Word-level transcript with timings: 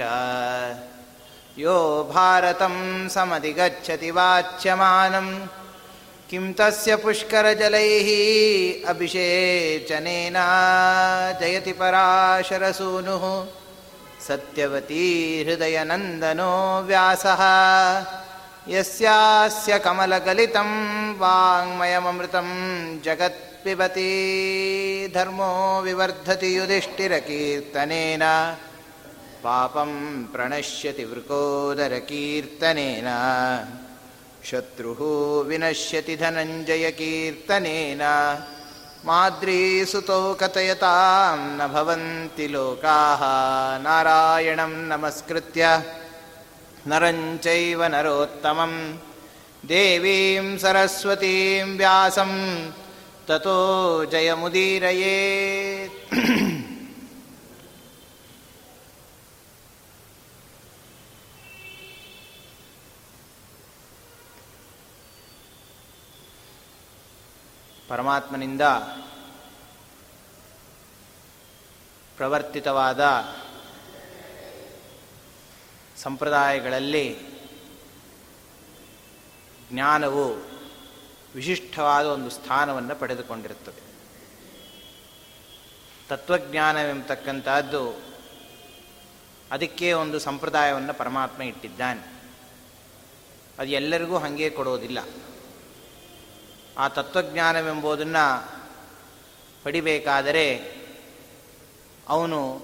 यो 1.58 1.76
भारतं 2.12 2.74
समधिगच्छति 3.14 4.10
वाच्यमानं 4.18 5.28
किं 6.30 6.44
तस्य 6.58 6.92
पुष्करजलैः 7.02 8.08
अभिषेचनेन 8.90 10.38
जयति 11.40 11.74
पराशरसूनुः 11.80 13.24
सत्यवती 14.27 15.03
हृदयनन्दनो 15.47 16.53
व्यासः 16.87 17.41
यस्यास्य 18.75 19.77
कमलगलितं 19.85 20.69
वाङ्मयममृतं 21.21 22.49
जगत्पिबती 23.05 24.11
धर्मो 25.15 25.51
विवर्धति 25.85 26.49
युधिष्ठिरकीर्तनेन 26.57 28.23
पापं 29.43 29.91
प्रणश्यति 30.33 31.05
वृकोदरकीर्तनेन 31.11 33.09
शत्रुः 34.49 35.01
विनश्यति 35.49 36.15
धनञ्जयकीर्तनेन 36.21 38.03
माद्रीसुतौ 39.06 40.18
कथयतां 40.34 41.36
न 41.58 41.66
भवन्ति 41.72 42.46
लोकाः। 42.48 43.22
नारायणं 43.84 44.72
नमस्कृत्य 44.90 45.62
नरं 46.86 47.18
चैव 47.38 47.80
नरोत्तमं। 47.94 48.72
देवीं 49.68 50.46
सरस्वतीं 50.58 51.76
व्यासं 51.78 52.32
ततो 53.28 53.58
जयमुदीरयेत् 54.12 55.96
ಪರಮಾತ್ಮನಿಂದ 67.94 68.60
ಪ್ರವರ್ತಿತವಾದ 72.16 73.00
ಸಂಪ್ರದಾಯಗಳಲ್ಲಿ 75.96 77.18
ಜ್ಞಾನವು 79.72 80.34
ವಿಶಿಷ್ಟವಾದ 81.34 82.06
ಒಂದು 82.06 82.30
ಸ್ಥಾನವನ್ನು 82.30 82.96
ಪಡೆದುಕೊಂಡಿರುತ್ತದೆ. 82.96 83.82
ತತ್ವಜ್ಞಾನವೆಂಬತಕ್ಕಂಥದ್ದು 86.08 88.02
ಅದಕ್ಕೆ 89.50 89.92
ಒಂದು 89.92 90.18
ಸಂಪ್ರದಾಯವನ್ನು 90.18 90.94
ಪರಮಾತ್ಮ 90.94 91.42
ಇಟ್ಟಿದ್ದಾನೆ. 91.42 92.22
ಅದು 93.58 93.70
ಎಲ್ಲರಿಗೂ 93.70 94.18
ಹಾಗೆ 94.18 94.50
ಕೊಡೋದಿಲ್ಲ. 94.50 95.23
ಆ 96.78 96.88
ತತ್ವಜ್ಞಾನವೆಂಬುದನ್ನು 96.88 98.52
ಪಡಿಬೇಕಾದರೆ 99.64 100.74
ಅವನು 102.08 102.62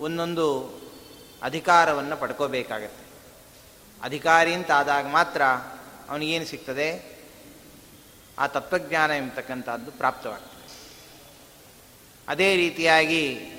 ಒಂದೊಂದು 0.00 0.80
ಅಧಿಕಾರವನ್ನು 1.42 2.16
ಪಡ್ಕೋಬೇಕಾಗತ್ತೆ. 2.16 3.10
ಅಧಿಕಾರಿ 4.02 4.54
ಅಂತ 4.54 4.70
ಆದಾಗ 4.70 5.06
ಮಾತ್ರ 5.06 5.42
ಅವನಿಗೇನು 6.08 6.44
ಸಿಗ್ತದೆ? 6.44 7.20
ಆ 8.38 8.46
ತತ್ವಜ್ಞಾನ 8.46 9.10
ಎಂಬತಕ್ಕಂಥದ್ದು 9.10 9.92
ಪ್ರಾಪ್ತವಾಗ್ತದೆ. 9.92 10.50
ಅದೇ 12.28 12.56
ರೀತಿಯಾಗಿ 12.56 13.52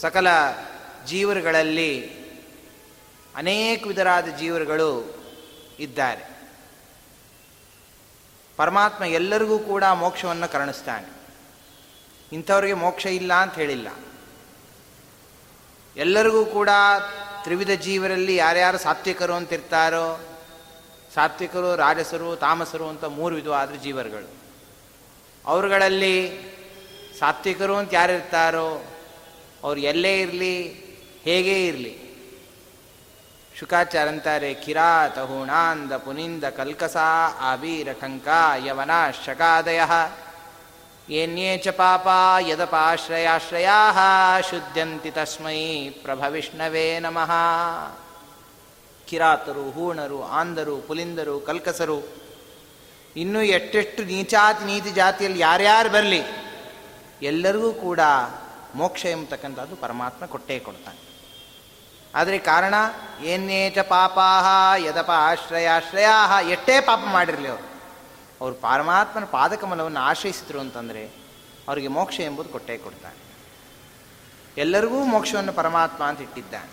ಸಕಲ 0.00 0.26
ಜೀವರುಗಳಲ್ಲಿ 1.06 2.22
ಅನೇಕ 3.34 3.86
ವಿಧರಾದ 3.86 4.26
ಜೀವರುಗಳು 4.26 5.21
ಇದ್ದಾರೆ. 5.78 6.32
ಪರಮಾತ್ಮ 8.56 9.04
ಎಲ್ಲರಿಗೂ 9.04 9.58
ಕೂಡ 9.58 9.84
ಮೋಕ್ಷವನ್ನು 9.84 10.52
ಕರುಣಿಸ್ತಾನೆ. 10.52 11.12
ಇಂಥವ್ರಿಗೆ 12.32 12.74
ಮೋಕ್ಷ 12.74 13.06
ಇಲ್ಲ 13.06 13.32
ಅಂತ 13.32 13.54
ಹೇಳಿಲ್ಲ. 13.54 13.88
ಎಲ್ಲರಿಗೂ 15.96 16.44
ಕೂಡ 16.44 16.68
ತ್ರಿವಿಧ 17.42 17.70
ಜೀವರಲ್ಲಿ 17.70 18.36
ಯಾರ್ಯಾರು 18.36 18.78
ಸಾತ್ವಿಕರು 18.78 19.32
ಅಂತಿರ್ತಾರೋ 19.32 20.28
ಸಾತ್ವಿಕರು, 21.14 21.76
ರಾಜಸರು, 21.76 22.36
ತಾಮಸರು 22.36 22.88
ಅಂತ 22.88 23.04
ಮೂರು 23.04 23.34
ವಿಧವಾದ 23.34 23.70
ಜೀವರುಗಳು. 23.70 24.34
ಅವರುಗಳಲ್ಲಿ 25.46 26.40
ಸಾತ್ವಿಕರು 27.18 27.76
ಅಂತ 27.76 27.94
ಯಾರಿರ್ತಾರೋ, 27.94 28.84
ಅವ್ರು 29.62 29.80
ಎಲ್ಲೇ 29.80 30.20
ಇರಲಿ, 30.20 30.68
ಹೇಗೇ 31.22 31.66
ಇರಲಿ 31.66 32.01
ಶುಕಾಚಾರ 33.62 34.08
ಅಂತಾರೆ 34.08 34.54
ಕಿರಾತ 34.54 35.18
ಹೂಣಾಂದ 35.18 35.92
ಪುನಿಂದ 35.96 36.44
ಕಲ್ಕಸ 36.44 36.96
ಆಬೀರ 37.40 37.92
ಕಂಕ 37.92 38.28
ಯವನ 38.66 38.90
ಶಕಾದಯ 39.26 39.80
ಏನ್ಯೇ 41.10 41.58
ಚ 41.58 41.68
ಪಾಪ 41.68 42.08
ಯದಪಾಶ್ರಯಾಶ್ರಯ 42.48 43.68
ಶುದ್ಧಂತಿ 44.50 45.10
ತಸ್ಮೈ 45.10 45.88
ಪ್ರಭವಿಷ್ಣವೇ 45.90 46.98
ನಮಃ 46.98 47.32
ಕಿರಾತರು 49.06 49.70
ಹೂಣರು 49.70 50.24
ಆಂದರು 50.24 50.76
ಪುಲಿಂದರು 50.76 51.40
ಕಲ್ಕಸರು 51.40 51.98
ಇನ್ನೂ 53.16 53.42
ಎಷ್ಟೆಷ್ಟು 53.42 54.04
ನೀಚಾತಿ 54.04 54.64
ನೀತಿ 54.64 54.90
ಜಾತಿಯಲ್ಲಿ 54.90 55.38
ಯಾರ್ಯಾರು 55.38 55.90
ಬರಲಿ, 55.90 56.22
ಎಲ್ಲರಿಗೂ 57.22 57.72
ಕೂಡ 57.72 58.00
ಮೋಕ್ಷ 58.74 59.06
ಎಂಬತಕ್ಕಂಥದ್ದು 59.06 59.76
ಪರಮಾತ್ಮ 59.76 60.26
ಕೊಟ್ಟೇ 60.26 60.58
ಕೊಡ್ತಾನೆ. 60.58 61.11
ಆದರೆ 62.14 62.38
ಕಾರಣ 62.38 62.74
ಏನೇಚ 63.20 63.78
ಪಾಪಾಹ 63.78 64.44
ಯದಪ 64.76 65.10
ಆಶ್ರಯಾಶ್ರಯಾ 65.10 66.40
ಎಷ್ಟೇ 66.40 66.80
ಪಾಪ 66.80 66.98
ಮಾಡಿರಲಿ 66.98 67.48
ಅವರು. 67.48 67.72
ಅವರು 68.40 68.54
ಪರಮಾತ್ಮನ 68.54 69.24
ಪಾದಕಮಲವನ್ನು 69.24 70.00
ಆಶ್ರಯಿಸಿದ್ರು 70.00 70.60
ಅಂತಂದರೆ 70.60 71.06
ಅವರಿಗೆ 71.68 71.88
ಮೋಕ್ಷ 71.88 72.20
ಎಂಬುದು 72.20 72.48
ಕೊಟ್ಟೇ 72.48 72.78
ಕೊಡ್ತಾನೆ. 72.78 73.32
ಎಲ್ಲರಿಗೂ 74.56 75.04
ಮೋಕ್ಷವನ್ನು 75.04 75.52
ಪರಮಾತ್ಮ 75.52 76.04
ಅಂತ 76.04 76.20
ಇಟ್ಟಿದ್ದಾನೆ. 76.20 76.68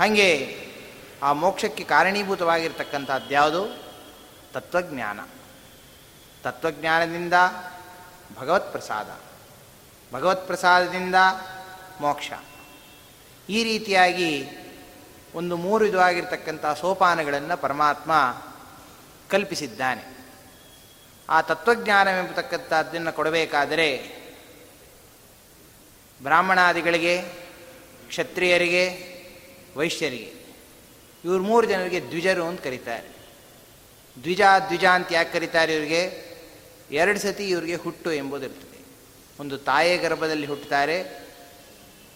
ಹಾಗೆ 0.00 0.60
ಆ 1.22 1.32
ಮೋಕ್ಷಕ್ಕೆ 1.32 1.84
ಕಾರಣೀಭೂತವಾಗಿರ್ತಕ್ಕಂಥದ್ದು 1.84 3.30
ಯಾವುದು? 3.30 3.84
ತತ್ವಜ್ಞಾನ. 4.52 5.20
ತತ್ವಜ್ಞಾನದಿಂದ 6.42 7.34
ಭಗವತ್ 8.40 8.72
ಪ್ರಸಾದ 8.72 9.10
ಭಗವತ್ 10.14 10.46
ಪ್ರಸಾದದಿಂದ 10.46 11.14
ಮೋಕ್ಷ. 12.00 12.30
ಈ 13.48 13.64
ರೀತಿಯಾಗಿ 13.64 14.48
ಒಂದು 15.34 15.56
ಮೂರು 15.56 15.84
ವಿಧವಾಗಿರ್ತಕ್ಕಂಥ 15.84 16.66
ಸೋಪಾನಗಳನ್ನು 16.66 17.56
ಪರಮಾತ್ಮ 17.56 18.12
ಕಲ್ಪಿಸಿದ್ದಾನೆ. 19.30 20.16
ಆ 21.28 21.40
ತತ್ವಜ್ಞಾನವೆಂಬತಕ್ಕಂಥದ್ದನ್ನು 21.40 23.12
ಕೊಡಬೇಕಾದರೆ 23.12 24.16
ಬ್ರಾಹ್ಮಣಾದಿಗಳಿಗೆ, 26.22 27.22
ಕ್ಷತ್ರಿಯರಿಗೆ, 28.08 29.16
ವೈಶ್ಯರಿಗೆ, 29.76 30.32
ಇವ್ರು 31.24 31.42
ಮೂರು 31.42 31.66
ಜನರಿಗೆ 31.66 32.00
ದ್ವಿಜರು 32.00 32.44
ಅಂತ 32.44 32.60
ಕರೀತಾರೆ. 32.60 33.08
ದ್ವಿಜ 34.22 34.40
ದ್ವಿಜ 34.66 34.84
ಅಂತ 34.84 35.08
ಯಾಕೆ 35.12 35.32
ಕರೀತಾರೆ 35.32 35.74
ಇವರಿಗೆ? 35.74 36.26
ಎರಡು 36.90 37.18
ಸತಿ 37.18 37.48
ಇವರಿಗೆ 37.48 37.74
ಹುಟ್ಟು 37.74 38.12
ಎಂಬುದಿರ್ತದೆ. 38.12 38.84
ಒಂದು 39.40 39.58
ತಾಯಿಯ 39.58 39.96
ಗರ್ಭದಲ್ಲಿ 39.96 40.46
ಹುಟ್ಟುತ್ತಾರೆ, 40.46 41.02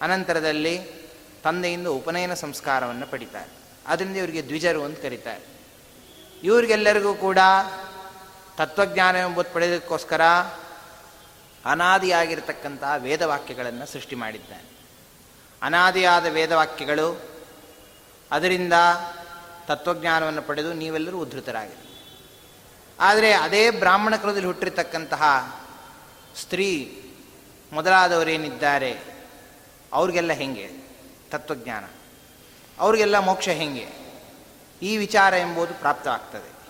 ಅನಂತರದಲ್ಲಿ 0.00 0.99
ತಂದೆಯಿಂದ 1.44 1.86
ಉಪನಯನ 1.86 2.34
ಸಂಸ್ಕಾರವನ್ನು 2.34 3.06
ಪಡಿತಾರೆ. 3.06 3.50
ಅದರಿಂದ 3.86 4.16
ಇವರಿಗೆ 4.16 4.42
ದ್ವಿಜರು 4.42 4.84
ಅಂತ 4.84 5.02
ಕರೀತಾರೆ. 5.02 5.60
ಇವ್ರಿಗೆಲ್ಲರಿಗೂ 6.42 7.14
ಕೂಡ 7.14 7.38
ತತ್ವಜ್ಞಾನ 8.56 9.16
ಎಂಬುದು 9.16 9.54
ಪಡೆಯೋದಕ್ಕೋಸ್ಕರ 9.54 10.22
ಅನಾದಿಯಾಗಿರ್ತಕ್ಕಂತಹ 11.64 12.94
ವೇದವಾಕ್ಯಗಳನ್ನು 12.98 13.86
ಸೃಷ್ಟಿ 13.86 14.14
ಮಾಡಿದ್ದಾನೆ 14.14 14.80
ಅನಾದಿಯಾದ 15.62 16.26
ವೇದವಾಕ್ಯಗಳು 16.26 17.20
ಅದರಿಂದ 18.30 18.72
ತತ್ವಜ್ಞಾನವನ್ನು 19.66 20.42
ಪಡೆದು 20.42 20.72
ನೀವೆಲ್ಲರೂ 20.72 21.18
ಉದ್ಧತರಾಗಿರಿ. 21.18 21.86
ಆದರೆ 23.00 23.32
ಅದೇ 23.32 23.70
ಬ್ರಾಹ್ಮಣ 23.70 24.16
ಕುಲದಲ್ಲಿ 24.16 24.46
ಹುಟ್ಟಿರ್ತಕ್ಕಂತಹ 24.46 25.22
ಸ್ತ್ರೀ 26.40 27.02
ಮೊದಲಾದವರೇನಿದ್ದಾರೆ? 27.72 29.00
ಅವ್ರಿಗೆಲ್ಲ 29.92 30.32
ಹೆಂಗೆ? 30.32 30.89
ತತ್ವಜ್ಞಾನ. 31.30 31.84
ಅವರಿಗೆಲ್ಲ 32.78 33.18
ಮೋಕ್ಷ 33.18 33.48
ಹೆಂಗೆ? 33.48 34.00
ಈ 34.82 34.96
ವಿಚಾರ 34.96 35.34
ಎಂಬುದು 35.34 35.74
ಪ್ರಾಪ್ತವಾಗ್ತದೆ. 35.74 36.60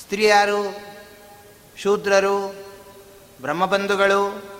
ಸ್ತ್ರೀಯರು, 0.00 0.76
ಶೂದ್ರರು, 1.76 2.48
ಬ್ರಹ್ಮಬಂಧುಗಳು, 3.40 4.52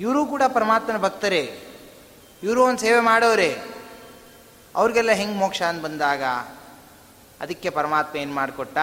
ಇವರು 0.00 0.26
ಕೂಡ 0.26 0.42
ಪರಮಾತ್ಮನ 0.54 0.96
ಭಕ್ತರೇ, 0.96 1.62
ಇವರು 2.42 2.64
ಒಂದು 2.64 2.80
ಸೇವೆ 2.80 3.00
ಮಾಡೋರೇ. 3.00 3.62
ಅವ್ರಿಗೆಲ್ಲ 4.74 5.10
ಹೆಂಗೆ 5.10 5.38
ಮೋಕ್ಷ 5.38 5.62
ಅಂತ 5.62 5.82
ಬಂದಾಗ 5.82 6.22
ಅದಕ್ಕೆ 7.40 7.70
ಪರಮಾತ್ಮ 7.70 8.18
ಏನು 8.18 8.34
ಮಾಡಿಕೊಟ್ಟ? 8.34 8.78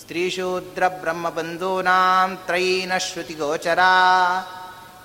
ಸ್ತ್ರೀ 0.00 0.30
ಶೂದ್ರ 0.30 0.88
ಬ್ರಹ್ಮಬಂಧೂನಾಂ 0.88 2.38
ತ್ರೈನ 2.46 2.96
ಶ್ರುತಿ 2.96 3.34
ಗೋಚರ. 3.34 3.78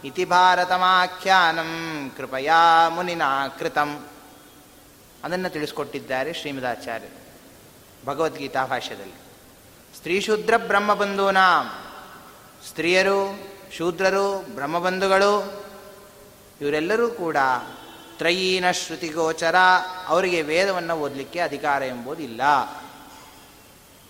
ಇತಿ 0.03 0.25
ಭಾರತಮಾಖ್ಯಾನಂ 0.25 1.71
ಕೃಪಯಾ 2.17 2.89
ಮುನಿನಾ 2.89 3.47
ಕೃತಂ 3.47 4.07
ಅದನ್ನು 5.23 5.49
ತಿಳಿಸ್ಕೊಟ್ಟಿದ್ದಾರೆ 5.49 6.33
ಶ್ರೀಮದಾಚಾರ್ಯರು, 6.33 7.21
ಭಗವದ್ಗೀತಾ 8.05 8.65
ಭಾಷ್ಯದಲ್ಲಿ. 8.65 9.13
ಸ್ತ್ರೀಶೂದ್ರ 9.95 10.53
ಬ್ರಹ್ಮಬಂಧೂನಾಂ? 10.57 11.67
ಸ್ತ್ರೀಯರು, 12.67 13.47
ಶೂದ್ರರು, 13.77 14.39
ಬ್ರಹ್ಮಬಂಧುಗಳು, 14.55 15.63
ಇವರೆಲ್ಲರೂ 16.61 17.09
ಕೂಡ 17.09 17.37
ತ್ರಯೀನ 18.17 18.71
ಶ್ರುತಿಗೋಚರ, 18.71 19.55
ಅವರಿಗೆ 20.07 20.41
ವೇದವನ್ನು 20.41 20.99
ಓದಲಿಕ್ಕೆ 20.99 21.39
ಅಧಿಕಾರ 21.39 21.83
ಎಂಬುದಿಲ್ಲ. 21.83 22.41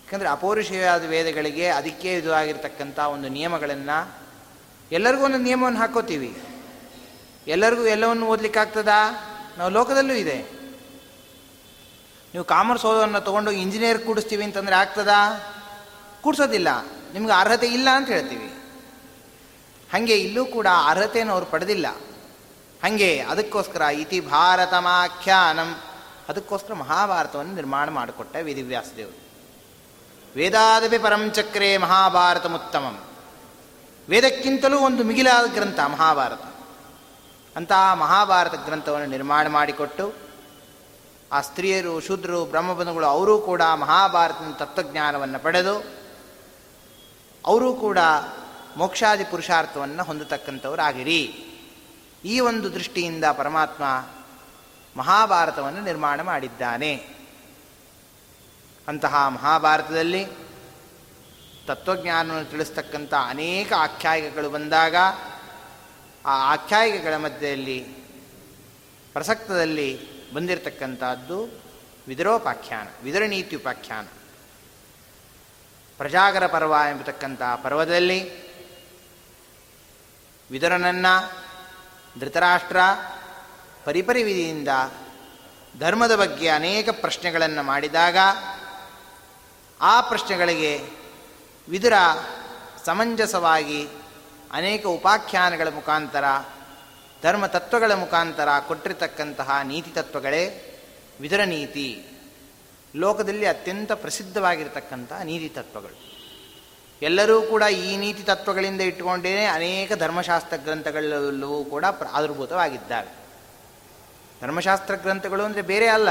ಯಾಕಂದರೆ 0.05 0.29
ಅಪೌರುಷವಾದ 0.29 1.05
ವೇದಗಳಿಗೆ 1.05 1.67
ಅದಕ್ಕೆ 1.67 2.13
ಇದು 2.13 2.33
ಆಗಿರತಕ್ಕಂಥ 2.33 2.99
ಒಂದು 2.99 3.29
ನಿಯಮಗಳನ್ನು 3.29 4.20
ಎಲ್ಲರಿಗೂ 4.91 5.23
ಒಂದು 5.25 5.38
ನಿಯಮವನ್ನು 5.38 5.79
ಹಾಕೋತೀವಿ. 5.79 6.41
ಎಲ್ಲರಿಗೂ 7.47 7.83
ಎಲ್ಲವನ್ನು 7.83 8.27
ಓದಲಿಕ್ಕಾಗ್ತದಾ 8.27 9.11
ನಾವು 9.57 9.71
ಲೋಕದಲ್ಲೂ 9.71 10.13
ಇದೆ. 10.13 10.41
ನೀವು 12.33 12.43
ಕಾಮರ್ಸ್ 12.43 12.85
ಓದೋವನ್ನು 12.85 13.21
ತೊಗೊಂಡು 13.21 13.51
ಇಂಜಿನಿಯರ್ 13.51 13.99
ಕೂಡಿಸ್ತೀವಿ 13.99 14.43
ಅಂತಂದರೆ 14.43 14.75
ಆಗ್ತದಾ? 14.75 15.53
ಕೂಡಿಸೋದಿಲ್ಲ. 16.21 16.67
ನಿಮ್ಗೆ 17.13 17.31
ಅರ್ಹತೆ 17.31 17.67
ಇಲ್ಲ 17.67 17.88
ಅಂತ 17.95 18.07
ಹೇಳ್ತೀವಿ. 18.07 18.53
ಹಾಗೆ 19.91 20.17
ಇಲ್ಲೂ 20.17 20.45
ಕೂಡ 20.45 20.67
ಅರ್ಹತೆಯನ್ನು 20.85 21.33
ಅವರು 21.33 21.45
ಪಡೆದಿಲ್ಲ. 21.45 21.87
ಹಾಗೆ 22.83 23.19
ಅದಕ್ಕೋಸ್ಕರ 23.19 23.81
ಇತಿ 23.81 24.19
ಭಾರತಮಾಖ್ಯಾನಂ 24.19 25.81
ಅದಕ್ಕೋಸ್ಕರ 26.29 26.73
ಮಹಾಭಾರತವನ್ನು 26.73 27.55
ನಿರ್ಮಾಣ 27.55 27.89
ಮಾಡಿಕೊಟ್ಟ 27.89 28.35
ವೇದಿವ್ಯಾಸದೇವರು. 28.41 29.21
ವೇದಾದಪಿ 30.35 30.97
ಪರಂಚಕ್ರೆ 30.97 31.77
ಮಹಾಭಾರತ 31.77 32.45
ಉತ್ತಮಂ 32.45 33.10
ವೇದಕ್ಕಿಂತಲೂ 34.11 34.79
ಒಂದು 34.79 35.03
ಮಿಗಿಲಾದ 35.03 35.53
ಗ್ರಂಥ, 35.53 35.79
ಮಹಾಭಾರತ. 35.79 36.41
ಅಂತಹ 37.57 37.93
ಮಹಾಭಾರತ 37.93 38.55
ಗ್ರಂಥವನ್ನು 38.55 39.07
ನಿರ್ಮಾಣ 39.07 39.47
ಮಾಡಿಕೊಟ್ಟು 39.47 40.13
ಆ 41.31 41.41
ಸ್ತ್ರೀಯರು, 41.41 41.99
ಶೂದ್ರರು, 41.99 42.45
ಬ್ರಹ್ಮಬಂಧುಗಳು, 42.45 43.05
ಅವರೂ 43.05 43.39
ಕೂಡ 43.39 43.61
ಮಹಾಭಾರತದ 43.61 44.55
ತತ್ವಜ್ಞಾನವನ್ನು 44.57 45.39
ಪಡೆದು, 45.39 45.83
ಅವರೂ 47.45 47.73
ಕೂಡ 47.73 47.97
ಮೋಕ್ಷಾದಿ 48.77 49.23
ಪುರುಷಾರ್ಥವನ್ನು 49.23 50.03
ಹೊಂದತಕ್ಕಂಥವರಾಗಿರಿ. 50.03 51.23
ಈ 52.25 52.39
ಒಂದು 52.39 52.73
ದೃಷ್ಟಿಯಿಂದ 52.73 53.23
ಪರಮಾತ್ಮ 53.37 53.83
ಮಹಾಭಾರತವನ್ನು 54.97 55.81
ನಿರ್ಮಾಣ 55.81 56.21
ಮಾಡಿದ್ದಾನೆ. 56.21 56.95
ಅಂತಹ 58.87 59.27
ಮಹಾಭಾರತದಲ್ಲಿ 59.27 60.50
ತತ್ವಜ್ಞಾನವನ್ನು 61.67 62.49
ತಿಳಿಸ್ತಕ್ಕಂಥ 62.49 63.13
ಅನೇಕ 63.27 63.73
ಆಖ್ಯಾಯಿಕಗಳು 63.77 64.49
ಬಂದಾಗ 64.49 64.95
ಆ 66.25 66.53
ಆಖ್ಯಾಯಿಕೆಗಳ 66.53 67.15
ಮಧ್ಯದಲ್ಲಿ 67.17 67.79
ಪ್ರಸಕ್ತದಲ್ಲಿ 69.13 69.89
ಬಂದಿರತಕ್ಕಂಥದ್ದು 70.33 71.37
ವಿದರೋಪಾಖ್ಯಾನ 72.07 72.87
ವಿದರನೀತಿ 73.03 73.55
ಉಪಾಖ್ಯಾನ 73.55 74.05
ಪ್ರಜಾಗರ 75.97 76.47
ಪರ್ವ 76.47 76.75
ಎಂಬತಕ್ಕಂಥ 76.89 77.41
ಪರ್ವದಲ್ಲಿ 77.63 78.19
ವಿದರನನ್ನ 80.51 81.05
ಧೃತರಾಷ್ಟ್ರ 82.19 82.77
ಪರಿಪರಿ 83.83 84.23
ವಿಧಿಯಿಂದ 84.23 84.67
ಧರ್ಮದ 85.79 86.15
ಬಗ್ಗೆ 86.15 86.49
ಅನೇಕ 86.49 86.89
ಪ್ರಶ್ನೆಗಳನ್ನು 87.01 87.63
ಮಾಡಿದಾಗ 87.63 88.17
ಆ 89.81 90.01
ಪ್ರಶ್ನೆಗಳಿಗೆ 90.01 91.00
ವಿದುರ 91.71 91.94
ಸಮಂಜಸವಾಗಿ 92.85 93.88
ಅನೇಕ 94.51 94.85
ಉಪಾಖ್ಯಾನಗಳ 94.85 95.68
ಮುಖಾಂತರ 95.68 96.23
ಧರ್ಮ 97.23 97.45
ತತ್ವಗಳ 97.45 97.94
ಮುಖಾಂತರ 97.94 98.47
ಕೊಟ್ಟಿರತಕ್ಕಂತಹ 98.68 99.59
ನೀತಿ 99.63 99.91
ತತ್ವಗಳೇ 99.91 100.44
ವಿದುರ 101.21 101.39
ನೀತಿ. 101.45 102.06
ಲೋಕದಲ್ಲಿ 102.95 103.45
ಅತ್ಯಂತ 103.45 103.91
ಪ್ರಸಿದ್ಧವಾಗಿರತಕ್ಕಂತಹ 103.91 105.21
ನೀತಿ 105.21 105.50
ತತ್ವಗಳು. 105.50 105.97
ಎಲ್ಲರೂ 107.01 107.41
ಕೂಡ 107.41 107.62
ಈ 107.62 107.97
ನೀತಿ 107.97 108.23
ತತ್ವಗಳಿಂದ 108.23 108.81
ಇಟ್ಟುಕೊಂಡೇ 108.81 109.45
ಅನೇಕ 109.45 109.94
ಧರ್ಮಶಾಸ್ತ್ರ 109.94 110.57
ಗ್ರಂಥಗಳಲ್ಲೂ 110.57 111.63
ಕೂಡ 111.63 111.85
ಆವಿರ್ಭೂತವಾಗಿದ್ದಾವೆ 112.12 113.16
ಧರ್ಮಶಾಸ್ತ್ರ 114.42 114.95
ಗ್ರಂಥಗಳು 114.95 115.44
ಅಂದರೆ 115.44 115.61
ಬೇರೆ 115.61 115.87
ಅಲ್ಲ. 115.87 116.09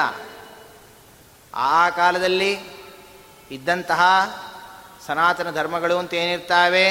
ಆ 1.55 1.91
ಕಾಲದಲ್ಲಿ 1.91 2.59
ಇದ್ದಂತಹ 3.51 4.03
ಸನಾತನ 5.11 5.51
ಧರ್ಮಗಳು 5.55 5.99
ಅಂತ 5.99 6.15
ಏನಿರ್ತಾವೆ? 6.15 6.87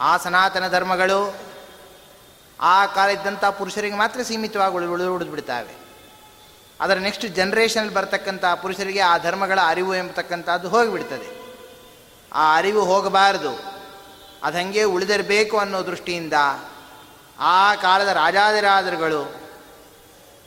ಆ 0.00 0.16
ಸನಾತನ 0.16 0.68
ಧರ್ಮಗಳು 0.68 1.36
ಆ 2.60 2.86
ಕಾಲ 2.86 3.10
ಇದ್ದಂಥ 3.10 3.44
ಪುರುಷರಿಗೆ 3.44 3.96
ಮಾತ್ರ 3.96 4.22
ಸೀಮಿತವಾಗಿ 4.22 4.74
ಉಳಿದು 4.74 5.14
ಉಳಿದು 5.14 5.30
ಬಿಡ್ತಾವೆ. 5.30 5.74
ಅದರ 6.80 6.94
ನೆಕ್ಸ್ಟ್ 6.94 7.26
ಜನ್ರೇಷನಲ್ಲಿ 7.26 7.94
ಬರ್ತಕ್ಕಂಥ 7.94 8.44
ಪುರುಷರಿಗೆ 8.44 9.00
ಆ 9.00 9.18
ಧರ್ಮಗಳ 9.18 9.58
ಅರಿವು 9.66 9.94
ಎಂಬತಕ್ಕಂಥದ್ದು 9.94 10.68
ಹೋಗಿಬಿಡ್ತದೆ. 10.68 11.58
ಆ 12.32 12.56
ಅರಿವು 12.56 12.84
ಹೋಗಬಾರದು. 12.84 13.76
ಅದು 14.42 14.56
ಹಾಗೆ 14.56 14.82
ಉಳಿದಿರಬೇಕು 14.82 15.58
ಅನ್ನೋ 15.58 15.86
ದೃಷ್ಟಿಯಿಂದ 15.86 16.32
ಆ 17.38 17.74
ಕಾಲದ 17.74 18.08
ರಾಜಾದಿರಾದರುಗಳು 18.08 19.40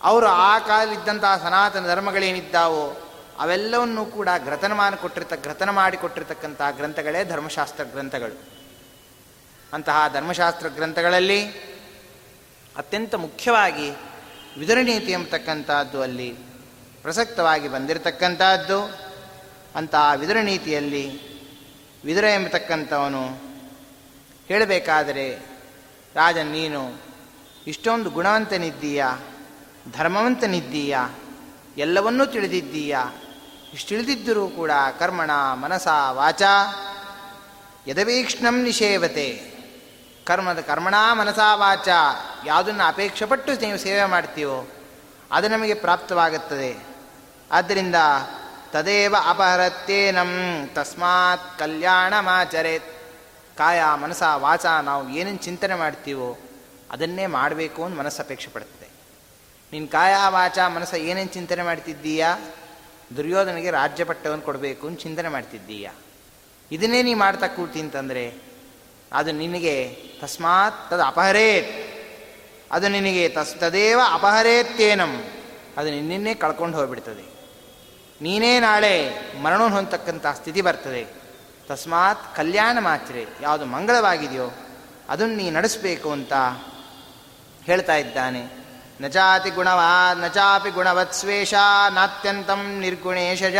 ಅವರು 0.04 0.28
ಆ 0.28 0.60
ಕಾಲದಲ್ಲಿದ್ದಂತಹ 0.60 1.38
ಸನಾತನ 1.38 1.88
ಧರ್ಮಗಳೇನಿದ್ದಾವೋ 1.88 3.09
ಅವೆಲ್ಲವನ್ನೂ 3.40 4.06
ಕೂಡ 4.06 4.30
ಗ್ರತನಮಾನ 4.38 4.96
ಮಾಡಿ 4.96 5.42
ಗ್ರತನ 5.42 5.70
ಮಾಡಿ 5.70 5.98
ಕೊಟ್ಟಿರ್ತಕ್ಕಂತಹ 5.98 6.72
ಗ್ರಂಥಗಳೇ 6.72 7.24
ಧರ್ಮಶಾಸ್ತ್ರ 7.24 7.84
ಗ್ರಂಥಗಳು. 7.84 8.44
ಅಂತಹ 9.74 10.06
ಧರ್ಮಶಾಸ್ತ್ರ 10.14 10.68
ಗ್ರಂಥಗಳಲ್ಲಿ 10.68 11.48
ಅತ್ಯಂತ 12.78 13.16
ಮುಖ್ಯವಾಗಿ 13.16 13.90
ವಿದರಣೀತಿ 14.60 15.12
ಎಂಬತಕ್ಕಂಥದ್ದು 15.12 16.02
ಅಲ್ಲಿ 16.02 16.30
ಪ್ರಸಕ್ತವಾಗಿ 17.02 17.68
ಬಂದಿರತಕ್ಕಂಥದ್ದು 17.68 19.10
ಅಂತಹ 19.76 20.12
ವಿದರಣೀತಿಯಲ್ಲಿ 20.16 21.06
ವಿದುರ 22.06 22.24
ಎಂಬತಕ್ಕಂಥವನು 22.24 23.50
ಹೇಳಬೇಕಾದರೆ 24.48 25.38
ರಾಜ 26.16 26.38
ನೀನು 26.38 27.02
ಇಷ್ಟೊಂದು 27.68 28.10
ಗುಣವಂತನಿದ್ದೀಯಾ, 28.10 29.20
ಧರ್ಮವಂತನಿದ್ದೀಯಾ, 29.98 31.10
ಎಲ್ಲವನ್ನೂ 31.78 32.26
ತಿಳಿದಿದ್ದೀಯ 32.26 32.98
ಇಷ್ಟು 33.74 33.90
ತಿಳಿದಿದ್ದರೂ 33.90 34.48
ಕೂಡ 34.48 34.72
ಕರ್ಮಣ 35.00 35.32
ಮನಸ 35.54 35.88
ವಾಚ 36.10 36.42
ಯದವೀಕ್ಷ್ಣಂ 37.88 38.64
ನಿಷೇವತೆ. 38.64 39.28
ಕರ್ಮದ 40.26 40.60
ಕರ್ಮಣ 40.60 40.96
ಮನಸಾ 41.14 41.56
ವಾಚ, 41.56 41.90
ಯಾವುದನ್ನು 42.46 42.84
ಅಪೇಕ್ಷೆ 42.84 43.26
ಪಟ್ಟು 43.26 43.52
ನೀವು 43.54 43.78
ಸೇವೆ 43.78 44.06
ಮಾಡ್ತೀವೋ 44.06 44.68
ಅದು 45.32 45.48
ನಮಗೆ 45.48 45.74
ಪ್ರಾಪ್ತವಾಗುತ್ತದೆ. 45.74 46.72
ಆದ್ದರಿಂದ 47.52 47.96
ತದೇವ 48.72 49.16
ಅಪಹರತ್ತೇನಂ 49.28 50.32
ತಸ್ಮಾತ್ 50.74 51.60
ಕಲ್ಯಾಣಮಾಚರೇತ್. 51.60 52.92
ಕಾಯ 53.58 53.82
ಮನಸ 53.96 54.24
ವಾಚ 54.36 54.66
ನಾವು 54.66 55.10
ಏನೇನು 55.10 55.38
ಚಿಂತನೆ 55.38 55.76
ಮಾಡ್ತೀವೋ 55.76 56.38
ಅದನ್ನೇ 56.92 57.26
ಮಾಡಬೇಕು 57.26 57.84
ಅಂತ 57.84 58.00
ಮನಸ್ಸು 58.00 58.22
ಅಪೇಕ್ಷೆ 58.22 58.50
ಪಡ್ತದೆ 58.50 58.90
ನೀನು 59.74 59.88
ಕಾಯ 59.88 60.14
ವಾಚ 60.28 60.60
ಮನಸ್ಸ 60.68 60.94
ಏನೇನು 60.94 61.34
ಚಿಂತನೆ 61.34 61.64
ಮಾಡ್ತಿದ್ದೀಯಾ? 61.64 62.38
ದುರ್ಯೋಧನಿಗೆ 63.18 63.72
ರಾಜ್ಯ 63.72 64.04
ಪಟ್ಟವನ್ನು 64.04 64.46
ಕೊಡಬೇಕು 64.46 64.88
ಅಂತ 64.88 65.00
ಚಿಂತನೆ 65.00 65.30
ಮಾಡ್ತಿದ್ದೀಯ. 65.30 65.90
ಇದನ್ನೇ 66.72 67.02
ನೀ 67.02 67.14
ಮಾಡ್ತಾ 67.14 67.48
ಕೂತಿ 67.48 67.80
ಅಂತಂದರೆ, 67.80 68.34
ಅದು 69.14 69.32
ನಿನಗೆ 69.32 69.96
ತಸ್ಮಾತ್ 70.22 70.90
ತದು 70.90 71.02
ಅಪಹರೇತ್. 71.02 72.00
ಅದು 72.72 72.88
ನಿನಗೆ 72.88 73.30
ತಸ್, 73.30 73.56
ತದೇವ 73.56 74.00
ಅಪಹರೇತ್ಯೇನಂ. 74.12 75.24
ಅದು 75.78 75.90
ನಿನ್ನೇ 75.90 76.34
ಕಳ್ಕೊಂಡು 76.34 76.78
ಹೋಗ್ಬಿಡ್ತದೆ. 76.78 77.40
ನೀನೇ 78.22 78.60
ನಾಳೆ 78.60 79.10
ಮರಣ 79.42 79.64
ಹೊಂದತಕ್ಕಂಥ 79.64 80.28
ಸ್ಥಿತಿ 80.28 80.62
ಬರ್ತದೆ. 80.62 81.08
ತಸ್ಮಾತ್ 81.68 82.36
ಕಲ್ಯಾಣ 82.36 82.78
ಮಾತ್ರೆ 82.80 83.26
ಯಾವುದು 83.42 83.66
ಮಂಗಳವಾಗಿದೆಯೋ 83.66 84.50
ಅದನ್ನು 85.10 85.36
ನೀ 85.36 85.50
ನಡೆಸಬೇಕು 85.50 86.12
ಅಂತ 86.12 86.34
ಹೇಳ್ತಾ 87.64 87.96
ಇದ್ದಾನೆ. 87.96 88.59
ನಚಾತಿ 89.02 89.50
ಗುಣವಾ 89.50 90.14
ನಚಾಪಿ 90.14 90.70
ಗುಣವತ್ 90.70 91.14
ಸ್ವೇಷ 91.14 91.54
ನಾತ್ಯಂತಂ 91.94 92.80
ನಿರ್ಗುಣೇಶಜ. 92.80 93.56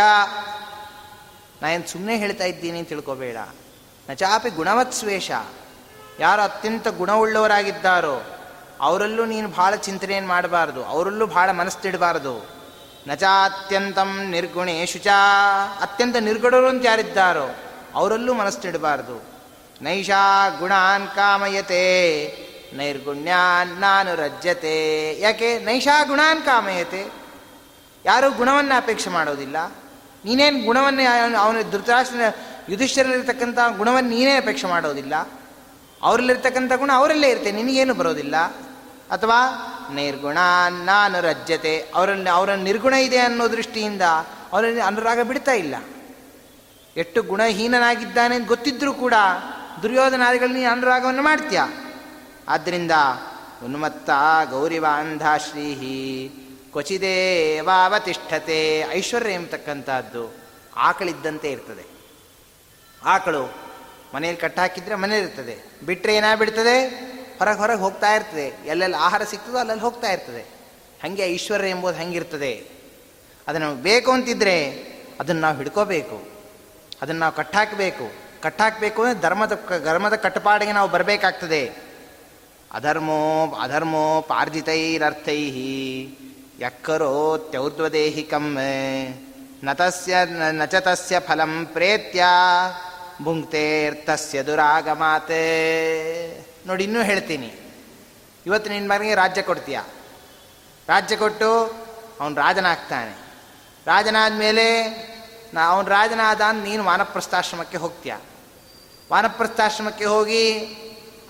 ನಾನು 1.62 1.88
ಸುಮ್ಮನೆ 1.88 2.18
ಹೇಳ್ತಾ 2.18 2.44
ಇದ್ದೀನಿ 2.44 2.84
ತಿಳ್ಕೊಬೇಡ. 2.84 3.38
ನಚಾಪಿ 4.10 4.50
ಗುಣವತ್ 4.50 4.94
ಸ್ವೇಷ 4.94 5.32
ಯಾರು 6.20 6.42
ಅತ್ಯಂತ 6.42 6.88
ಗುಣವುಳ್ಳವರಾಗಿದ್ದಾರೋ, 6.88 8.22
ಅವರಲ್ಲೂ 8.82 9.26
ನೀನು 9.26 9.50
ಭಾಳ 9.50 9.76
ಚಿಂತನೆಯನ್ನು 9.76 10.30
ಮಾಡಬಾರ್ದು, 10.30 10.86
ಅವರಲ್ಲೂ 10.86 11.26
ಭಾಳ 11.28 11.52
ಮನಸ್ಸಿಡಬಾರ್ದು. 11.52 12.50
ನಚಾತ್ಯಂತಂ 13.08 14.24
ನಿರ್ಗುಣೇಶು 14.30 15.00
ಚ 15.00 15.08
ಅತ್ಯಂತ 15.82 16.16
ನಿರ್ಗುಣರು 16.16 16.68
ಅಂತ 16.68 16.86
ಯಾರಿದ್ದಾರೋ, 16.86 17.56
ಅವರಲ್ಲೂ 17.96 18.34
ಮನಸ್ಸಿಡಬಾರ್ದು. 18.34 19.24
ನೈಷಾ 19.82 20.50
ಗುಣಾನ್ 20.50 21.08
ಕಾಮಯತೆ. 21.08 22.49
ನೈರ್ಗುಣ್ಯಾನ್ 22.74 23.82
ನಾನು 23.82 24.16
ರಜ್ಯತೆ. 24.16 25.20
ಯಾಕೆ? 25.20 25.60
ನೈಷಾ 25.60 26.04
ಗುಣಾನ್ 26.04 26.42
ಕಾಮಯತೆ. 26.44 27.12
ಯಾರೂ 28.06 28.32
ಗುಣವನ್ನು 28.32 28.78
ಅಪೇಕ್ಷೆ 28.78 29.10
ಮಾಡೋದಿಲ್ಲ. 29.10 29.58
ನೀನೇನು 30.26 30.64
ಗುಣವನ್ನು 30.64 31.40
ಅವನು 31.40 31.72
ಧೃತರಾಷ್ಟ್ರ 31.72 32.22
ಯುಧಿಷ್ಠರಲ್ಲಿರ್ತಕ್ಕಂಥ 32.70 33.60
ಗುಣವನ್ನು 33.78 34.10
ನೀನೇ 34.10 34.38
ಅಪೇಕ್ಷೆ 34.38 34.68
ಮಾಡೋದಿಲ್ಲ. 34.68 35.16
ಅವರಲ್ಲಿರ್ತಕ್ಕಂಥ 36.02 36.74
ಗುಣ 36.74 36.92
ಅವರಲ್ಲೇ 36.94 37.30
ಇರುತ್ತೆ, 37.30 37.52
ನಿನಗೇನು 37.52 37.94
ಬರೋದಿಲ್ಲ. 37.94 38.36
ಅಥವಾ 39.12 39.36
ನಿರ್ಗುಣ 39.94 40.38
ನಾನು 40.70 41.22
ರಜ್ಯತೆ. 41.22 41.92
ಅವರಲ್ಲಿ, 41.96 42.30
ಅವರ 42.30 42.54
ನಿರ್ಗುಣ 42.54 42.94
ಇದೆ 42.94 43.18
ಅನ್ನೋ 43.18 43.52
ದೃಷ್ಟಿಯಿಂದ 43.52 44.02
ಅವರಲ್ಲಿ 44.54 44.82
ಅನುರಾಗ 44.82 45.22
ಬಿಡ್ತಾ 45.22 45.52
ಇಲ್ಲ. 45.52 45.76
ಎಷ್ಟು 46.98 47.22
ಗುಣಹೀನನಾಗಿದ್ದಾನೆ 47.22 48.40
ಗೊತ್ತಿದ್ದರೂ 48.40 48.94
ಕೂಡ 48.94 49.14
ದುರ್ಯೋಧನಾದಿಗಳು 49.84 50.48
ನೀನು 50.48 50.72
ಅನುರಾಗವನ್ನು 50.72 51.22
ಮಾಡ್ತೀಯ? 51.22 51.62
ಆದ್ದರಿಂದ 52.50 52.92
ಉನ್ಮತ್ತ 53.66 54.10
ಗೌರಿವಾಂಧಾಶ್ರೀಹಿ 54.50 56.30
ಕ್ವಚಿದೇವಾವತಿಷ್ಠತೆ 56.72 58.80
ಐಶ್ವರ್ಯ 58.80 59.34
ಎಂಬತಕ್ಕಂಥದ್ದು 59.34 60.38
ಆಕಳಿದ್ದಂತೆ 60.76 61.52
ಇರ್ತದೆ. 61.52 61.86
ಆಕಳು 63.06 63.70
ಮನೆಯಲ್ಲಿ 64.16 64.42
ಕಟ್ಟಾಕಿದ್ರೆ 64.42 64.96
ಮನೇಲಿ 64.96 65.26
ಬಿಟ್ಟರೆ 65.26 65.86
ಬಿಟ್ಟರೆ 65.86 66.16
ಏನಾಗ್ಬಿಡ್ತದೆ 66.16 67.10
ಹೊರಗೆ 67.40 67.58
ಹೊರಗೆ 67.58 67.80
ಹೋಗ್ತಾ 67.80 68.14
ಇರ್ತದೆ. 68.14 68.60
ಎಲ್ಲೆಲ್ಲಿ 68.66 68.98
ಆಹಾರ 68.98 69.24
ಸಿಗ್ತದೋ 69.24 69.58
ಅಲ್ಲೆಲ್ಲಿ 69.58 69.86
ಹೋಗ್ತಾ 69.86 70.12
ಇರ್ತದೆ. 70.12 70.46
ಹಾಗೆ 71.04 71.24
ಐಶ್ವರ್ಯ 71.24 71.70
ಎಂಬುದು 71.70 71.98
ಹಂಗಿರ್ತದೆ. 71.98 72.70
ಅದನ್ನು 73.48 73.76
ಬೇಕು 73.76 74.12
ಅಂತಿದ್ರೆ 74.12 74.86
ಅದನ್ನು 75.20 75.42
ನಾವು 75.42 75.58
ಹಿಡ್ಕೋಬೇಕು. 75.58 76.30
ಅದನ್ನು 77.02 77.20
ನಾವು 77.20 77.34
ಕಟ್ಟಾಕಬೇಕು. 77.34 78.12
ಕಟ್ಟಾಕಬೇಕು 78.42 79.04
ಅಂದರೆ 79.04 79.22
ಧರ್ಮದ 79.22 79.68
ಧರ್ಮದ 79.84 80.16
ಕಟ್ಟುಪಾಡಿಗೆ 80.16 80.72
ನಾವು 80.72 80.90
ಬರಬೇಕಾಗ್ತದೆ. 80.90 81.89
ಅಧರ್ಮೋ 82.72 83.52
ಅಧರ್ಮೋ 83.62 84.22
ಪಾರ್ಜಿತೈರರ್ಥೈ 84.22 85.52
ಯಕ್ಕರೋ 86.60 87.38
ತಸ್ಯ 87.38 88.28
ನತಸ್ಯ 89.64 90.16
ನಚ 90.52 90.76
ತಸ್ಯ 90.76 91.20
ಫಲಂ 91.20 91.66
ಪ್ರೇತ್ಯ 91.66 92.24
ಭುಂಕ್ತೇರ್ತಸ್ಯ 93.24 94.44
ದುರಾಗಮಾತೆ 94.44 95.44
ನೋಡಿ, 96.68 96.84
ಇನ್ನೂ 96.84 97.02
ಹೇಳ್ತೀನಿ. 97.02 97.54
ಇವತ್ತು 98.46 98.72
ನಿನ್ನ 98.72 98.92
ಮನೆಗೆ 98.92 99.16
ರಾಜ್ಯ 99.16 99.42
ಕೊಡ್ತೀಯ? 99.42 99.80
ರಾಜ್ಯ 100.90 101.16
ಕೊಟ್ಟು 101.16 101.74
ಅವನು 102.20 102.36
ರಾಜನಾಗ್ತಾನೆ. 102.36 103.16
ರಾಜನಾದ 103.86 104.40
ಮೇಲೆ 104.40 104.86
ನಾ, 105.54 105.66
ಅವನು 105.66 105.90
ರಾಜನಾದ 105.90 106.42
ನೀನು 106.64 106.84
ವಾನಪ್ರಸ್ಥಾಶ್ರಮಕ್ಕೆ 106.84 107.78
ಹೋಗ್ತೀಯ? 107.78 108.16
ವಾನಪ್ರಸ್ಥಾಶ್ರಮಕ್ಕೆ 109.12 110.06
ಹೋಗಿ 110.06 110.60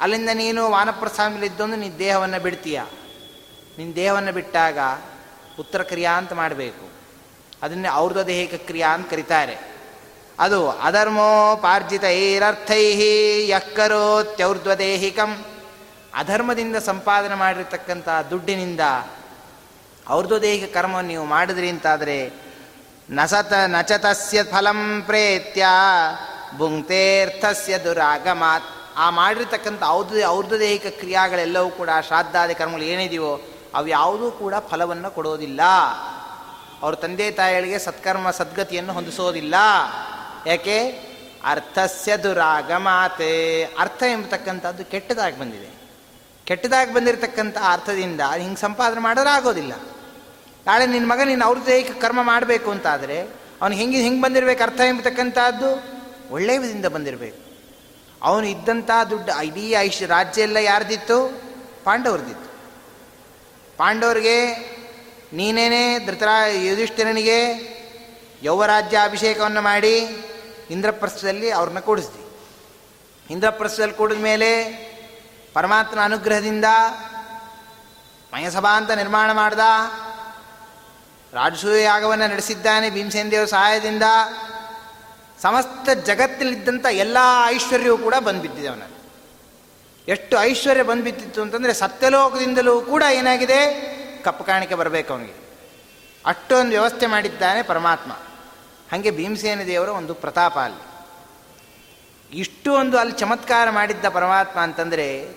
ಅಲ್ಲಿಂದ 0.01 0.29
ನೀನು 0.33 0.71
ವಾನಪ್ರಸ್ಥಾನದಲ್ಲಿದ್ದೊಂದು 0.71 1.75
ನಿನ್ನ 1.75 1.97
ದೇಹವನ್ನು 1.97 2.41
ಬಿಡ್ತೀಯ. 2.41 2.81
ನಿನ್ನ 3.77 3.93
ದೇಹವನ್ನು 3.95 4.31
ಬಿಟ್ಟಾಗ 4.31 4.77
ಉತ್ತರ 5.59 5.83
ಕ್ರಿಯಾ 5.83 6.11
ಅಂತ 6.11 6.33
ಮಾಡಬೇಕು. 6.33 6.89
ಅದನ್ನೇ 7.61 7.89
ಔರ್ಧ 7.89 8.17
ದೇಹಿಕ 8.17 8.53
ಕ್ರಿಯಾ 8.53 8.89
ಅಂತ 8.89 9.09
ಕರೀತಾರೆ. 9.09 9.57
ಅದು 10.39 10.79
ಐರರ್ಥೈ 12.03 12.97
ಯಕ್ಕರೋತ್ಯೌರ್ಧ್ವದೇಹಿಕಂ 13.49 15.45
ಅಧರ್ಮದಿಂದ 16.13 16.75
ಸಂಪಾದನೆ 16.75 17.35
ಮಾಡಿರ್ತಕ್ಕಂಥ 17.35 18.09
ದುಡ್ಡಿನಿಂದ 18.29 18.79
ದೇಹಿಕ 20.39 20.73
ಕರ್ಮವನ್ನು 20.73 21.07
ನೀವು 21.07 21.25
ಮಾಡಿದ್ರಿ 21.25 21.69
ಅಂತಾದರೆ, 21.69 22.31
ನಸತ 23.11 23.53
ನಚತಸ್ಯ 23.53 24.43
ಫಲಂ 24.43 25.03
ಪ್ರೇತ್ಯ 25.05 25.65
ಭುಂಕ್ತೇರ್ಥಸ್ಯ 26.57 27.77
ದುರಾಗಮಾತ್. 27.77 28.78
ಆ 28.99 29.09
ಮಾಡಿರ್ತಕ್ಕಂಥ 29.09 29.83
ಔರ್ಧ 30.27 30.53
ದೇಹಿಕ 30.53 30.87
ಕ್ರಿಯಾಗಳೆಲ್ಲವೂ 30.87 31.69
ಕೂಡ, 31.69 31.89
ಶ್ರಾದ್ದಾದಿ 32.01 32.55
ಕರ್ಮಗಳು 32.55 32.81
ಏನಿದೆಯೋ, 32.81 33.39
ಅವು 33.75 33.87
ಯಾವುದೂ 33.87 34.31
ಕೂಡ 34.31 34.53
ಫಲವನ್ನು 34.67 35.11
ಕೊಡೋದಿಲ್ಲ. 35.11 35.61
ಅವ್ರ 36.81 36.95
ತಂದೆ 36.95 37.31
ತಾಯಿಗಳಿಗೆ 37.31 37.79
ಸತ್ಕರ್ಮ, 37.79 38.31
ಸದ್ಗತಿಯನ್ನು 38.31 38.93
ಹೊಂದಿಸೋದಿಲ್ಲ. 38.93 39.55
ಯಾಕೆ? 40.45 41.09
ಅರ್ಥಸ್ಯ 41.45 42.17
ದುರಾಗಮಾತೆ. 42.17 43.63
ಅರ್ಥ 43.79 44.03
ಎಂಬತಕ್ಕಂಥದ್ದು 44.03 44.85
ಕೆಟ್ಟದಾಗಿ 44.85 45.39
ಬಂದಿದೆ. 45.39 45.79
ಕೆಟ್ಟದಾಗಿ 46.45 46.93
ಬಂದಿರತಕ್ಕಂಥ 46.93 47.57
ಅರ್ಥದಿಂದ 47.71 48.21
ಹಿಂಗೆ 48.37 48.61
ಸಂಪಾದನೆ 48.61 48.99
ಮಾಡಿದ್ರೆ 48.99 49.29
ಆಗೋದಿಲ್ಲ 49.29 49.73
ನಾಳೆ 50.67 50.85
ನಿನ್ನ 50.85 51.07
ಮಗ 51.07 51.21
ನೀನು 51.25 51.45
ಅವ್ರ 51.45 51.57
ದೈಹಿಕ 51.65 52.01
ಕರ್ಮ 52.01 52.23
ಮಾಡಬೇಕು 52.23 52.71
ಅಂತಾದರೆ 52.71 53.21
ಅವನು 53.61 53.75
ಹೆಂಗೆ, 53.75 54.01
ಹಿಂಗೆ 54.01 54.21
ಬಂದಿರಬೇಕು 54.21 54.63
ಅರ್ಥ 54.63 54.79
ಎಂಬತಕ್ಕಂಥದ್ದು? 54.79 55.83
ಒಳ್ಳೆಯದಿಂದ 56.33 56.85
ಬಂದಿರಬೇಕು. 56.85 57.48
ಅವನು 58.23 58.47
ಇದ್ದಂಥ 58.47 58.89
ದುಡ್ಡು 59.09 59.43
ಇಡೀ 59.43 59.71
ಐಶ್ 59.71 60.03
ರಾಜ್ಯ 60.03 60.41
ಎಲ್ಲ 60.41 60.57
ಯಾರ್ದಿತ್ತು? 60.57 61.41
ಪಾಂಡವ್ರದಿತ್ತು. 61.83 62.49
ಪಾಂಡವರಿಗೆ 63.77 64.69
ನೀನೇನೇ 65.33 66.05
ಧೃತರಾ 66.05 66.45
ಯುಧಿಷ್ಠಿರನಿಗೆ 66.45 67.39
ಯೌವರಾಜ್ಯಾಭಿಷೇಕವನ್ನು 68.43 69.61
ಮಾಡಿ 69.61 69.97
ಇಂದ್ರಪ್ರಸ್ಥದಲ್ಲಿ 70.69 71.51
ಅವ್ರನ್ನ 71.51 71.79
ಕೂಡಿಸ್ದಿ 71.79 72.25
ಇಂದ್ರಪ್ರಸ್ಥದಲ್ಲಿ 73.33 73.93
ಕೂಡಿದ 73.93 74.17
ಮೇಲೆ 74.17 74.49
ಪರಮಾತ್ಮನ 75.53 76.03
ಅನುಗ್ರಹದಿಂದ 76.03 76.65
ಮಯಸಭಾ 78.33 78.77
ಅಂತ 78.77 78.91
ನಿರ್ಮಾಣ 78.91 79.31
ಮಾಡ್ದ. 79.31 79.59
ರಾಜಸೂಯ 81.33 81.83
ಯಾಗವನ್ನು 81.83 82.27
ನಡೆಸಿದ್ದಾನೆ 82.27 82.89
ಭೀಮಸೇನ 82.89 83.27
ದೇವರ 83.31 83.45
ಸಹಾಯದಿಂದ. 83.45 84.03
ಸಮಸ್ತ 85.41 85.89
ಜಗತ್ತಿನಲ್ಲಿದ್ದಂಥ 85.89 86.85
ಎಲ್ಲ 86.85 87.17
ಐಶ್ವರ್ಯವೂ 87.47 87.97
ಕೂಡ 87.97 88.15
ಬಂದುಬಿದ್ದಿದೆ 88.15 88.67
ಅವನಲ್ಲಿ. 88.67 88.99
ಎಷ್ಟು 90.11 90.39
ಐಶ್ವರ್ಯ 90.39 90.83
ಬಂದುಬಿದ್ದಿತ್ತು 90.83 91.41
ಅಂತಂದರೆ 91.41 91.73
ಸತ್ಯಲೋಕದಿಂದಲೂ 91.73 92.81
ಕೂಡ 92.81 93.03
ಏನಾಗಿದೆ? 93.11 93.89
ಕಪ್ಪು 94.23 94.43
ಕಾಣಿಕೆ 94.43 94.75
ಬರಬೇಕು 94.75 95.13
ಅವನಿಗೆ. 95.13 95.49
ಅಷ್ಟೊಂದು 96.25 96.69
ವ್ಯವಸ್ಥೆ 96.69 97.05
ಮಾಡಿದ್ದಾನೆ 97.05 97.63
ಪರಮಾತ್ಮ. 97.63 98.11
ಹಾಗೆ 98.91 99.11
ಭೀಮಸೇನ 99.11 99.61
ದೇವರ 99.65 99.89
ಒಂದು 99.89 100.13
ಪ್ರತಾಪ 100.13 100.59
ಅಲ್ಲಿ. 100.59 100.89
ಇಷ್ಟು 102.39 102.73
ಒಂದು 102.73 102.97
ಅಲ್ಲಿ 102.97 103.15
ಚಮತ್ಕಾರ 103.15 103.69
ಮಾಡಿದ್ದ 103.69 104.05
ಪರಮಾತ್ಮ 104.05 104.59
ಅಂತಂದರೆ 104.59 105.29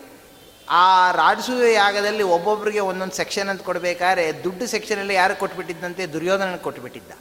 ಆ 0.70 1.10
ರಾಜಸೂಯ 1.10 1.72
ಯಾಗದಲ್ಲಿ 1.72 2.22
ಒಬ್ಬೊಬ್ಬರಿಗೆ 2.22 2.80
ಒಂದೊಂದು 2.80 3.12
ಸೆಕ್ಷನ್ 3.12 3.48
ಅಂತ 3.48 3.62
ಕೊಡಬೇಕಾದ್ರೆ 3.62 4.44
ದುಡ್ಡು 4.44 4.66
ಸೆಕ್ಷನಲ್ಲಿ 4.66 5.14
ಯಾರು 5.14 5.36
ಕೊಟ್ಬಿಟ್ಟಿದ್ದಂತೆ? 5.36 6.06
ದುರ್ಯೋಧನ 6.06 6.56
ಕೊಟ್ಟುಬಿಟ್ಟಿದ್ದ 6.56 7.12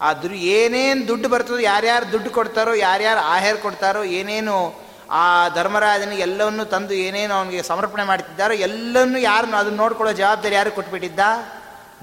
ಆ 0.00 0.12
ದುರ್ 0.12 0.32
ಏನೇನು 0.32 1.08
ದುಡ್ಡು 1.08 1.28
ಬರ್ತದೋ, 1.28 1.58
ಯಾರ್ಯಾರು 1.58 2.12
ದುಡ್ಡು 2.12 2.30
ಕೊಡ್ತಾರೋ, 2.30 2.74
ಯಾರ್ಯಾರು 2.74 3.20
ಆಹಾರ 3.20 3.54
ಕೊಡ್ತಾರೋ, 3.62 4.04
ಏನೇನು 4.04 4.84
ಆ 5.10 5.48
ಧರ್ಮರಾಜನಿಗೆ 5.48 6.22
ಎಲ್ಲವನ್ನು 6.22 6.64
ತಂದು 6.64 6.94
ಏನೇನು 6.94 7.34
ಅವನಿಗೆ 7.34 7.62
ಸಮರ್ಪಣೆ 7.62 8.04
ಮಾಡ್ತಿದ್ದಾರೋ 8.04 8.54
ಎಲ್ಲವನ್ನು 8.54 9.18
ಯಾರನ್ನು 9.18 9.56
ಅದನ್ನು 9.56 9.78
ನೋಡ್ಕೊಳ್ಳೋ 9.78 10.12
ಜವಾಬ್ದಾರಿ 10.12 10.54
ಯಾರು 10.54 10.70
ಕೊಟ್ಬಿಟ್ಟಿದ್ದ? 10.70 11.20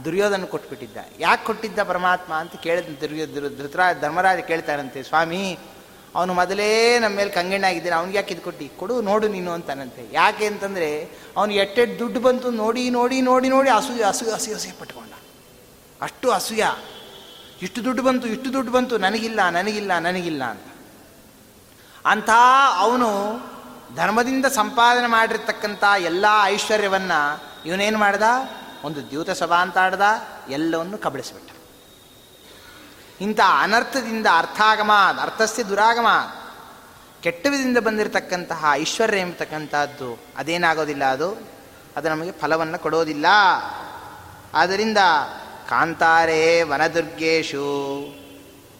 ದುರ್ಯೋಧನ 0.05 0.45
ಕೊಟ್ಬಿಟ್ಟಿದ್ದ. 0.45 0.97
ಯಾಕೆ 1.19 1.45
ಕೊಟ್ಟಿದ್ದ 1.45 1.79
ಪರಮಾತ್ಮ 1.79 2.33
ಅಂತ 2.33 2.55
ಕೇಳಿದ 2.55 3.01
ದುರ್ಯೋ 3.01 3.25
ಧೃತರಾಜ 3.57 4.01
ಧರ್ಮರಾಜ 4.01 4.39
ಕೇಳ್ತಾರಂತೆ, 4.39 5.03
ಸ್ವಾಮಿ, 5.03 5.57
ಅವನು 6.15 6.33
ಮೊದಲೇ 6.33 6.99
ನಮ್ಮ 6.99 7.15
ಮೇಲೆ 7.15 7.29
ಕಂಗಣ್ಣಾಗಿದ್ದಾನೆ 7.29 7.95
ಅವ್ನಿಗೆ 7.95 8.17
ಯಾಕೆ 8.17 8.33
ಇದು 8.33 8.41
ಕೊಟ್ಟು? 8.41 8.77
ಕೊಡು, 8.79 9.01
ನೋಡು 9.01 9.27
ನೀನು, 9.27 9.51
ಅಂತಾನಂತೆ. 9.51 10.05
ಯಾಕೆ 10.11 10.45
ಅಂತಂದರೆ, 10.45 11.09
ಅವನು 11.37 11.53
ಎಟ್ಟೆಟ್ಟು 11.53 11.99
ದುಡ್ಡು 11.99 12.19
ಬಂತು 12.19 12.51
ನೋಡಿ 12.51 12.89
ನೋಡಿ 12.89 13.21
ನೋಡಿ 13.21 13.49
ನೋಡಿ 13.49 13.69
ಅಸೂಯ 13.69 14.03
ಅಸೂಯ 14.03 14.33
ಅಸೂಯ 14.33 14.53
ಅಸೂಯ 14.53 14.71
ಪಟ್ಕೊಂಡ 14.79 15.13
ಅಷ್ಟು 16.01 16.31
ಅಸೂಯ. 16.31 16.63
ಇಷ್ಟು 17.61 17.83
ದುಡ್ಡು 17.83 18.03
ಬಂತು, 18.03 18.27
ಇಷ್ಟು 18.27 18.53
ದುಡ್ಡು 18.53 18.71
ಬಂತು, 18.71 18.97
ನನಗಿಲ್ಲ 18.97 19.49
ನನಗಿಲ್ಲ 19.49 19.99
ನನಗಿಲ್ಲ 19.99 20.43
ಅಂತ. 20.43 20.61
ಅಂಥ 22.05 22.29
ಅವನು 22.75 23.39
ಧರ್ಮದಿಂದ 23.95 24.45
ಸಂಪಾದನೆ 24.45 25.07
ಮಾಡಿರ್ತಕ್ಕಂಥ 25.07 25.83
ಎಲ್ಲ 25.97 26.25
ಐಶ್ವರ್ಯವನ್ನು 26.43 27.43
ಇವನೇನು 27.65 27.97
ಮಾಡ್ದ? 27.97 28.21
ಒಂದು 28.83 29.09
ದ್ಯೂತ 29.09 29.29
ಸಭಾ 29.29 29.55
ಅಂತ 29.55 29.77
ಆಡ್ದ, 29.77 30.01
ಎಲ್ಲವನ್ನು 30.49 30.97
ಕಬಳಿಸಿಬಿಟ್ಟ. 30.97 31.51
ಇಂಥ 33.21 33.39
ಅನರ್ಥದಿಂದ 33.61 34.27
ಅರ್ಥಾಗಮ, 34.37 34.91
ಅರ್ಥಸ್ಯ 35.21 35.63
ದುರಾಗಮ 35.63 36.07
ಕೆಟ್ಟವಿದಿಂದ 37.23 37.77
ಬಂದಿರತಕ್ಕಂತಹ 37.77 38.65
ಐಶ್ವರ್ಯ 38.71 39.19
ಎಂಬತಕ್ಕಂಥದ್ದು 39.19 40.19
ಅದೇನಾಗೋದಿಲ್ಲ 40.37 41.03
ಅದು? 41.03 41.37
ಅದು 41.97 42.09
ನಮಗೆ 42.09 42.31
ಫಲವನ್ನು 42.31 42.79
ಕೊಡೋದಿಲ್ಲ. 42.79 43.25
ಆದ್ದರಿಂದ 44.53 44.97
ಕಾಂತಾರೆ 45.71 46.63
ವನದುರ್ಗೇಶು 46.63 48.07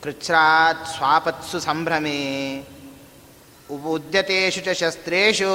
ಕೃಚ್ಛ್ರಾತ್ 0.04 0.88
ಸ್ವಾಪತ್ಸು 0.88 1.60
ಸಂಭ್ರಮೆ. 1.60 2.64
ಉದ್ಯತೇಶು 3.72 4.62
ಚ 4.62 4.70
ಶಸ್ತ್ರೇಶು 4.70 5.52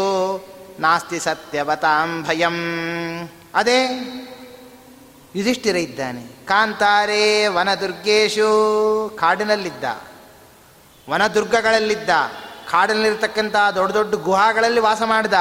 ನಾಸ್ತಿ 0.81 1.19
ಸತ್ಯವತಾಂ 1.19 2.23
ಭಯಂ. 2.23 2.55
ಅದೇ 3.55 3.87
ಯುಧಿಷ್ಠಿರ 5.37 5.77
ಇದ್ದಾನೆ 5.77 6.23
ಕಾಂತಾರೆ 6.47 7.47
ವನದುರ್ಗೇಶು 7.47 9.17
ಕಾಡಿನಲ್ಲಿದ್ದ. 9.21 9.85
ವನದುರ್ಗಗಳಲ್ಲಿದ್ದ. 11.11 12.11
ಕಾಡಿನಲ್ಲಿರ್ತಕ್ಕಂಥ 12.71 13.57
ದೊಡ್ಡ 13.75 13.93
ದೊಡ್ಡ 13.93 14.15
ಗುಹಾಗಳಲ್ಲಿ 14.15 14.81
ವಾಸ 14.81 15.03
ಮಾಡಿದ. 15.03 15.35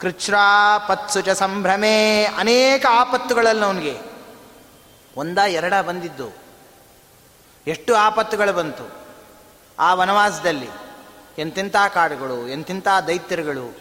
ಕೃಚ್ಛ್ರಾಪತ್ಸು 0.00 1.20
ಚ 1.20 1.28
ಸಂಭ್ರಮೆ. 1.28 2.24
ಅನೇಕ 2.24 2.86
ಆಪತ್ತುಗಳಲ್ಲಿ 2.90 3.64
ಅವನಿಗೆ. 3.64 4.09
ಒಂದ 5.16 5.38
ಎರಡ 5.38 5.74
ಬಂದಿದ್ದು. 5.86 6.28
ಎಷ್ಟು 7.66 7.94
ಆಪತ್ತುಗಳು 7.94 8.52
ಬಂತು. 8.52 9.00
ಆ 9.78 9.94
ವನವಾಸದಲ್ಲಿ 9.94 10.68
ಎಂತೆಂಥ 11.38 11.76
ಕಾಡುಗಳು, 11.94 12.48
ಎಂತೆಂಥ 12.48 12.88
ದೈತ್ಯರುಗಳು, 13.06 13.78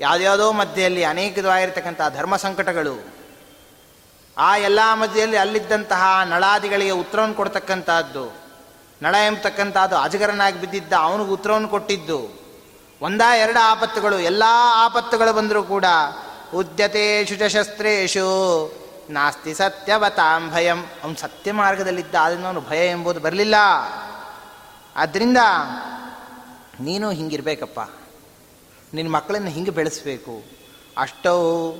ಯಾವುದ್ಯಾವುದೋ 0.00 0.52
ಮಧ್ಯೆಯಲ್ಲಿ 0.52 1.04
ಅನೇಕವಾಗಿರ್ತಕ್ಕಂಥ 1.04 2.00
ಧರ್ಮ 2.16 2.36
ಸಂಕಟಗಳು. 2.36 3.08
ಆ 4.38 4.56
ಎಲ್ಲ 4.56 4.80
ಮಧ್ಯೆಯಲ್ಲಿ 4.94 5.36
ಅಲ್ಲಿದ್ದಂತಹ 5.36 6.20
ನಳಾದಿಗಳಿಗೆ 6.24 6.90
ಉತ್ತರವನ್ನು 6.90 7.34
ಕೊಡ್ತಕ್ಕಂಥದ್ದು, 7.34 8.36
ನಳ 9.02 9.14
ಎಂಬತಕ್ಕಂಥದ್ದು 9.26 9.96
ಅಜಗರನಾಗಿ 9.96 10.60
ಬಿದ್ದಿದ್ದ 10.60 10.92
ಅವನಿಗೆ 10.92 11.30
ಉತ್ತರವನ್ನು 11.30 11.68
ಕೊಟ್ಟಿದ್ದು. 11.68 12.44
ಒಂದ 13.02 13.22
ಎರಡು 13.36 13.58
ಆಪತ್ತುಗಳು, 13.58 14.18
ಎಲ್ಲ 14.18 14.42
ಆಪತ್ತುಗಳು 14.74 15.32
ಬಂದರೂ 15.32 15.62
ಕೂಡ 15.62 15.84
ಉದ್ಯತೇಶು 16.54 17.28
ಶುಚಶಸ್ತ್ರೇಶು 17.28 17.68
ಶಸ್ತ್ರೇಶು. 17.68 18.83
ನಾಸ್ತಿ 19.10 19.54
ಸತ್ಯವತಾಂ 19.54 20.50
ಭಯಂ. 20.50 20.84
ಅವನು 21.04 21.16
ಸತ್ಯ 21.16 21.52
ಮಾರ್ಗದಲ್ಲಿದ್ದ 21.52 22.14
ಆದ್ರಿಂದ 22.20 22.44
ಅವನು 22.44 22.60
ಭಯ 22.60 22.90
ಎಂಬುದು 22.90 23.20
ಬರಲಿಲ್ಲ. 23.20 23.54
ಆದ್ದರಿಂದ 24.96 25.38
ನೀನು 26.80 27.10
ಹಿಂಗಿರ್ಬೇಕಪ್ಪ. 27.10 27.80
ನಿನ್ನ 28.94 29.10
ಮಕ್ಕಳನ್ನು 29.10 29.48
ಹಿಂಗೆ 29.48 29.70
ಬೆಳೆಸಬೇಕು. 29.70 30.42
ಅಷ್ಟೌ 30.98 31.72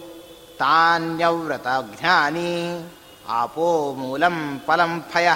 ತಾನ್ಯವ್ರತ 0.59 1.67
ಜ್ಞಾನಿ 2.01 2.85
ಆಪೋ 3.29 3.95
ಮೂಲಂ 3.95 4.63
ಫಲಂ 4.67 5.05
ಫಯ. 5.11 5.29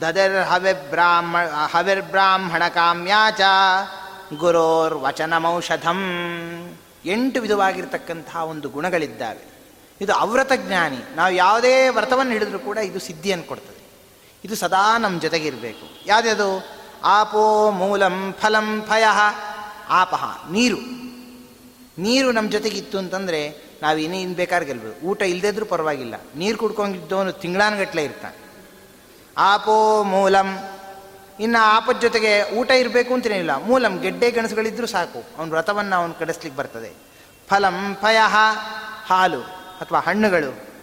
ದದರ್ 0.00 0.48
ಹವಿರ್ಬ್ರಾಹ್ಮ 0.48 1.36
ಹವಿರ್ಬ್ರಾಹ್ಮಣ 1.76 2.68
ಕಾಮ್ಯಾಚ 2.68 3.40
ಗುರೋರ್ 4.36 4.94
ವಚನಮೌಷಧಂ. 4.94 6.00
ಎಂಟು 7.04 7.40
ವಿಧವಾಗಿರ್ತಕ್ಕಂತಹ 7.40 8.36
ಒಂದು 8.36 8.68
ಗುಣಗಳಿದ್ದಾವೆ. 8.68 9.53
ಇದು 10.00 10.12
ಅವ್ರತ 10.12 10.52
ಜ್ಞಾನಿ. 10.56 11.16
ನಾವು 11.16 11.34
ಯಾವುದೇ 11.34 11.88
ವ್ರತವನ್ನು 11.88 12.32
ಹಿಡಿದ್ರೂ 12.32 12.58
ಕೂಡ 12.58 12.78
ಇದು 12.78 12.98
ಸಿದ್ಧಿಯನ್ನು 13.00 13.44
ಕೊಡ್ತದೆ. 13.44 13.84
ಇದು 14.44 14.56
ಸದಾ 14.56 14.98
ನಮ್ಮ 14.98 15.20
ಜೊತೆಗಿರಬೇಕು. 15.20 16.02
ಯಾವುದ್ಯಾವುದು? 16.06 16.66
ಆಪೋ 17.04 17.70
ಮೂಲಂ 17.70 18.34
ಫಲಂ 18.40 18.82
ಫಯ. 18.82 19.04
ಆಪಹ 19.88 20.46
ನೀರು. 20.50 20.76
ನೀರು 21.98 22.32
ನಮ್ಮ 22.32 22.50
ಜೊತೆಗಿತ್ತು 22.50 22.98
ಅಂತಂದರೆ 22.98 23.64
ನಾವು 23.82 23.98
ಇನ್ನೇ 23.98 24.20
ಇನ್ನು 24.20 24.36
ಬೇಕಾದ್ರೆ 24.36 24.66
ಗೆಲ್ಬೋದು. 24.66 25.06
ಊಟ 25.06 25.22
ಇಲ್ಲದಿದ್ರೂ 25.22 25.66
ಪರವಾಗಿಲ್ಲ. 25.66 26.14
ನೀರು 26.36 26.58
ಕುಡ್ಕೊಂಡಿದ್ದವನು 26.58 27.32
ತಿಂಗಳಾನುಗಟ್ಟಲೆ 27.32 28.04
ಇರ್ತಾನೆ. 28.04 28.36
ಆಪೋ 29.38 30.02
ಮೂಲಂ. 30.02 30.58
ಇನ್ನು 31.40 31.62
ಆಪದ 31.62 32.00
ಜೊತೆಗೆ 32.00 32.54
ಊಟ 32.54 32.70
ಇರಬೇಕು 32.70 33.14
ಅಂತೇನಿಲ್ಲ 33.14 33.56
ಮೂಲಂ, 33.56 33.98
ಗೆಡ್ಡೆ 33.98 34.30
ಗೆಣಸುಗಳಿದ್ರೂ 34.30 34.86
ಸಾಕು. 34.86 35.24
ಅವನ 35.38 35.50
ವ್ರತವನ್ನು 35.50 35.96
ಅವನು 35.96 36.14
ಕಡಿಸ್ಲಿಕ್ಕೆ 36.14 36.56
ಬರ್ತದೆ. 36.56 36.92
ಫಲಂ 37.48 37.96
ಫಯಹ 38.00 38.36
ಹಾಲು. 39.06 39.63
ಅಥವಾ 39.80 39.98
ಹಣ್ಣುಗಳು. 39.98 40.74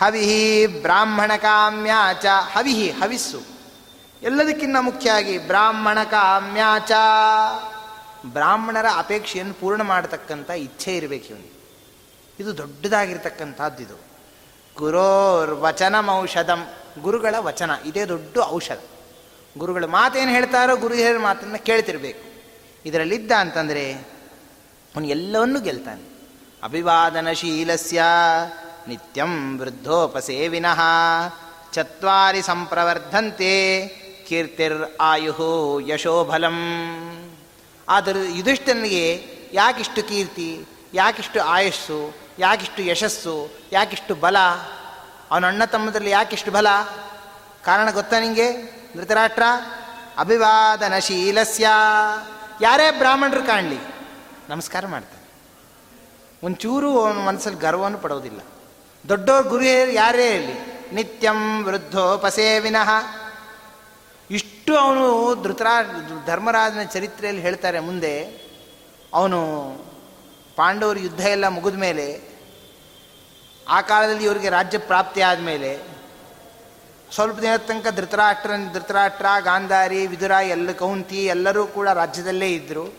ಹವಿಹಿ 0.00 0.66
ಬ್ರಾಹ್ಮಣ 0.66 1.30
ಕಾಮ್ಯಾಚ 1.36 2.26
ಹವಿಹಿ, 2.26 2.90
ಹವಿಸ್ಸು. 2.90 3.40
ಎಲ್ಲದಕ್ಕಿಂತ 4.22 4.76
ಮುಖ್ಯವಾಗಿ 4.80 5.38
ಬ್ರಾಹ್ಮಣ 5.38 6.04
ಕಾಮ್ಯಾಚ 6.04 6.92
ಬ್ರಾಹ್ಮಣರ 8.26 8.86
ಅಪೇಕ್ಷೆಯನ್ನು 8.96 9.54
ಪೂರ್ಣ 9.54 9.82
ಮಾಡತಕ್ಕಂಥ 9.82 10.50
ಇಚ್ಛೆ 10.50 10.96
ಇರಬೇಕು 10.96 11.26
ಇವನಿಗೆ. 11.26 11.58
ಇದು 12.40 12.56
ದೊಡ್ಡದಾಗಿರ್ತಕ್ಕಂಥದ್ದು 12.56 13.82
ಇದು. 13.82 13.94
ಗುರೋರ್ 14.76 15.50
ವಚನಮೌಷಧಂ 15.50 16.68
ಗುರುಗಳ 17.02 17.34
ವಚನ, 17.38 17.70
ಇದೇ 17.84 18.04
ದೊಡ್ಡ 18.04 18.38
ಔಷಧ. 18.38 18.80
ಗುರುಗಳು 19.58 19.88
ಮಾತೇನು 19.88 20.30
ಹೇಳ್ತಾರೋ 20.30 20.76
ಗುರು 20.76 20.94
ಹೇಳಿದ 20.94 21.20
ಮಾತನ್ನು 21.20 21.64
ಕೇಳ್ತಿರ್ಬೇಕು. 21.64 22.28
ಇದರಲ್ಲಿದ್ದ 22.88 23.32
ಅಂತಂದರೆ 23.32 23.92
ಅವನು 24.94 25.06
ಎಲ್ಲವನ್ನೂ 25.06 25.60
ಗೆಲ್ತಾನೆ. 25.60 26.17
ಅಭಿವಾದನಶೀಲಸ್ಯ 26.62 28.02
ನಿತ್ಯಂ 28.88 29.58
ವೃದ್ಧೋಪಸೇವಿನಃ 29.58 30.80
ಚತ್ವಾರಿ 31.72 32.42
ಸಂಪ್ರವರ್ಧಂತೆ 32.42 33.86
ಕೀರ್ತಿರ್ 34.28 34.82
ಆಯು 35.00 35.80
ಯಶೋಬಲಂ 35.80 36.58
ಆದರೂ 37.88 38.22
ಯುಧಿಷ್ಠನಿಗೆ 38.22 39.26
ಯಾಕಿಷ್ಟು 39.52 40.02
ಕೀರ್ತಿ, 40.02 40.64
ಯಾಕಿಷ್ಟು 40.94 41.40
ಆಯಸ್ಸು, 41.40 42.14
ಯಾಕಿಷ್ಟು 42.38 42.82
ಯಶಸ್ಸು, 42.82 43.50
ಯಾಕಿಷ್ಟು 43.72 44.14
ಬಲ? 44.14 44.38
ಅವನ 45.30 45.46
ಅಣ್ಣ 45.46 45.64
ತಮ್ಮದಲ್ಲಿ 45.64 46.10
ಯಾಕಿಷ್ಟು 46.10 46.50
ಬಲ? 46.50 46.66
ಕಾರಣ 47.64 47.90
ಗೊತ್ತಾ 47.90 48.20
ನಿಂಗೆ, 48.20 48.48
ಧೃತರಾಷ್ಟ್ರ? 48.96 49.42
ಅಭಿವಾದನಶೀಲಸ್ಯ. 50.18 51.66
ಯಾರೇ 52.60 52.90
ಬ್ರಾಹ್ಮಣರು 52.90 53.42
ಕಾಣಲಿ, 53.42 53.78
ನಮಸ್ಕಾರ 54.48 54.86
ಮಾಡ್ತಾನೆ 54.86 55.17
ಒಂಚೂರು 56.42 57.00
ಅವನ 57.00 57.18
ಮನಸ್ಸಲ್ಲಿ 57.18 57.60
ಗರ್ವವನ್ನು 57.60 57.98
ಪಡೋದಿಲ್ಲ. 57.98 58.40
ದೊಡ್ಡವ್ರ 59.08 59.48
ಗುರು 59.48 59.64
ಯಾರೇ 59.92 60.28
ಇರಲಿ, 60.28 60.86
ನಿತ್ಯಂ 60.94 61.64
ವೃದ್ಧೋಪಸೇವಿನಃ 61.64 62.90
ಇಷ್ಟು 64.30 64.76
ಅವನು 64.76 65.34
ಧೃತರಾ, 65.42 65.82
ಧರ್ಮರಾಜನ 66.26 66.82
ಚರಿತ್ರೆಯಲ್ಲಿ 66.82 67.42
ಹೇಳ್ತಾರೆ 67.42 67.80
ಮುಂದೆ, 67.80 68.44
ಅವನು 69.14 69.40
ಪಾಂಡವರ 70.56 70.98
ಯುದ್ಧ 70.98 71.20
ಎಲ್ಲ 71.20 71.48
ಮುಗಿದ 71.48 71.74
ಮೇಲೆ, 71.74 72.20
ಆ 73.68 73.80
ಕಾಲದಲ್ಲಿ 73.80 74.24
ಇವರಿಗೆ 74.24 74.48
ರಾಜ್ಯ 74.48 74.78
ಪ್ರಾಪ್ತಿ 74.78 75.20
ಆದಮೇಲೆ 75.20 75.78
ಸ್ವಲ್ಪ 77.12 77.38
ದಿನದ 77.38 77.56
ತನಕ 77.56 77.86
ಧೃತರಾಷ್ಟ್ರ 77.94 78.50
ಧೃತರಾಷ್ಟ್ರ, 78.72 79.26
ಗಾಂಧಾರಿ, 79.40 80.06
ವಿದುರ, 80.06 80.30
ಎಲ್ಲ 80.30 80.72
ಕೌಂತಿ 80.72 81.24
ಎಲ್ಲರೂ 81.24 81.66
ಕೂಡ 81.66 81.88
ರಾಜ್ಯದಲ್ಲೇ 81.88 82.48
ಇದ್ದರು 82.50 82.94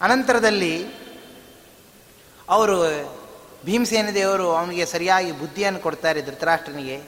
ಅನಂತರದಲ್ಲಿ 0.00 0.86
ಅವರು 2.50 2.76
ಭೀಮಸೇನ 3.64 4.10
ದೇವರು 4.14 4.52
ಅವನಿಗೆ 4.56 4.86
ಸರಿಯಾಗಿ 4.86 5.32
ಬುದ್ಧಿಯನ್ನು 5.32 5.80
ಕೊಡ್ತಾರೆ 5.80 6.22
ಧೃತರಾಷ್ಟ್ರನಿಗೆ. 6.22 7.02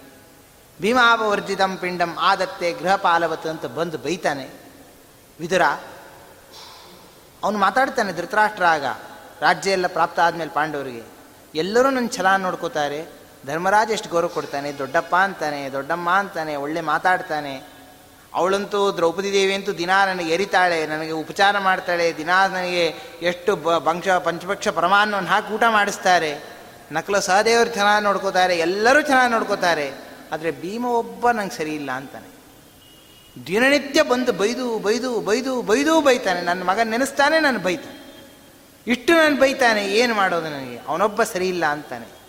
ಭೀಮಾಪವರ್ಜಿತಂ 0.80 1.76
ಪಿಂಡಂ 1.76 2.16
ಆದತ್ತೆ 2.20 2.72
ಗೃಹಪಾಲವತ್ತು 2.72 3.48
ಅಂತ 3.48 3.66
ಬಂದು 3.66 3.98
ಬೈತಾನೆ. 3.98 4.46
ವಿದುರ, 5.40 5.62
ಅವನು 7.42 7.58
ಮಾತಾಡ್ತಾನೆ 7.58 8.12
ಧೃತರಾಷ್ಟ್ರ 8.12 8.64
ಆಗ, 8.64 8.84
ರಾಜ್ಯ 9.40 9.70
ಎಲ್ಲ 9.70 9.86
ಪ್ರಾಪ್ತ 9.86 10.20
ಆದಮೇಲೆ 10.20 10.50
ಪಾಂಡವರಿಗೆ. 10.50 11.02
ಎಲ್ಲರೂ 11.54 11.90
ನನ್ನ 11.90 12.08
ಛಲ 12.08 12.36
ನೋಡ್ಕೋತಾರೆ, 12.36 13.00
ಧರ್ಮರಾಜ 13.46 13.90
ಎಷ್ಟು 13.90 14.08
ಗೌರವ 14.08 14.28
ಕೊಡ್ತಾನೆ, 14.28 14.72
ದೊಡ್ಡಪ್ಪ 14.72 15.16
ಅಂತಾನೆ, 15.16 15.70
ದೊಡ್ಡಮ್ಮ 15.72 16.10
ಅಂತಾನೆ, 16.10 16.56
ಒಳ್ಳೆ 16.56 16.80
ಮಾತಾಡ್ತಾನೆ 16.80 17.71
ಅವಳಂತೂ 18.34 18.80
ದ್ರೌಪದಿ 18.92 19.32
ದೇವಿ 19.32 19.54
ಅಂತೂ 19.54 19.72
ದಿನಾ 19.72 20.06
ನನಗೆ 20.06 20.30
ಎರಿತಾಳೆ 20.34 20.86
ನನಗೆ 20.86 21.10
ಉಪಚಾರ 21.10 21.58
ಮಾಡ್ತಾಳೆ, 21.58 22.06
ದಿನಾ 22.16 22.38
ನನಗೆ 22.46 22.84
ಎಷ್ಟು 23.22 23.56
ಬ 23.56 23.78
ಬಂಶ 23.78 24.08
ಪಂಚಪಕ್ಷ 24.08 24.68
ಪ್ರಮಾಣವನ್ನು 24.68 25.28
ಹಾಕಿ 25.28 25.52
ಊಟ 25.52 25.64
ಮಾಡಿಸ್ತಾರೆ. 25.68 26.32
ನಕಲು 26.92 27.20
ಸಹದೇವರು 27.20 27.70
ಚೆನ್ನಾಗಿ 27.70 28.04
ನೋಡ್ಕೋತಾರೆ, 28.04 28.54
ಎಲ್ಲರೂ 28.58 29.00
ಚೆನ್ನಾಗಿ 29.02 29.32
ನೋಡ್ಕೋತಾರೆ. 29.32 29.88
ಆದರೆ 30.32 30.50
ಭೀಮ 30.50 30.84
ಒಬ್ಬ 30.84 31.30
ನಂಗೆ 31.30 31.56
ಸರಿ 31.56 31.74
ಇಲ್ಲ 31.74 31.90
ಅಂತಾನೆ. 31.90 32.28
ದಿನನಿತ್ಯ 33.36 34.02
ಬಂದು 34.02 34.32
ಬೈದು 34.32 34.78
ಬೈದು 34.78 35.20
ಬೈದು 35.20 35.62
ಬೈದು 35.62 36.00
ಬೈತಾನೆ. 36.00 36.40
ನನ್ನ 36.40 36.62
ಮಗ 36.62 36.80
ನೆನೆಸ್ತಾನೆ, 36.84 37.40
ನಾನು 37.40 37.58
ಬೈತಾನೆ. 37.58 37.98
ಇಷ್ಟು 38.86 39.12
ನಾನು 39.14 39.36
ಬೈತಾನೆ, 39.36 39.82
ಏನು 39.86 40.14
ಮಾಡೋದು 40.14 40.48
ನನಗೆ? 40.50 40.78
ಅವನೊಬ್ಬ 40.88 41.22
ಸರಿ 41.22 41.62
ಅಂತಾನೆ. 41.62 42.21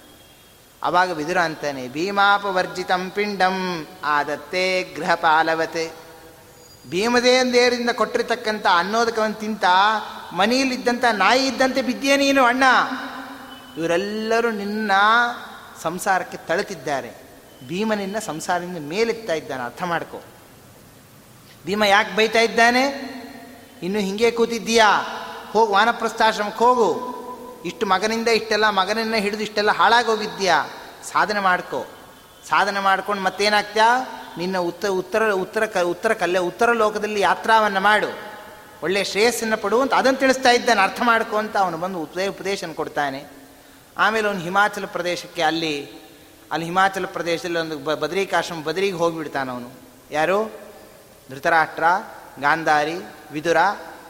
ಅವಾಗ 0.84 1.12
ವಿದುರ 1.12 1.38
ಅಂತಾನೆ, 1.38 1.88
ಭೀಮಾಪವರ್ಜಿತಂ 1.88 3.10
ಪಿಂಡಂ 3.10 3.88
ಆದತ್ತೆ 4.04 4.84
ಗೃಹಪಾಲವತೆ. 4.84 5.92
ಭೀಮದೇಂದೇರಿಂದ 6.90 7.90
ಕೊಟ್ಟಿರ್ತಕ್ಕಂಥ 7.90 8.66
ಅನ್ನೋದಕವನ್ನು 8.66 9.36
ತಿಂತ, 9.36 9.64
ಮನೆಯಲ್ಲಿದ್ದಂಥ 10.34 11.06
ನಾಯಿ 11.12 11.48
ಇದ್ದಂತೆ 11.48 11.82
ಬಿದ್ದೇ 11.82 12.18
ನೀನು 12.18 12.44
ಅಣ್ಣ? 12.44 12.64
ಇವರೆಲ್ಲರೂ 13.78 14.52
ನಿನ್ನ 14.52 14.92
ಸಂಸಾರಕ್ಕೆ 15.82 16.38
ತಳೆತಿದ್ದಾರೆ. 16.38 17.12
ಭೀಮನಿನ್ನ 17.68 18.16
ಸಂಸಾರದಿಂದ 18.20 18.90
ಮೇಲೆತ್ತಾ 18.90 19.34
ಇದ್ದಾನೆ, 19.34 19.64
ಅರ್ಥ 19.64 19.84
ಮಾಡ್ಕೋ. 19.84 20.22
ಭೀಮ 21.66 21.84
ಯಾಕೆ 21.84 22.16
ಬೈತಾ 22.16 22.40
ಇದ್ದಾನೆ? 22.40 22.84
ಇನ್ನು 23.84 24.00
ಹಿಂಗೆ 24.00 24.32
ಕೂತಿದ್ದೀಯಾ? 24.32 25.20
ಹೋಗು 25.54 25.74
ವಾನಪ್ರಸ್ಥಾಶ್ರಮಕ್ಕೆ 25.74 26.64
ಹೋಗು. 26.64 27.14
ಇಷ್ಟು 27.66 27.86
ಮಗನಿಂದ 27.86 28.28
ಇಷ್ಟೆಲ್ಲ, 28.28 28.70
ಮಗನನ್ನ 28.70 29.16
ಹಿಡಿದು 29.16 29.44
ಇಷ್ಟೆಲ್ಲ 29.44 29.72
ಹಾಳಾಗೋಗಿದ್ಯಾ 29.72 30.66
ಸಾಧನೆ 31.12 31.40
ಮಾಡ್ಕೋ. 31.40 31.86
ಸಾಧನೆ 32.50 32.80
ಮಾಡ್ಕೊಂಡು 32.80 33.24
ಮತ್ತೇನಾಗ್ತ್ಯಾ? 33.24 34.06
ನಿನ್ನ 34.38 34.58
ಉತ್ತರ 34.58 34.88
ಉತ್ತರ 34.88 35.32
ಉತ್ತರ 35.32 35.66
ಕ, 35.66 35.78
ಉತ್ತರ 35.78 36.14
ಕಲ್ಲೆ, 36.14 36.40
ಉತ್ತರ 36.40 36.72
ಲೋಕದಲ್ಲಿ 36.72 37.22
ಯಾತ್ರಾವನ್ನು 37.22 37.80
ಮಾಡು. 37.80 38.34
ಒಳ್ಳೆಯ 38.84 39.04
ಶ್ರೇಯಸ್ಸನ್ನು 39.04 39.58
ಪಡು 39.58 39.82
ಅಂತ 39.82 39.94
ಅದನ್ನು 39.94 40.20
ತಿಳಿಸ್ತಾ 40.20 40.52
ಇದ್ದಾನೆ. 40.52 40.82
ಅರ್ಥ 40.82 41.02
ಮಾಡ್ಕೊ 41.02 41.38
ಅಂತ 41.38 41.58
ಅವನು 41.58 41.78
ಬಂದು 41.78 42.00
ಉಪದೇ 42.00 42.28
ಉಪದೇಶನ 42.28 42.72
ಕೊಡ್ತಾನೆ. 42.72 43.26
ಆಮೇಲೆ 43.98 44.28
ಅವನು 44.28 44.40
ಹಿಮಾಚಲ 44.40 44.86
ಪ್ರದೇಶಕ್ಕೆ 44.86 45.42
ಅಲ್ಲಿ 45.42 45.92
ಅಲ್ಲಿ 46.52 46.66
ಹಿಮಾಚಲ 46.66 47.06
ಪ್ರದೇಶದಲ್ಲಿ 47.06 47.60
ಒಂದು 47.60 47.80
ಬ, 47.80 47.94
ಬದರಿಕಾಶ್ರಮ, 47.94 48.62
ಬದರಿಗೆ 48.62 48.98
ಹೋಗಿಬಿಡ್ತಾನೆ 48.98 49.52
ಅವನು. 49.52 49.70
ಯಾರು? 50.12 50.52
ಧೃತರಾಷ್ಟ್ರ, 51.32 51.84
ಗಾಂಧಾರಿ, 52.42 52.96
ವಿದುರ 53.32 53.58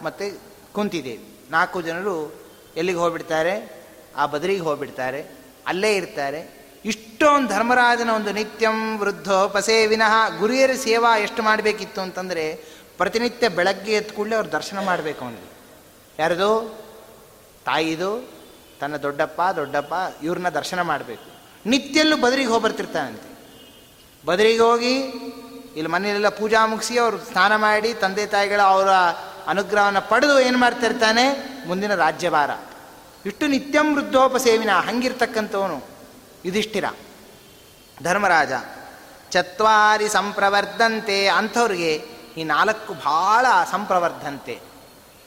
ಮತ್ತು 0.02 0.40
ಕುಂತಿದೇವಿ. 0.74 1.40
ನಾಲ್ಕು 1.52 1.82
ಜನರು 1.82 2.43
ಎಲ್ಲಿಗೆ 2.78 3.00
ಹೋಗ್ಬಿಡ್ತಾರೆ? 3.00 3.84
ಆ 4.16 4.26
ಬದರಿಗೆ 4.26 4.62
ಹೋಗ್ಬಿಡ್ತಾರೆ. 4.62 5.26
ಅಲ್ಲೇ 5.68 5.96
ಇರ್ತಾರೆ. 5.96 6.64
ಇಷ್ಟೊಂದು 6.86 7.48
ಧರ್ಮರಾಜನ 7.48 8.10
ಒಂದು 8.10 8.32
ನಿತ್ಯಂ 8.32 8.98
ವೃದ್ಧೋಪಸೇವಿನಃ 8.98 10.40
ಗುರಿಯರ 10.40 10.72
ಸೇವಾ 10.72 11.18
ಎಷ್ಟು 11.18 11.44
ಮಾಡಬೇಕಿತ್ತು 11.44 12.02
ಅಂತಂದರೆ 12.02 12.56
ಪ್ರತಿನಿತ್ಯ 12.98 13.50
ಬೆಳಗ್ಗೆ 13.50 13.94
ಎದ್ದು 13.94 14.14
ಕೂಡಲೇ 14.14 14.36
ಅವ್ರು 14.36 14.52
ದರ್ಶನ 14.52 14.86
ಮಾಡಬೇಕು 14.86 15.26
ಅವನಿಗೆ. 15.26 15.54
ಯಾರದು? 16.20 16.84
ತಾಯಿದು, 17.66 18.30
ತನ್ನ 18.80 18.98
ದೊಡ್ಡಪ್ಪ 18.98 19.42
ದೊಡ್ಡಪ್ಪ, 19.56 19.94
ಇವ್ರನ್ನ 20.24 20.50
ದರ್ಶನ 20.50 20.82
ಮಾಡಬೇಕು. 20.82 21.34
ನಿತ್ಯಲ್ಲೂ 21.66 22.18
ಬದರಿಗೆ 22.18 22.50
ಹೋಗಿ 22.50 22.64
ಬರ್ತಿರ್ತಾನಂತೆ. 22.64 23.34
ಬದರಿಗೆ 24.26 24.60
ಹೋಗಿ 24.60 24.94
ಇಲ್ಲಿ 25.76 25.88
ಮನೆಯಲ್ಲೆಲ್ಲ 25.88 26.30
ಪೂಜಾ 26.30 26.66
ಮುಗಿಸಿ 26.66 26.98
ಅವರು 26.98 27.18
ಸ್ನಾನ 27.18 27.56
ಮಾಡಿ 27.56 27.94
ತಂದೆ 27.94 28.26
ತಾಯಿಗಳ 28.26 28.62
ಅವರ 28.62 28.88
ಅನುಗ್ರಹವನ್ನು 29.48 30.10
ಪಡೆದು 30.10 30.40
ಏನು 30.40 30.58
ಮಾಡ್ತಿರ್ತಾನೆ 30.58 31.54
ಮುಂದಿನ 31.68 31.96
ರಾಜ್ಯಭಾರ. 31.96 32.50
ಇಷ್ಟು 33.26 33.48
ನಿತ್ಯಂ 33.48 33.96
ವೃದ್ಧೋಪಸೇವಿನ, 33.96 34.70
ಹಂಗಿರ್ತಕ್ಕಂಥವನು. 34.72 35.82
ಯುಧಿಷ್ಠಿರ. 36.46 36.86
ಧರ್ಮರಾಜ, 38.04 38.52
ಚತ್ವಾರಿ 39.30 40.10
ಸಂಪ್ರವರ್ಧಂತೆ 40.10 41.28
ಅಂಥವ್ರಿಗೆ 41.28 41.94
ಈ 42.38 42.44
ನಾಲ್ಕು 42.44 42.94
ಭಾಳ 42.94 43.46
ಸಂಪ್ರವರ್ಧಂತೆ. 43.72 44.60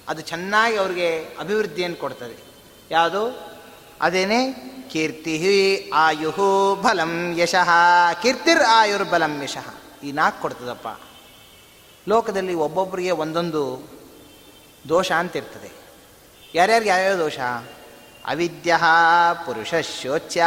ಅದು 0.09 0.21
ಚೆನ್ನಾಗಿ 0.21 0.77
ಅವ್ರಿಗೆ 0.77 1.37
ಅಭಿವೃದ್ಧಿಯನ್ನು 1.41 1.97
ಕೊಡ್ತದೆ. 1.97 2.43
ಯಾವುದು? 2.91 3.53
ಅದೇನೇ? 4.01 4.73
ಕೀರ್ತಿ 4.91 5.91
ಆಯು 5.95 6.75
ಬಲಂ 6.75 7.39
ಯಶಃ. 7.39 7.69
ಕೀರ್ತಿರ್ 8.23 8.61
ಆಯುರ್ಬಲಂ 8.69 9.43
ಯಶಃ. 9.43 9.75
ಈ 10.03 10.13
ನಾಲ್ಕು 10.13 10.43
ಕೊಡ್ತದಪ್ಪ. 10.43 11.01
ಲೋಕದಲ್ಲಿ 12.09 12.55
ಒಬ್ಬೊಬ್ಬರಿಗೆ 12.55 13.11
ಒಂದೊಂದು 13.11 13.96
ದೋಷ 14.89 15.13
ಅಂತಿರ್ತದೆ. 15.13 15.71
ಯಾರ್ಯಾರಿಗೆ 16.55 16.91
ಯಾವ್ಯಾವ 16.91 17.19
ದೋಷ? 17.19 17.39
ಅವಿದ್ಯ 18.27 18.79
ಪುರುಷ 19.47 19.75
ಶೋಚ್ಯ 20.03 20.45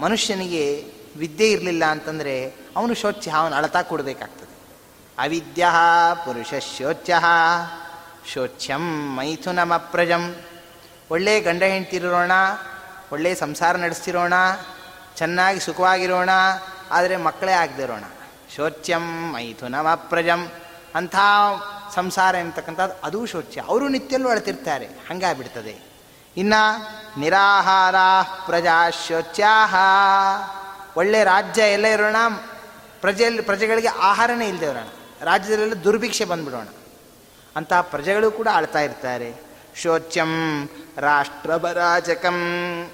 ಮನುಷ್ಯನಿಗೆ 0.00 0.92
ವಿದ್ಯೆ 1.16 1.52
ಇರಲಿಲ್ಲ 1.52 1.84
ಅಂತಂದರೆ 1.84 2.54
ಅವನು 2.76 2.94
ಶೋಚ್ಯ, 2.94 3.30
ಅವನು 3.30 3.54
ಅಳತಾ 3.54 3.82
ಕೊಡಬೇಕಾಗ್ತದೆ. 3.82 4.54
ಅವಿದ್ಯ 5.18 5.66
ಪುರುಷ 6.24 6.54
ಶೋಚ್ಯ 6.78 7.20
ಶೋಚ್ಯಂ 8.32 9.16
ಮೈಥುನಮಪ್ರಜಂ 9.16 10.36
ಒಳ್ಳೆ 11.10 11.40
ಗಂಡ 11.40 11.62
ಹೆಂಡ್ತಿರೋಣ, 11.62 12.32
ಒಳ್ಳೆ 13.12 13.34
ಸಂಸಾರ 13.34 13.76
ನಡೆಸ್ತಿರೋಣ, 13.76 14.32
ಚೆನ್ನಾಗಿ 15.16 15.60
ಸುಖವಾಗಿರೋಣ, 15.60 16.30
ಆದರೆ 16.90 17.16
ಮಕ್ಕಳೇ 17.16 17.52
ಆಗದಿರೋಣ. 17.52 18.02
ಶೋಚ್ಯಂ 18.56 19.32
ಮೈಥುನಮಪ್ರಜಂ 19.32 20.48
ಅಂಥ 20.94 21.16
ಸಂಸಾರ 21.94 22.34
ಎಂತಕ್ಕಂಥದ್ದು 22.34 23.06
ಅದೂ 23.06 23.26
ಶೋಚ್ಯ. 23.26 23.60
ಅವರು 23.60 23.88
ನಿತ್ಯಲ್ಲೂ 23.88 24.28
ಅಳ್ತಿರ್ತಾರೆ. 24.28 24.86
ಹಂಗಾಗ್ಬಿಡ್ತದೆ. 24.86 25.94
ಇನ್ನು 26.36 27.20
ನಿರಾಹಾರ 27.20 27.94
ಪ್ರಜಾ 28.46 28.90
ಶೋಚ್ಯಾಹ. 29.08 29.74
ಒಳ್ಳೆ 30.96 31.24
ರಾಜ್ಯ 31.24 31.62
ಎಲ್ಲ 31.62 31.86
ಇರೋಣ. 31.86 32.16
ಪ್ರಜೆಯಲ್ಲಿ 33.00 33.42
ಪ್ರಜೆಗಳಿಗೆ 33.42 33.88
ಆಹಾರನೇ 33.88 34.48
ಇಲ್ಲದೆ 34.48 34.66
ಇರೋಣ. 34.66 34.86
ರಾಜ್ಯದಲ್ಲೆಲ್ಲ 35.20 35.84
ದುರ್ಭಿಕ್ಷೆ 35.84 36.24
ಬಂದ್ಬಿಡೋಣ. 36.24 36.66
ಅಂತಹ 37.56 37.80
ಪ್ರಜೆಗಳು 37.80 38.30
ಕೂಡ 38.30 38.48
ಆಳ್ತಾ 38.52 38.80
ಇರ್ತಾರೆ. 38.80 39.34
ಶೋಚ್ಯಂ 39.76 40.68
ರಾಷ್ಟ್ರಬರಾಜಕಂ 40.96 42.38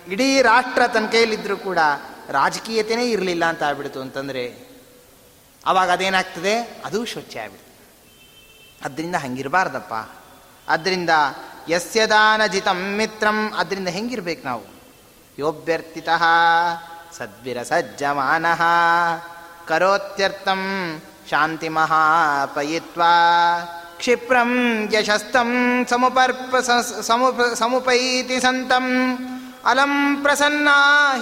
ಇಡೀ 0.09 0.43
ರಾಷ್ಟ್ರ 0.43 0.87
ತನ್ನ 0.87 1.07
ಕೈಯಲ್ಲಿದ್ದರೂ 1.07 1.57
ಕೂಡ 1.57 1.79
ರಾಜಕೀಯತೆಯೇ 2.29 3.11
ಇರಲಿಲ್ಲ 3.11 3.45
ಅಂತ 3.45 3.63
ಆಗ್ಬಿಡ್ತು 3.63 4.01
ಅಂತಂದರೆ 4.01 4.69
ಆವಾಗ 5.67 5.91
ಅದೇನಾಗ್ತದೆ? 5.91 6.83
ಅದು 6.85 7.05
ಶೋಚ್ಯ 7.05 7.41
ಆಗ್ಬಿಡ್ತದೆ. 7.41 7.70
ಅದರಿಂದ 8.85 9.15
ಹಂಗಿರಬಾರ್ದಪ್ಪ. 9.15 10.11
ಅದರಿಂದ 10.69 11.11
ಯಸ್ಯದಾನಜಿತಂ 11.69 12.97
ಮಿತ್ರಂ. 12.97 13.53
ಅದರಿಂದ 13.57 13.89
ಹೆಂಗಿರ್ಬೇಕು 13.89 14.47
ನಾವು? 14.47 14.63
ಯೋಭ್ಯರ್ಥಿತ 15.39 16.09
ಸದ್ವಿರಸಜ್ಜಮಾನಃ. 17.19 18.63
ಕರೋತ್ಯರ್ಥಂ 19.69 21.03
ಶಾಂತಿ 21.31 21.69
ಮಹಾಪಯಿತ್ವಾ 21.69 23.15
ಕ್ಷಿಪ್ರಂ 23.99 24.83
ಯಶಸ್ತಂ 24.93 25.87
ಸಮುಪರ್ಪ 25.91 26.57
ಸಮುಪ 27.01 27.41
ಸಮುಪೈತಿ 27.55 28.41
ಸಂತಂ. 28.41 29.17
ಅಲಂ 29.65 30.23
ಪ್ರಸನ್ನ 30.23 30.69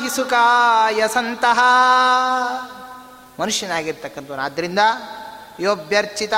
ಹಿಸುಕಾಯ 0.02 1.08
ಸಂತಃ. 1.08 1.14
ಸಂತಹ 1.14 1.58
ಮನುಷ್ಯನಾಗಿರ್ತಕ್ಕಂಥವನು. 3.40 4.42
ಆದ್ದರಿಂದ 4.42 4.78
ಯೋಭ್ಯರ್ಚಿತ 5.60 6.32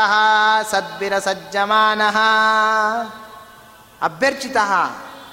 ಸದ್ವಿರಸಜ್ಜಮಾನ 0.71 2.01
ಅಭ್ಯರ್ಚಿತ 4.03 4.57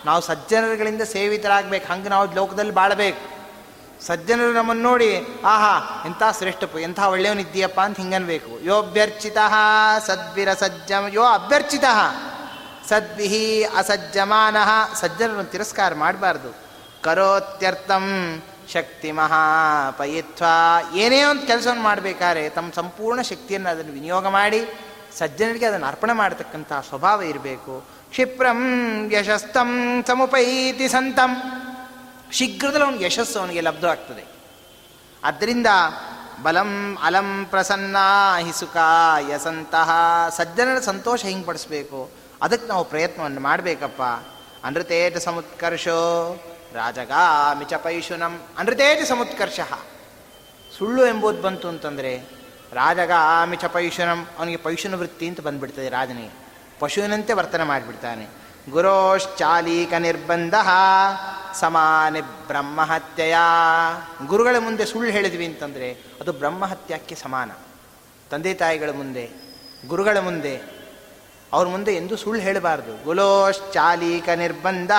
ನಾವು 0.05 0.21
ಸಜ್ಜನರುಗಳಿಂದ 0.21 1.01
ಸೇವಿತರಾಗಬೇಕು, 1.01 1.93
ಹಂಗೆ 1.93 2.09
ನಾವು 2.09 2.33
ಲೋಕದಲ್ಲಿ 2.33 2.73
ಬಾಳಬೇಕು. 2.73 3.37
ಸಜ್ಜನರು 4.05 4.53
ನಮ್ಮನ್ನು 4.53 4.83
ನೋಡಿ, 4.83 5.27
ಆಹಾ, 5.45 6.03
ಎಂಥ 6.05 6.23
ಶ್ರೇಷ್ಠಪು 6.37 6.79
ಎಂಥ 6.79 6.99
ಒಳ್ಳೆಯವನಿದ್ದೀಯಪ್ಪ 6.99 7.81
ಅಂತ 7.81 7.97
ಹಿಂಗನ್ಬೇಕು. 7.97 8.63
ಯೋಭ್ಯರ್ಚಿತ 8.63 9.37
ಸದ್ವಿರಸಜ್ಜ 10.05 10.91
ಯೋ 11.09 11.23
ಅಭ್ಯರ್ಚಿತ, 11.23 11.83
ಸದ್ವಿಹಿ 12.89 13.63
ಅಸಜ್ಜಮಾನ, 13.63 14.55
ಸಜ್ಜನರನ್ನು 14.95 15.43
ತಿರಸ್ಕಾರ 15.43 15.93
ಮಾಡಬಾರ್ದು. 15.93 16.67
ಕರೋತ್ಯರ್ಥಂ 17.03 18.05
ಶಕ್ತಿ 18.73 19.11
ಮಹಾಪಯಿತ್ವ 19.11 20.45
ಏನೇ 20.95 21.23
ಒಂದು 21.23 21.47
ಕೆಲಸವನ್ನು 21.47 21.83
ಮಾಡಬೇಕಾದ್ರೆ 21.83 22.49
ತಮ್ಮ 22.49 22.71
ಸಂಪೂರ್ಣ 22.73 23.21
ಶಕ್ತಿಯನ್ನು 23.21 23.69
ಅದನ್ನು 23.69 23.93
ವಿನಿಯೋಗ 23.93 24.27
ಮಾಡಿ, 24.27 24.67
ಸಜ್ಜನರಿಗೆ 25.17 25.65
ಅದನ್ನು 25.65 25.85
ಅರ್ಪಣೆ 25.85 26.13
ಮಾಡತಕ್ಕಂಥ 26.13 26.73
ಸ್ವಭಾವ 26.73 27.21
ಇರಬೇಕು. 27.21 27.83
ಕ್ಷಿಪ್ರಂ 28.09 29.11
ಯಶಸ್ತಂ 29.11 30.03
ಸಮುಪೈತಿ 30.07 30.87
ಸಂತಂ. 30.87 31.41
ಶೀಘ್ರದಲ್ಲಿ 32.31 32.85
ಅವನಿಗೆ 32.85 33.05
ಯಶಸ್ಸು 33.05 33.39
ಅವನಿಗೆ 33.39 33.61
ಲಬ್ಧವಾಗ್ತದೆ. 33.61 34.23
ಆದ್ದರಿಂದ 35.23 35.67
ಬಲಂ 36.43 36.97
ಅಲಂ 37.03 37.45
ಪ್ರಸನ್ನ 37.49 37.97
ಹಿಸುಕ 38.39 38.77
ಯಸಂತಹ 39.33 39.89
ಸಜ್ಜನರ 40.37 40.79
ಸಂತೋಷ 40.79 41.25
ಹಿಂಗೆ 41.25 41.45
ಪಡಿಸ್ಬೇಕು? 41.45 42.09
ಅದಕ್ಕೆ 42.41 42.67
ನಾವು 42.67 42.85
ಪ್ರಯತ್ನವನ್ನು 42.85 43.41
ಮಾಡಬೇಕಪ್ಪ. 43.41 44.01
ಅನೃತೇಟ 44.65 45.17
ಸಮುತ್ಕರ್ಷೋ. 45.17 45.97
ರಾಜಗಾಮಿ 46.77 47.65
ಚ 47.65 47.73
ಪೈಶುನಂ 47.73 48.33
ಅನೃತೇಜ 48.57 49.07
ಸಮುತ್ಕರ್ಷ. 49.07 49.59
ಸುಳ್ಳು 50.77 51.07
ಎಂಬುದು 51.07 51.41
ಬಂತು 51.41 51.67
ಅಂತಂದರೆ 51.67 52.13
ರಾಜಗಾಮಿ 52.73 53.55
ಚ 53.55 53.65
ಪೈಶುನಂ 53.65 54.27
ಅವನಿಗೆ 54.39 54.57
ಪೈಶುನ 54.57 54.95
ವೃತ್ತಿ 54.95 55.27
ಅಂತ 55.27 55.41
ಬಂದ್ಬಿಡ್ತದೆ 55.41 55.89
ರಾಜನಿಗೆ. 55.89 56.33
ಪಶುವಿನಂತೆ 56.79 57.33
ವರ್ತನೆ 57.33 57.63
ಮಾಡಿಬಿಡ್ತಾನೆ. 57.63 58.25
ಗುರೋಶ್ಚಾಲೀಕ 58.69 59.93
ನಿರ್ಬಂಧ 59.93 60.53
ಸಮಾನಿ 61.53 62.21
ಬ್ರಹ್ಮಹತ್ಯೆಯ. 62.21 63.35
ಗುರುಗಳ 64.25 64.55
ಮುಂದೆ 64.59 64.85
ಸುಳ್ಳು 64.85 65.11
ಹೇಳಿದ್ವಿ 65.11 65.45
ಅಂತಂದರೆ 65.45 65.89
ಅದು 66.21 66.31
ಬ್ರಹ್ಮಹತ್ಯಕ್ಕೆ 66.33 67.15
ಸಮಾನ. 67.15 67.51
ತಂದೆ 68.31 68.53
ತಾಯಿಗಳ 68.53 68.89
ಮುಂದೆ, 68.89 69.25
ಗುರುಗಳ 69.87 70.17
ಮುಂದೆ, 70.19 70.55
ಅವ್ರ 71.53 71.67
ಮುಂದೆ 71.67 71.91
ಎಂದು 71.93 72.15
ಸುಳ್ಳು 72.17 72.43
ಹೇಳಬಾರ್ದು. 72.43 73.03
ಗುಲೋಶ್ಚಾಲೀಕ 73.03 74.29
ನಿರ್ಬಂಧ 74.29 74.91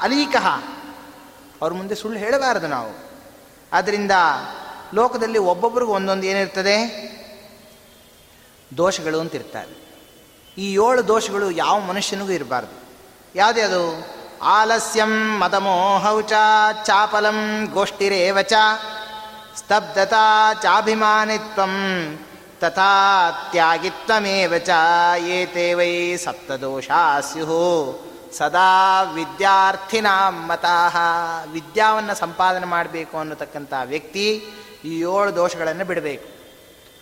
ಅಲೀಕಃ. 0.00 0.46
ಅವ್ರ 1.62 1.72
ಮುಂದೆ 1.72 1.94
ಸುಳ್ಳು 1.94 2.18
ಹೇಳಬಾರದು 2.18 2.66
ನಾವು. 2.66 2.92
ಆದ್ದರಿಂದ 3.72 4.10
ಲೋಕದಲ್ಲಿ 4.94 5.38
ಒಬ್ಬೊಬ್ರಿಗೂ 5.38 5.92
ಒಂದೊಂದು 5.92 6.26
ಏನಿರ್ತದೆ? 6.26 6.76
ದೋಷಗಳು 8.76 9.20
ಅಂತ 9.20 9.34
ಇರ್ತಾರೆ. 9.34 9.86
ಈ 10.58 10.72
ಏಳು 10.72 11.08
ದೋಷಗಳು 11.08 11.50
ಯಾವ 11.50 11.80
ಮನುಷ್ಯನಿಗೂ 11.80 12.30
ಇರಬಾರ್ದು. 12.30 12.86
ಯಾವುದ್ಯಾವುದು 13.34 14.16
ಆಲಸ್ಯಂ 14.42 15.38
ಮದಮೋಹೌಚಾ 15.38 16.72
ಚಾಪಲಂ 16.84 17.68
ಗೋಷ್ಠಿರೇವಚ 17.72 18.52
ಸ್ತಬ್ಧತಾ 19.56 20.54
ಚಾಭಿಮಾನಿತ್ವಂ 20.62 21.74
ತಥಾ 22.60 23.30
ತ್ಯಾಗಿತ್ವಮೇವಚ 23.50 24.62
ಚ 24.62 24.70
ಏತೆ 25.18 25.74
ವೈ 25.74 26.16
ಸಪ್ತದೋಷಾ 26.16 27.20
ಸ್ಯು 27.20 27.44
ಸದಾ 28.32 29.02
ವಿದ್ಯಾರ್ಥಿನಾಂ 29.02 30.46
ಮತಃ 30.46 30.96
ವಿದ್ಯಾವನ್ನು 31.52 32.14
ಸಂಪಾದನೆ 32.14 32.66
ಮಾಡಬೇಕು 32.66 33.18
ಅನ್ನತಕ್ಕಂಥ 33.18 33.72
ವ್ಯಕ್ತಿ 33.84 34.44
ಈ 34.84 34.98
ಏಳು 34.98 35.36
ದೋಷಗಳನ್ನು 35.36 35.84
ಬಿಡಬೇಕು. 35.84 36.28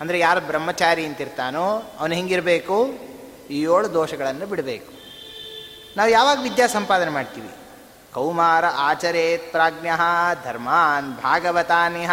ಅಂದರೆ 0.00 0.18
ಯಾರು 0.18 0.40
ಬ್ರಹ್ಮಚಾರಿ 0.40 1.06
ಅಂತಿರ್ತಾನೋ 1.06 1.96
ಅವನು 2.00 2.14
ಹಿಂಗಿರಬೇಕು? 2.14 2.86
ಈ 3.50 3.60
ಏಳು 3.60 3.92
ದೋಷಗಳನ್ನು 3.92 4.46
ಬಿಡಬೇಕು. 4.46 4.92
ನಾವು 5.96 6.10
ಯಾವಾಗ 6.10 6.38
ವಿದ್ಯಾ 6.42 6.66
ಸಂಪಾದನೆ 6.66 7.10
ಮಾಡ್ತೀವಿ? 7.10 7.50
ಕೌಮಾರ 8.14 8.64
ಆಚರೇತ್ 8.66 9.50
ಪ್ರಾಜ್ಞ, 9.50 9.88
ಧರ್ಮಾನ್ 10.44 11.16
ಭಾಗವತಾನಿಹ. 11.16 12.10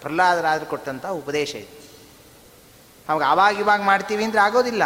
ಪ್ರಹ್ಲಾದರಾದ್ರು 0.00 0.66
ಕೊಟ್ಟಂಥ 0.66 1.06
ಉಪದೇಶ 1.06 1.54
ಇದು 1.54 1.82
ನಮಗೆ 3.08 3.24
ಆವಾಗಿವಾಗ 3.24 3.82
ಮಾಡ್ತೀವಿ 3.82 4.24
ಅಂದರೆ 4.24 4.40
ಆಗೋದಿಲ್ಲ. 4.40 4.82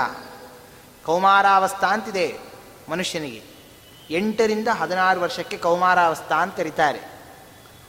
ಕೌಮಾರಾವಸ್ಥಾ 1.05 1.87
ಅಂತಿದೆ. 1.87 2.46
ಮನುಷ್ಯನಿಗೆ. 2.89 3.57
ಎಂಟರಿಂದ 4.11 4.69
ಹದಿನಾರು 4.69 5.21
ವರ್ಷಕ್ಕೆ 5.21 5.57
ಕೌಮಾರಾವಸ್ಥಾ 5.57 6.37
ಅಂತ 6.37 6.57
ಕರೀತಾರೆ. 6.57 7.17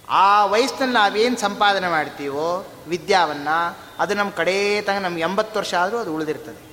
ಆ 0.10 0.46
ವಯಸ್ಸಿನಲ್ಲಿ 0.46 0.94
ನಾವೇನು 0.94 1.38
ಸಂಪಾದನೆ 1.38 1.88
ಮಾಡ್ತೀವೋ, 1.88 2.74
ವಿದ್ಯಾವನ್ನು, 2.88 3.78
ಅದು 4.00 4.14
ನಮ್ಮ 4.14 4.32
ಕಡೇ 4.32 4.82
ತನಕ 4.82 5.02
ನಮ್ಗೆ 5.02 5.22
ಎಂಬತ್ತು 5.22 5.60
ವರ್ಷ 5.60 5.74
ಆದರೂ 5.74 5.98
ಅದು 5.98 6.16
ಉಳಿದಿರ್ತದೆ. 6.16 6.68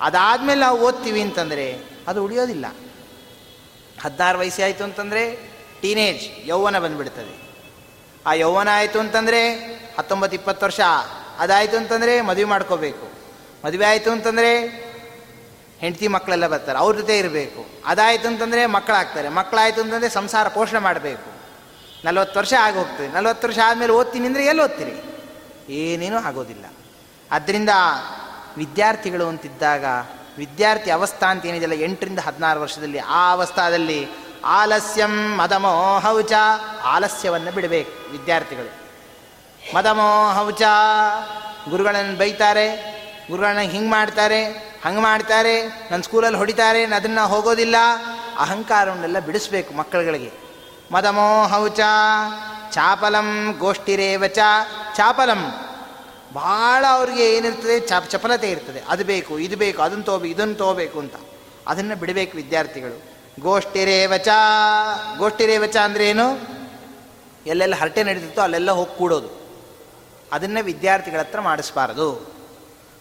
ಅದಾದಮೇಲೆ 0.00 0.60
ನಾವು 0.60 0.80
ಓದ್ತೀವಿ 0.80 1.20
ಅಂತಂದರೆ 1.20 1.80
ಅದು 2.08 2.24
ಉಳಿಯೋದಿಲ್ಲ. 2.24 2.66
ಹದಿನಾರು 4.02 4.38
ವಯಸ್ಸು 4.38 4.62
ಆಯಿತು 4.62 4.84
ಅಂತಂದರೆ 4.84 5.50
ಟೀನೇಜ್ 5.80 6.48
ಯೌವನ 6.48 6.78
ಬಂದುಬಿಡ್ತದೆ. 6.78 7.46
ಆ 8.26 8.32
ಯೌವನ 8.32 8.68
ಆಯಿತು 8.72 9.00
ಅಂತಂದರೆ 9.00 9.54
ಹತ್ತೊಂಬತ್ತು 9.98 10.36
ಇಪ್ಪತ್ತು 10.36 10.66
ವರ್ಷ. 10.66 10.80
ಅದಾಯಿತು 11.38 11.76
ಅಂತಂದರೆ 11.76 12.20
ಮದುವೆ 12.20 12.44
ಮಾಡ್ಕೋಬೇಕು. 12.44 13.08
ಮದುವೆ 13.66 13.84
ಆಯಿತು 13.84 14.10
ಅಂತಂದರೆ 14.10 14.85
ಹೆಂಡತಿ 15.80 16.08
ಮಕ್ಕಳೆಲ್ಲ 16.08 16.46
ಬರ್ತಾರೆ, 16.46 16.78
ಅವ್ರ 16.78 16.96
ಜೊತೆ 16.96 17.18
ಇರಬೇಕು. 17.18 17.66
ಅದಾಯಿತು 17.86 18.28
ಅಂತಂದರೆ 18.28 18.66
ಮಕ್ಕಳಾಗ್ತಾರೆ. 18.66 19.28
ಮಕ್ಕಳಾಯಿತು 19.28 19.80
ಅಂತಂದರೆ 19.80 20.08
ಸಂಸಾರ 20.08 20.48
ಪೋಷಣೆ 20.48 20.78
ಮಾಡಬೇಕು. 20.78 21.30
ನಲವತ್ತು 22.04 22.38
ವರ್ಷ 22.38 22.54
ಆಗಿ 22.60 22.76
ಹೋಗ್ತದೆ 22.76 23.08
ನಲವತ್ತು 23.08 23.48
ವರ್ಷ 23.48 23.58
ಆದಮೇಲೆ 23.64 23.92
ಓದ್ತೀನಿ 23.92 24.26
ಅಂದರೆ 24.26 24.44
ಎಲ್ಲಿ 24.44 24.62
ಓದ್ತೀರಿ? 24.62 24.96
ಏನೇನೂ 25.74 26.18
ಆಗೋದಿಲ್ಲ. 26.18 26.64
ಆದ್ದರಿಂದ 27.32 27.70
ವಿದ್ಯಾರ್ಥಿಗಳು 28.56 29.28
ಅಂತಿದ್ದಾಗ, 29.28 29.84
ವಿದ್ಯಾರ್ಥಿ 30.38 30.90
ಅವಸ್ಥಾ 30.90 31.26
ಅಂತ 31.26 31.46
ಏನಿದೆಯಲ್ಲ 31.46 31.74
ಎಂಟರಿಂದ 31.74 32.18
ಹದಿನಾರು 32.18 32.60
ವರ್ಷದಲ್ಲಿ 32.60 32.98
ಆ 32.98 33.32
ಅವಸ್ಥಾದಲ್ಲಿ 33.32 34.08
ಆಲಸ್ಯಂ 34.44 35.36
ಮದಮೋಹೌಚ, 35.36 36.32
ಆಲಸ್ಯವನ್ನು 36.84 37.52
ಬಿಡಬೇಕು 37.52 38.12
ವಿದ್ಯಾರ್ಥಿಗಳು. 38.12 38.72
ಮದಮೋಹೌಚ, 39.74 40.62
ಗುರುಗಳನ್ನು 41.68 42.16
ಬೈತಾರೆ. 42.18 42.95
ಗುರುಗಳನ್ನ 43.28 43.58
ಹಿಂಗೆ 43.58 43.90
ಮಾಡ್ತಾರೆ, 43.90 44.44
ಹಂಗೆ 44.84 45.00
ಮಾಡ್ತಾರೆ 45.00 45.66
ನನ್ನ 45.90 46.02
ಸ್ಕೂಲಲ್ಲಿ 46.02 46.38
ಹೊಡಿತಾರೆ 46.38 46.84
ಅದನ್ನು 46.84 47.28
ಹೋಗೋದಿಲ್ಲ. 47.28 47.76
ಅಹಂಕಾರವನ್ನೆಲ್ಲ 48.38 49.18
ಬಿಡಿಸ್ಬೇಕು 49.18 49.74
ಮಕ್ಕಳುಗಳಿಗೆ. 49.74 50.32
ಮದಮೋಹೌಚ, 50.92 51.80
ಚಾಪಲಂ 52.70 53.54
ಗೋಷ್ಠಿರೇವಚ 53.58 54.38
ಚಾಪಲಂ. 54.96 55.54
ಭಾಳ 56.34 56.84
ಅವ್ರಿಗೆ 56.90 57.36
ಏನಿರ್ತದೆ 57.36 57.80
ಚ 57.80 57.92
ಚಪಲತೆ 58.08 58.50
ಇರ್ತದೆ. 58.50 58.82
ಅದು 58.88 59.04
ಬೇಕು, 59.04 59.38
ಇದು 59.38 59.56
ಬೇಕು 59.56 59.82
ಅದನ್ನು 59.82 60.04
ತೋಬೇಕು 60.04 60.34
ಇದನ್ನು 60.34 60.54
ತೋಬೇಕು 60.54 60.98
ಅಂತ. 60.98 61.14
ಅದನ್ನು 61.66 61.96
ಬಿಡಬೇಕು 61.96 62.36
ವಿದ್ಯಾರ್ಥಿಗಳು. 62.36 63.16
ಗೋಷ್ಠಿರೇವಚ 63.40 64.28
ಗೋಷ್ಠಿರೇವಚ 65.18 65.76
ಅಂದ್ರೆ 65.76 66.08
ಏನು 66.08 66.56
ಎಲ್ಲೆಲ್ಲ 67.46 67.74
ಹರಟೆ 67.74 68.02
ನಡೀತಿತ್ತೋ 68.02 68.42
ಅಲ್ಲೆಲ್ಲ 68.42 68.70
ಹೋಗಿ 68.70 68.98
ಕೂಡೋದು. 68.98 69.46
ಅದನ್ನು 70.32 70.64
ವಿದ್ಯಾರ್ಥಿಗಳ 70.64 71.18
ಹತ್ರ 71.18 71.40
ಮಾಡಿಸ್ಬಾರ್ದು. 71.40 72.35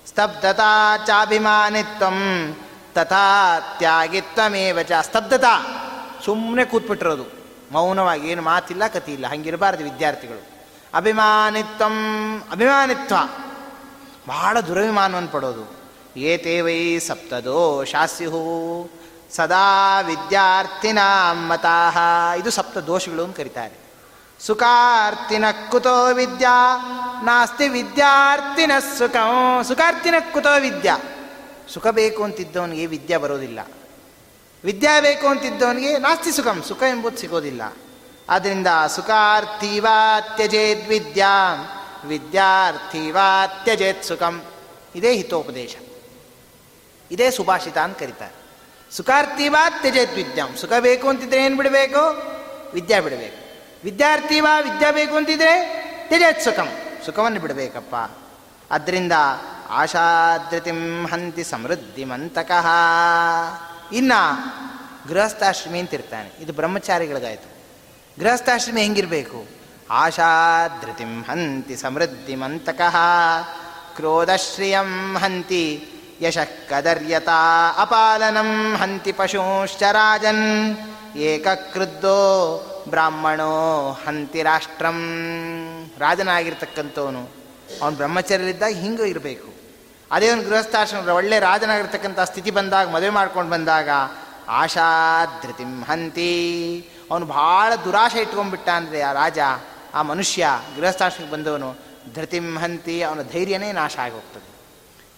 ಸ್ತಬ್ಧತಾ 0.08 0.98
ಚಾಭಿಮಾನಿತ್ವಂ, 1.06 2.56
ತಥಾ 2.94 3.60
ತ್ಯಾಗಿತ್ವಮೇವ 3.60 4.80
ಚ. 4.84 4.92
ಸ್ತಬ್ಧತಾ. 5.02 5.82
ಸುಮ್ಮನೆ 6.26 6.66
ಕೂತ್ಬಿಟ್ಟಿರೋದು. 6.66 7.26
ಮೌನವಾಗಿ 7.72 8.28
ಏನು 8.28 8.42
ಮಾತಿಲ್ಲ 8.42 8.88
ಕತಿ 8.88 9.14
ಇಲ್ಲ. 9.14 9.28
ಹಂಗಿರಬಾರ್ದು 9.28 9.84
ವಿದ್ಯಾರ್ಥಿಗಳು. 9.84 10.68
ಅಭಿಮಾನಿತ್ವಂ, 10.94 11.96
ಅಭಿಮಾನಿತ್ವ. 12.52 13.16
ಬಹಳ 14.28 14.60
ದುರಭಿಮಾನವನ್ನು 14.60 15.30
ಪಡೋದು. 15.30 15.86
ಏತೇ 16.18 16.62
ವೈ 16.62 17.00
ಸಪ್ತದೋ 17.00 17.84
ಶಾಸ್ಯು. 17.84 18.90
ಸದಾ 19.32 20.02
ವಿದ್ಯಾರ್ಥಿನ 20.02 21.00
ಮತಾಹ. 21.32 21.98
ಇದು 22.38 22.52
ಸಪ್ತ 22.52 22.78
ದೋಷಗಳು 22.78 23.24
ಅಂತ 23.24 23.38
ಕರೀತಾರೆ. 23.38 23.85
ಸುಖಾರ್ತಿನ 24.40 25.46
ಕುತೋ 25.72 26.14
ವಿದ್ಯಾ, 26.14 26.78
ನಾಸ್ತಿ 27.24 27.68
ವಿದ್ಯಾರ್ಥಿನ 27.68 28.72
ಸುಖ. 28.98 29.16
ಸುಖಾರ್ತಿನ 29.64 30.16
ಕುತೋ 30.34 30.60
ವಿದ್ಯಾ. 30.60 30.98
ಸುಖ 31.74 31.88
ಬೇಕು 31.88 32.24
ಅಂತಿದ್ದವನಿಗೆ 32.24 32.86
ವಿದ್ಯಾ 32.86 33.18
ಬರೋದಿಲ್ಲ. 33.18 33.60
ವಿದ್ಯಾ 34.66 35.02
ಬೇಕು 35.02 35.28
ಅಂತಿದ್ದವನಿಗೆ 35.28 35.98
ನಾಸ್ತಿ 35.98 36.32
ಸುಖಂ, 36.32 36.64
ಸುಖ 36.68 36.84
ಎಂಬುದು 36.84 37.18
ಸಿಗೋದಿಲ್ಲ. 37.18 37.62
ಆದ್ದರಿಂದ 38.30 38.68
ಸುಖಾರ್ಥಿವಾ 38.88 40.22
ತ್ಯಜೇದ್ 40.22 40.90
ವಿದ್ಯಾ 40.90 41.32
ವಿದ್ಯಾರ್ಥಿವಾ 42.06 43.48
ತ್ಯಜೇತ್ 43.48 44.04
ಸುಖಂ. 44.04 44.44
ಇದೇ 44.96 45.16
ಹಿತೋಪದೇಶ. 45.16 45.76
ಇದೇ 47.12 47.32
ಸುಭಾಷಿತ 47.32 47.78
ಅಂತ 47.78 48.00
ಕರೀತಾರೆ. 48.00 48.34
ಸುಖಾರ್ಥಿವಾ 48.96 49.70
ತ್ಯಜೇತ್ 49.70 50.16
ವಿದ್ಯಾಂ. 50.16 50.56
ಸುಖ 50.56 50.72
ಬೇಕು 50.80 51.10
ಅಂತಿದ್ರೆ 51.10 51.44
ಏನು 51.44 51.58
ಬಿಡಬೇಕು? 51.58 52.00
ವಿದ್ಯಾ 52.74 53.02
ಬಿಡಬೇಕು. 53.02 53.45
ವಿದ್ಯಾರ್ಥಿ 53.86 54.40
ವಾ, 54.40 54.60
ವಿದ್ಯಾ 54.60 54.92
ಬೇಕು 54.92 55.16
ಅಂತಿದ್ರೆ 55.16 55.86
ತಿಳಿಯತ್ 56.10 56.42
ಸುಖಂ. 56.42 56.68
ಸುಖವನ್ನು 57.06 57.40
ಬಿಡಬೇಕಪ್ಪ. 57.40 57.96
ಅದರಿಂದ 58.72 59.12
ಆಶಾದ್ರತಿಂ 59.70 61.06
ಹಂತಿ 61.06 61.44
ಸಮೃದ್ಧಿಮಂತಕಃ 61.44 62.68
ಇನ್ನ 63.92 64.12
ಗೃಹಸ್ಥಾಶ್ರಮಿ 65.08 65.80
ಅಂತಿರ್ತಾನೆ. 65.80 66.44
ಇದು 66.44 66.54
ಬ್ರಹ್ಮಚಾರಿಗಳಿಗಾಯಿತು. 66.54 67.66
ಗೃಹಸ್ಥಾಶ್ರಮಿ 68.20 68.82
ಹೆಂಗಿರಬೇಕು? 68.82 69.46
ಆಶಾದ್ರತಿಂ 69.90 71.22
ಹಂತಿ 71.22 71.76
ಸಮೃದ್ಧಿಮಂತಕಃ 71.76 72.96
ಕ್ರೋಧಶ್ರಿಯಂ 73.96 75.18
ಹಂತಿ 75.18 75.88
ಯಶ 76.22 76.38
ಕದರ್ಯತಾ 76.70 77.72
ಅಪಾಲನಂ 77.78 78.76
ಹಂತಿ 78.76 79.12
ಪಶೂಶ್ಚ 79.12 79.84
ರಾಜನ್ 79.84 80.78
ಏಕಕ್ರುದ್ಧೋ 81.18 82.16
ಬ್ರಾಹ್ಮಣೋ 82.90 83.92
ಹಂತಿ 83.92 84.44
ರಾಷ್ಟ್ರಂ. 84.44 85.00
ರಾಜನಾಗಿರ್ತಕ್ಕಂಥವನು. 85.98 87.30
ಅವನು 87.82 87.96
ಬ್ರಹ್ಮಚರ್ಯಲಿದ್ದಾಗ 87.96 88.72
ಹಿಂಗೆ 88.72 89.10
ಇರಬೇಕು. 89.10 89.56
ಅದೇ 90.12 90.32
ಒಂದು 90.32 90.50
ಗೃಹಸ್ಥಾಶ್ರಮ 90.50 91.10
ಒಳ್ಳೆ 91.10 91.40
ರಾಜನಾಗಿರ್ತಕ್ಕಂಥ 91.40 92.20
ಸ್ಥಿತಿ 92.20 92.52
ಬಂದಾಗ, 92.52 92.90
ಮದುವೆ 92.90 93.10
ಮಾಡ್ಕೊಂಡು 93.10 93.52
ಬಂದಾಗ 93.52 93.90
ಆಶಾದೃತಿಂ 94.48 95.84
ಹಂತಿ. 95.84 96.32
ಅವನು 97.12 97.26
ಭಾಳ 97.26 97.76
ದುರಾಶೆ 97.76 98.20
ಇಟ್ಕೊಂಡ್ಬಿಟ್ಟ 98.20 98.70
ಅಂದರೆ 98.70 99.02
ಆ 99.02 99.14
ರಾಜ, 99.14 99.40
ಆ 99.94 100.02
ಮನುಷ್ಯ, 100.02 100.48
ಗೃಹಸ್ಥಾಶ್ರಮಕ್ಕೆ 100.76 101.32
ಬಂದವನು, 101.32 101.76
ಧೃತಿಂ 102.16 102.58
ಹಂತಿ, 102.58 103.02
ಅವನ 103.02 103.20
ಧೈರ್ಯನೇ 103.32 103.72
ನಾಶ 103.72 103.98
ಆಗೋಗ್ತದೆ. 103.98 104.56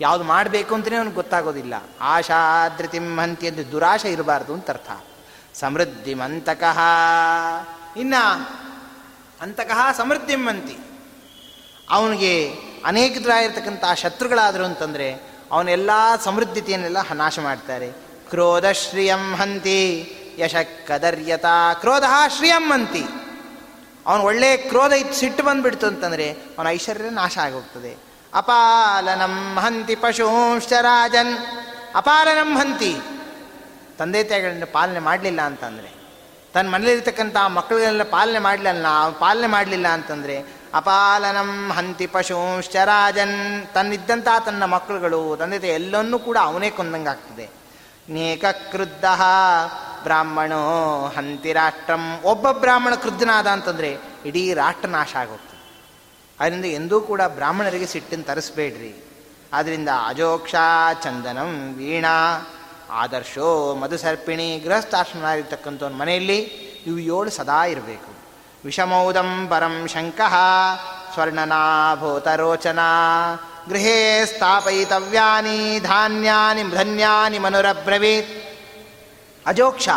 ಯಾವುದು 0.01 0.23
ಮಾಡಬೇಕು 0.23 0.75
ಅಂತಲೇ 0.75 0.95
ಅವನಿಗೆ 0.95 1.15
ಗೊತ್ತಾಗೋದಿಲ್ಲ. 1.15 1.73
ಆಶಾದೃತಿಂ 2.01 3.19
ಹಂತಿ 3.19 3.47
ಅಂದರೆ 3.47 3.71
ದುರಾಶೆ 3.71 4.12
ಇರಬಾರ್ದು 4.12 4.53
ಅಂತ 4.53 4.69
ಅರ್ಥ. 4.69 4.91
ಸಮೃದ್ಧಿಮಂತಕಃ. 5.60 6.80
ಇನ್ನ 7.98 8.15
ಅಂತಕಃ 9.41 9.91
ಸಮೃದ್ಧಿಮಂತಿ 9.91 10.78
ಅವನಿಗೆ 11.89 12.56
ಅನೇಕರಾಗಿರ್ತಕ್ಕಂಥ 12.86 13.84
ಶತ್ರುಗಳಾದರು 13.96 14.65
ಅಂತಂದರೆ 14.65 15.13
ಅವನೆಲ್ಲ 15.52 15.89
ಸಮೃದ್ಧತೆಯನ್ನೆಲ್ಲ 16.24 16.98
ನಾಶ 17.13 17.39
ಮಾಡ್ತಾರೆ. 17.39 17.91
ಕ್ರೋಧ 18.30 18.65
ಶ್ರಿಯಂ 18.65 19.36
ಹಂತಿ 19.36 20.13
ಯಶ 20.39 20.56
ಕದರ್ಯತ, 20.88 21.46
ಕ್ರೋಧ 21.80 22.04
ಶ್ರಿಯಂ 22.38 22.72
ಹಂತಿ 22.72 23.04
ಅವನು 24.08 24.24
ಒಳ್ಳೆ 24.24 24.58
ಕ್ರೋಧ 24.58 24.91
ಇತ್ತು 24.91 25.13
ಸಿಟ್ಟು 25.13 25.43
ಬಂದುಬಿಡ್ತು 25.43 25.88
ಅಂತಂದರೆ 25.88 26.32
ಅವನ 26.32 26.67
ಐಶ್ವರ್ಯ 26.67 27.10
ನಾಶ 27.10 27.38
ಆಗೋಗ್ತದೆ. 27.38 27.98
ಅಪಾಲನಂ 28.34 29.56
ಹಂತಿ 29.56 29.96
ಪಶೂಂಶ್ಚ 29.96 30.74
ರಾಜನ್. 30.74 31.38
ಅಪಾಲನಂ 31.96 32.58
ಹಂತಿ 32.58 32.98
ತಂದೆ 33.97 34.23
ತಾಯಿಗಳನ್ನ 34.23 34.63
ಪಾಲನೆ 34.71 34.99
ಮಾಡಲಿಲ್ಲ 34.99 35.41
ಅಂತಂದರೆ, 35.41 35.97
ತನ್ನ 36.53 36.69
ಮನೇಲಿರ್ತಕ್ಕಂಥ 36.69 37.36
ಮಕ್ಕಳನ್ನೆಲ್ಲ 37.47 38.03
ಪಾಲನೆ 38.03 38.39
ಮಾಡಲಿಲ್ಲ 38.39 38.86
ಪಾಲನೆ 39.10 39.47
ಮಾಡಲಿಲ್ಲ 39.47 39.88
ಅಂತಂದರೆ, 39.88 40.43
ಅಪಾಲನಂ 40.73 41.69
ಹಂತಿ 41.69 42.07
ಪಶುಂಶ್ಚರಾಜನ್ 42.07 43.67
ತನ್ನಿದ್ದಂಥ 43.73 44.27
ತನ್ನ 44.45 44.65
ಮಕ್ಕಳುಗಳು, 44.65 45.36
ತಂದೆ 45.38 45.60
ತಾಯಿ 45.60 45.71
ಎಲ್ಲವನ್ನೂ 45.71 46.19
ಕೂಡ 46.19 46.38
ಅವನೇ 46.41 46.69
ಕೊಂದಂಗೆ 46.69 47.10
ಆಗ್ತದೆ. 47.10 47.49
ನೇಕ 48.10 48.45
ಕ್ರುದ್ಧ 48.45 49.05
ಬ್ರಾಹ್ಮಣೋ 50.03 51.05
ಹಂತಿ 51.17 51.53
ರಾಷ್ಟ್ರಂ. 51.53 52.19
ಒಬ್ಬ 52.23 52.51
ಬ್ರಾಹ್ಮಣ 52.51 52.95
ಕ್ರುದ್ಧನಾದ 52.95 53.47
ಅಂತಂದರೆ, 53.47 53.97
ಇಡೀ 54.25 54.53
ರಾಷ್ಟ್ರ 54.53 54.89
ನಾಶ 54.89 55.15
ಆಗೋಗ್ತದೆ. 55.15 55.57
ಅದರಿಂದ 56.39 56.65
ಎಂದೂ 56.65 57.01
ಕೂಡ 57.01 57.21
ಬ್ರಾಹ್ಮಣರಿಗೆ 57.21 57.86
ಸಿಟ್ಟನ್ನು 57.86 58.25
ತರಿಸ್ಬೇಡ್ರಿ. 58.25 59.03
ಆದ್ದರಿಂದ 59.53 59.89
ಅಜೋಕ್ಷ 60.07 60.55
ಚಂದನಂ 61.03 61.75
ವೀಣಾ. 61.77 62.47
ಆದರ್ಶೋ 62.91 63.76
ಮಧುಸರ್ಪಿಣಿ 63.76 64.60
ಗೃಹಸ್ಥಾಶ್ರಮನಾಗಿರ್ತಕ್ಕಂಥವ್ನ 64.60 65.93
ಮನೆಯಲ್ಲಿ 65.93 66.38
ಇವು 66.86 67.00
ಏಳು 67.00 67.30
ಸದಾ 67.30 67.65
ಇರಬೇಕು. 67.65 68.12
ವಿಷಮೌದಂ 68.65 69.47
ಪರಂ 69.47 69.88
ಶಂಕಃ 69.88 70.36
ಸ್ವರ್ಣನಾಭೂತರೋಚನಾ. 71.13 72.89
ಗೃಹೇ 73.69 74.26
ಸ್ಥಾಪಯಿತವ್ಯಾನಿ 74.26 75.80
ಧಾನ್ಯಾನಿ 75.80 76.63
ಧನ್ಯಾನಿ 76.63 77.39
ಮನುರಬ್ರವೀತ್. 77.39 78.60
ಅಜೋಕ್ಷ. 79.45 79.89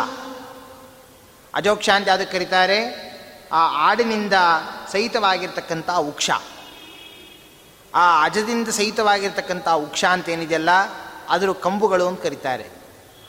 ಅಜೋಕ್ಷ 1.53 1.89
ಅಂತ 1.89 2.09
ಅದಕ್ಕೆ 2.09 2.37
ಕರೀತಾರೆ? 2.37 3.11
ಆ 3.51 3.89
ಆಡಿನಿಂದ 3.89 4.33
ಸಹಿತವಾಗಿರ್ತಕ್ಕಂಥ 4.91 5.89
ಉಕ್ಷ. 5.89 6.29
ಆ 7.95 8.23
ಅಜದಿಂದ 8.23 8.67
ಸಹಿತವಾಗಿರ್ತಕ್ಕಂಥ 8.67 9.67
ಉಕ್ಷ 9.67 10.05
ಅಂತ 10.05 10.29
ಏನಿದೆಯಲ್ಲ, 10.29 10.69
ಅದರ 11.29 11.49
ಕಂಬುಗಳು 11.51 12.07
ಅಂತ 12.07 12.23
ಕರೀತಾರೆ. 12.23 12.80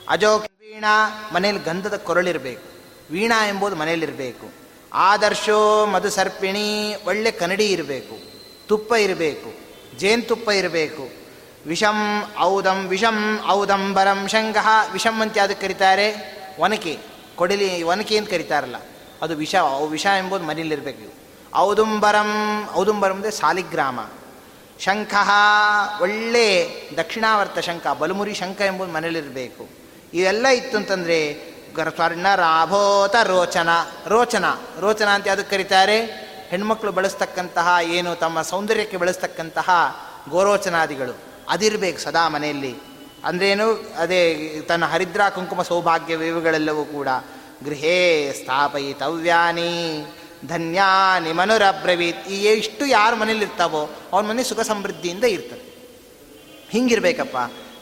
ಅಜೋಕ್ಷ 0.08 0.48
ವೀಣಾ, 0.60 1.30
ಮನೇಲಿ 1.32 1.58
ಗಂಧದ 1.58 1.96
ಕೊರಳಿರಬೇಕು. 1.96 2.62
ವೀಣಾ 3.10 3.48
ಎಂಬುದು 3.48 3.76
ಮನೆಯಲ್ಲಿರಬೇಕು 3.76 4.62
ಆದರ್ಶೋ 4.92 5.86
ಮಧುಸರ್ಪಿಣಿ, 5.86 6.96
ಒಳ್ಳೆ 7.06 7.30
ಕನ್ನಡಿ 7.30 7.66
ಇರಬೇಕು. 7.66 8.18
ತುಪ್ಪ 8.68 8.92
ಇರಬೇಕು. 8.92 9.54
ಜೇನುತುಪ್ಪ 9.98 10.48
ಇರಬೇಕು. 10.48 11.08
ವಿಷಂ 11.66 12.22
ಔದಂ, 12.40 12.86
ವಿಷಂ 12.86 13.40
ಔದಂಬರಂ 13.48 14.28
ಶಂಗ. 14.28 14.56
ವಿಷಂ 14.92 15.20
ಅಂತ 15.20 15.38
ಅದಕ್ಕೆ 15.38 15.66
ಕರೀತಾರೆ? 15.66 16.14
ಒನಕೆ. 16.58 16.98
ಕೊಡಲಿ, 17.36 17.82
ಒನಕೆ 17.82 18.18
ಅಂತ 18.18 18.30
ಕರೀತಾರಲ್ಲ. 18.30 18.76
ಅದು 19.22 19.36
ವಿಷ 19.36 19.54
ವಿಷ 19.88 20.06
ಎಂಬುದು 20.06 20.44
ಮನೆಯಲ್ಲಿರಬೇಕು 20.44 21.22
ಔದುಂಬರಂ 21.56 22.30
ಔದುಂಬರಂ 22.74 23.16
ಅಂದರೆ 23.16 23.30
ಸಾಲಿಗ್ರಾಮ. 23.30 24.00
ಶಂಖ, 24.78 25.14
ಒಳ್ಳೆ 26.02 26.68
ದಕ್ಷಿಣಾವರ್ತ 26.96 27.58
ಶಂಖ, 27.58 27.86
ಬಲಮುರಿ 27.86 28.34
ಶಂಖ 28.34 28.60
ಎಂಬುದು 28.60 28.92
ಮನೇಲಿರಬೇಕು. 28.92 29.81
ಇವೆಲ್ಲ 30.14 30.46
ಇತ್ತು 30.46 30.76
ಅಂತಂದರೆ 30.76 31.52
ಸ್ವರ್ಣ 31.94 32.26
ರಾಭೋತ 32.34 33.16
ರೋಚನ. 33.22 33.68
ರೋಚನ. 34.06 34.44
ರೋಚನ 34.80 35.06
ಅಂತ 35.06 35.28
ಅದಕ್ಕೆ 35.28 35.56
ಕರೀತಾರೆ? 35.56 36.04
ಹೆಣ್ಮಕ್ಳು 36.48 36.92
ಬಳಸ್ತಕ್ಕಂತಹ 36.92 37.68
ಏನು 37.82 38.16
ತಮ್ಮ 38.16 38.42
ಸೌಂದರ್ಯಕ್ಕೆ 38.42 38.96
ಬಳಸ್ತಕ್ಕಂತಹ 38.96 39.70
ಗೋರೋಚನಾದಿಗಳು. 40.28 41.16
ಅದಿರಬೇಕು 41.48 41.98
ಸದಾ 41.98 42.28
ಮನೆಯಲ್ಲಿ. 42.28 42.74
ಅಂದ್ರೇನು? 43.24 43.94
ಅದೇ 43.98 44.34
ತನ್ನ 44.68 44.84
ಹರಿದ್ರಾ 44.84 45.30
ಕುಂಕುಮ 45.30 45.62
ಸೌಭಾಗ್ಯ 45.62 46.14
ಇವುಗಳೆಲ್ಲವೂ 46.14 46.84
ಕೂಡ. 46.84 47.08
ಗೃಹೇ 47.64 48.32
ಸ್ಥಾಪಯಿತವ್ಯಾನಿ 48.42 50.04
ಧನ್ಯಾನಿ 50.48 51.32
ಮನುರಬ್ರವೀತ್. 51.32 52.28
ಈ 52.28 52.48
ಇಷ್ಟು 52.48 52.86
ಯಾರ 52.86 53.14
ಮನೇಲಿ 53.14 53.44
ಇರ್ತಾವೋ 53.44 53.90
ಅವ್ರ 54.12 54.24
ಮನೆ 54.24 54.44
ಸುಖ 54.44 54.60
ಸಮೃದ್ಧಿಯಿಂದ 54.60 55.24
ಇರ್ತದೆ. 55.24 55.72
ಹಿಂಗಿರ್ಬೇಕಪ್ಪ. 56.70 57.36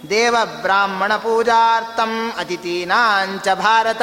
ದೇವ 0.09 0.37
ಬ್ರಾಹ್ಮಣ 0.63 1.17
ಪೂಜಾರ್ಥಂ 1.17 2.33
ಅತಿಥೀನಾಂಚ 2.39 3.49
ಭಾರತ. 3.55 4.03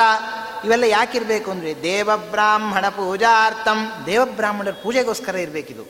ಇವೆಲ್ಲ 0.65 0.83
ಯಾಕಿರಬೇಕು 0.83 1.51
ಅಂದರೆ 1.51 1.83
ದೇವ 1.83 2.17
ಬ್ರಾಹ್ಮಣ 2.17 2.89
ಪೂಜಾರ್ಥಂ, 2.89 3.91
ದೇವ 4.05 4.25
ಬ್ರಾಹ್ಮಣರ 4.25 4.71
ಪೂಜೆಗೋಸ್ಕರ 4.71 5.35
ಇರಬೇಕಿದು. 5.35 5.85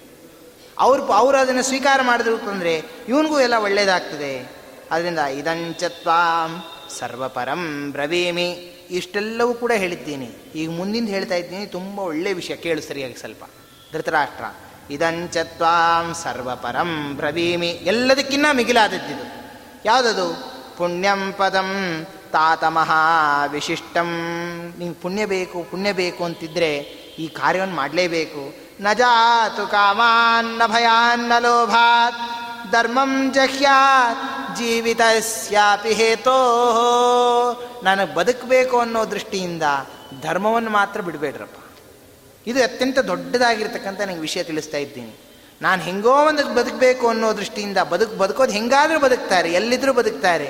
ಅವ್ರು 0.79 1.11
ಅವರು 1.11 1.37
ಅದನ್ನು 1.37 1.63
ಸ್ವೀಕಾರ 1.63 2.01
ಮಾಡಿದ್ರು 2.01 2.37
ಅಂದರೆ 2.37 2.83
ಇವನಿಗೂ 3.07 3.39
ಎಲ್ಲ 3.39 3.53
ಒಳ್ಳೆಯದಾಗ್ತದೆ 3.53 4.51
ಅದರಿಂದ 4.91 5.19
ಇದಂಚತ್ವಾಂ 5.19 6.63
ಸರ್ವಪರಂ 6.99 7.91
ಬ್ರವೀಮಿ. 7.91 8.51
ಇಷ್ಟೆಲ್ಲವೂ 8.89 9.53
ಕೂಡ 9.53 9.71
ಹೇಳಿದ್ದೀನಿ. 9.71 10.29
ಈಗ 10.55 10.69
ಮುಂದಿಂದ 10.69 11.09
ಹೇಳ್ತಾ 11.09 11.35
ಇದ್ದೀನಿ, 11.35 11.65
ತುಂಬ 11.65 11.99
ಒಳ್ಳೆಯ 11.99 12.33
ವಿಷಯ. 12.33 12.55
ಕೇಳು 12.55 12.81
ಸರಿಯಾಗಿ 12.81 13.15
ಸ್ವಲ್ಪ. 13.15 13.43
ಧೃತರಾಷ್ಟ್ರ. 13.93 14.45
ಇದಂಚತ್ವಾಂ 14.93 16.13
ಸರ್ವಪರಂ 16.13 17.15
ಬ್ರವೀಮಿ. 17.15 17.67
ಎಲ್ಲದಕ್ಕಿನ್ನ 17.67 18.45
ಮಿಗಿಲಾದದ್ದಿದು. 18.51 19.46
ಯಾವುದದು? 19.85 20.57
ಪುಣ್ಯಂ 20.77 21.33
ಪದಂ 21.37 22.05
ತಾತಮಃ 22.31 22.91
ವಿಶಿಷ್ಟಂ 23.47 24.09
ನಿಂಗೆ 24.77 24.99
ಪುಣ್ಯ 24.99 25.25
ಬೇಕು 25.25 25.63
ಪುಣ್ಯ 25.63 25.93
ಬೇಕು 25.93 26.23
ಅಂತಿದ್ರೆ 26.23 26.77
ಈ 27.19 27.27
ಕಾರ್ಯವನ್ನು 27.27 27.75
ಮಾಡಲೇಬೇಕು. 27.75 28.55
ನ 28.83 28.87
ಜಾತು 28.93 29.67
ಕಾಮಾನ್ನ 29.67 30.61
ಭಯಾನ್ನ 30.67 31.31
ಲೋಭಾತ್. 31.39 32.37
ಧರ್ಮಂ 32.71 33.33
ಜಹ್ಯಾತ್ 33.33 34.57
ಜೀವಿತಸ್ಯಾಪಿ 34.57 35.93
ಹೇತೋ 35.93 36.39
ನನಗೆ 37.83 38.15
ಬದುಕಬೇಕು 38.15 38.79
ಅನ್ನೋ 38.79 39.11
ದೃಷ್ಟಿಯಿಂದ 39.11 39.63
ಧರ್ಮವನ್ನು 40.21 40.69
ಮಾತ್ರ 40.69 41.01
ಬಿಡಬೇಡ್ರಪ್ಪ. 41.01 41.63
ಇದು 42.47 42.63
ಅತ್ಯಂತ 42.63 42.99
ದೊಡ್ಡದಾಗಿರ್ತಕ್ಕಂಥ 42.99 44.01
ನನಗೆ 44.01 44.19
ವಿಷಯ 44.19 44.43
ತಿಳಿಸ್ತಾ 44.43 44.77
ಇದ್ದೀನಿ. 44.77 45.26
ನಾನು 45.61 45.81
ಹೆಂಗೋ 45.81 46.13
ಒಂದು 46.27 46.53
ಬದುಕಬೇಕು 46.55 47.07
ಅನ್ನೋ 47.07 47.33
ದೃಷ್ಟಿಯಿಂದ 47.33 47.77
ಬದುಕು 47.77 48.15
ಬದುಕೋದು 48.15 48.51
ಹೆಂಗಾದರೂ 48.51 48.99
ಬದುಕ್ತಾರೆ 48.99 49.53
ಎಲ್ಲಿದ್ದರೂ 49.53 49.93
ಬದುಕ್ತಾರೆ. 49.93 50.47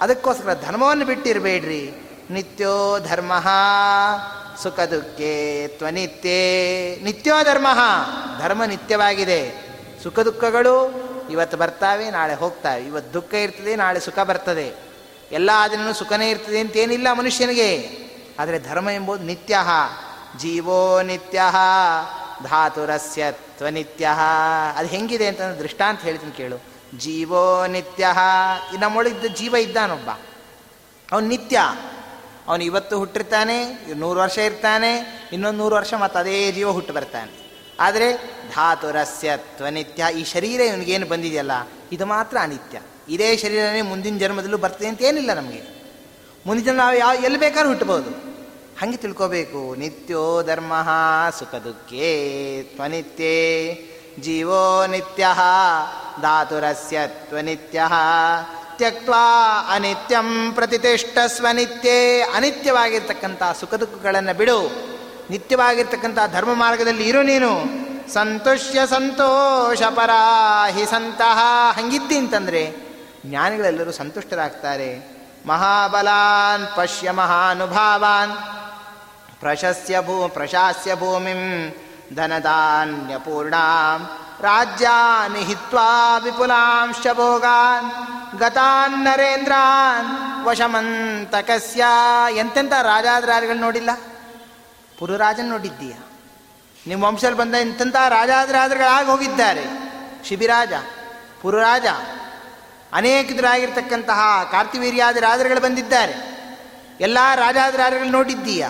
ಅದಕ್ಕೋಸ್ಕರ 0.00 0.54
ಧರ್ಮವನ್ನು 0.54 1.04
ಬಿಟ್ಟಿರಬೇಡ್ರಿ. 1.04 1.84
ನಿತ್ಯೋ 2.30 2.98
ಧರ್ಮ 2.98 3.32
ಸುಖ 4.62 4.80
ದುಃಖೇ 4.80 5.66
ತ್ವನಿತ್ಯೇ. 5.78 6.40
ನಿತ್ಯೋ 7.02 7.34
ಧರ್ಮ 7.44 7.66
ಧರ್ಮ 8.38 8.64
ನಿತ್ಯವಾಗಿದೆ. 8.64 9.42
ಸುಖ 10.02 10.20
ದುಃಖಗಳು 10.20 10.76
ಇವತ್ತು 11.30 11.56
ಬರ್ತಾವೆ, 11.56 12.10
ನಾಳೆ 12.10 12.34
ಹೋಗ್ತಾವೆ. 12.34 12.82
ಇವತ್ತು 12.82 13.12
ದುಃಖ 13.14 13.34
ಇರ್ತದೆ, 13.34 13.76
ನಾಳೆ 13.76 14.00
ಸುಖ 14.00 14.18
ಬರ್ತದೆ. 14.18 14.74
ಎಲ್ಲ 15.32 15.50
ದಿನವೂ 15.70 15.92
ಸುಖನೇ 15.92 16.30
ಇರ್ತದೆ 16.30 16.60
ಅಂತೇನಿಲ್ಲ 16.60 17.12
ಮನುಷ್ಯನಿಗೆ. 17.12 17.70
ಆದರೆ 18.38 18.58
ಧರ್ಮ 18.58 18.90
ಎಂಬುದು 18.90 19.24
ನಿತ್ಯ, 19.24 19.58
ಜೀವೋ 20.38 21.02
ನಿತ್ಯ. 21.02 21.40
ಧಾತುರಸ್ಯ 22.42 23.32
ತ್ವನಿತ್ಯ. 23.32 24.08
ಅದು 24.76 24.88
ಹೆಂಗಿದೆ 24.88 25.26
ಅಂತಂದ್ರೆ 25.26 25.62
ದೃಷ್ಟಾಂತ 25.62 26.00
ಹೇಳ್ತೀನಿ 26.00 26.32
ಕೇಳು. 26.32 26.62
ಜೀವೋ 26.98 27.66
ನಿತ್ಯ. 27.66 28.06
ನಮ್ಮೊಳಗಿದ್ದ 28.80 29.24
ಜೀವ 29.24 29.56
ಇದ್ದಾನೊಬ್ಬ. 29.56 30.10
ಅವನು 31.12 31.26
ನಿತ್ಯ. 31.26 31.58
ಅವನು 32.48 32.64
ಇವತ್ತು 32.64 32.98
ಹುಟ್ಟಿರ್ತಾನೆ 32.98 33.86
ನೂರು 33.94 34.20
ವರ್ಷ 34.20 34.38
ಇರ್ತಾನೆ, 34.38 35.22
ಇನ್ನೊಂದು 35.32 35.58
ನೂರು 35.58 35.76
ವರ್ಷ 35.76 35.94
ಮತ್ತು 35.94 36.18
ಅದೇ 36.18 36.52
ಜೀವ 36.52 36.70
ಹುಟ್ಟು 36.70 36.92
ಬರ್ತಾನೆ. 36.92 37.46
ಆದರೆ 37.80 38.16
ಧಾತುರಸ್ಯ 38.54 39.36
ತ್ವನಿತ್ಯ, 39.36 40.06
ಈ 40.18 40.24
ಶರೀರ 40.24 40.60
ಇವನಿಗೇನು 40.60 41.06
ಬಂದಿದೆಯಲ್ಲ, 41.06 41.52
ಇದು 41.92 42.06
ಮಾತ್ರ 42.06 42.36
ಅನಿತ್ಯ. 42.40 42.80
ಇದೇ 43.08 43.36
ಶರೀರನೇ 43.36 43.82
ಮುಂದಿನ 43.82 44.18
ಜನ್ಮದಲ್ಲೂ 44.18 44.56
ಬರ್ತದೆ 44.56 44.88
ಅಂತ 44.88 45.02
ಏನಿಲ್ಲ 45.02 45.34
ನಮಗೆ. 45.34 45.76
ಮುಂದಿನ 46.46 46.76
ನಾವು 46.76 46.96
ಯಾವ, 46.96 47.14
ಎಲ್ಲಿ 47.24 47.38
ಬೇಕಾದ್ರೂ 47.38 47.68
ಹುಟ್ಟಬಹುದು. 47.68 48.25
ಹಾಗೆ 48.80 48.96
ತಿಳ್ಕೋಬೇಕು. 48.96 49.74
ನಿತ್ಯೋ 49.74 50.42
ಧರ್ಮ 50.42 50.72
ಸುಖ 51.38 51.54
ದುಃಖೇ 51.54 52.62
ತ್ವನಿತ್ಯೇ 52.74 53.36
ಜೀವೋ 54.20 54.86
ನಿತ್ಯ 54.86 55.26
ಧಾತುರಸ್ಯ 56.22 56.98
ತ್ವನಿತ್ಯ 57.06 57.82
ತ್ಯಕ್ವಾ 58.76 59.24
ಅನಿತ್ಯಂ 59.74 60.52
ಪ್ರತಿಷ್ಠ 60.52 61.18
ಸ್ವನಿತ್ಯೇ 61.26 62.20
ಅನಿತ್ಯವಾಗಿರ್ತಕ್ಕಂಥ 62.20 63.42
ಸುಖ 63.60 63.74
ದುಃಖಗಳನ್ನು 63.74 64.36
ಬಿಡು. 64.36 64.58
ನಿತ್ಯವಾಗಿರ್ತಕ್ಕಂಥ 65.30 66.18
ಧರ್ಮ 66.32 66.54
ಮಾರ್ಗದಲ್ಲಿ 66.54 67.08
ಇರು 67.08 67.22
ನೀನು. 67.22 67.52
ಸಂತುಷ್ಯ 68.12 68.86
ಸಂತೋಷ 68.86 69.82
ಪರಾಹಿ 69.82 70.86
ಸಂತಹ 70.86 71.38
ಹಂಗಿದ್ದಿ 71.78 72.16
ಅಂತಂದರೆ 72.16 72.76
ಜ್ಞಾನಿಗಳೆಲ್ಲರೂ 73.26 73.92
ಸಂತುಷ್ಟರಾಗ್ತಾರೆ. 73.92 75.16
ಮಹಾಬಲಾನ್ 75.46 76.76
ಪಶ್ಯ 76.76 77.10
ಮಹಾನುಭಾವಾನ್ 77.10 78.32
ಪ್ರಶಸ್ಯ 79.40 80.00
ಭೂ 80.00 80.28
ಪ್ರಶಾಸ್ಯ 80.28 80.94
ಭೂಮಿಂ 80.94 81.72
ಧನಧಾನ್ಯಪೂರ್ಣಾಂ 82.16 84.10
ರಾಜ್ಯಾನಿ 84.40 85.44
ಹಿತ್ವಾ 85.44 86.18
ವಿಪುಲಾಂಶ 86.18 87.06
ಭೋಗಾನ್ 87.12 87.90
ಗತಾನ್ 88.38 89.04
ನರೇಂದ್ರಾನ್ 89.04 90.44
ವಶಮಂತಕಸ್ಯ 90.44 91.84
ಎಂತೆಂಥ 92.36 92.72
ರಾಜಾದ್ರಾರಿಗಳು 92.72 93.58
ನೋಡಿಲ್ಲ? 93.58 93.90
ಪುರುರಾಜನ್ 94.98 95.48
ನೋಡಿದ್ದೀಯ? 95.48 95.92
ನಿಮ್ಮ 96.86 97.04
ವಂಶದಲ್ಲಿ 97.04 97.38
ಬಂದ 97.38 97.54
ಎಂತೆಂಥ 97.54 97.96
ರಾಜಾದ್ರಾದ್ರಗಳಾಗಿ 97.96 99.08
ಹೋಗಿದ್ದಾರೆ. 99.08 99.64
ಶಿಬಿರಾಜ, 100.28 100.72
ಪುರುರಾಜ 101.42 101.86
ಅನೇಕರಾಗಿರ್ತಕ್ಕಂತಹ 102.92 104.48
ಕಾರ್ತಿವೀರ್ಯಾದ 104.50 105.16
ರಾಜರುಗಳು 105.16 105.60
ಬಂದಿದ್ದಾರೆ. 105.60 106.36
ಎಲ್ಲ 107.00 107.18
ರಾಜಾದ್ರಾರಿಗಳು 107.34 108.08
ನೋಡಿದ್ದೀಯ? 108.08 108.66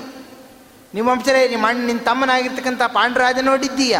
ನಿಮ್ಮ 0.95 1.11
ವಂಶರೇ 1.11 1.49
ನಿಮ್ಮ 1.49 1.69
ಅಣ್ಣ, 1.69 1.87
ನಿನ್ನ 1.87 2.01
ತಮ್ಮನಾಗಿರ್ತಕ್ಕಂಥ 2.05 2.83
ಪಾಂಡರಾಜ 2.83 3.39
ನೋಡಿದ್ದೀಯ? 3.39 3.99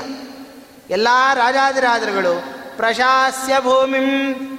ಎಲ್ಲ 0.91 1.09
ರಾಜಾದಿರಾಜರುಗಳು, 1.35 2.57
ಪ್ರಶಾಸ್ಯ 2.77 3.61
ಭೂಮಿಂ 3.61 4.09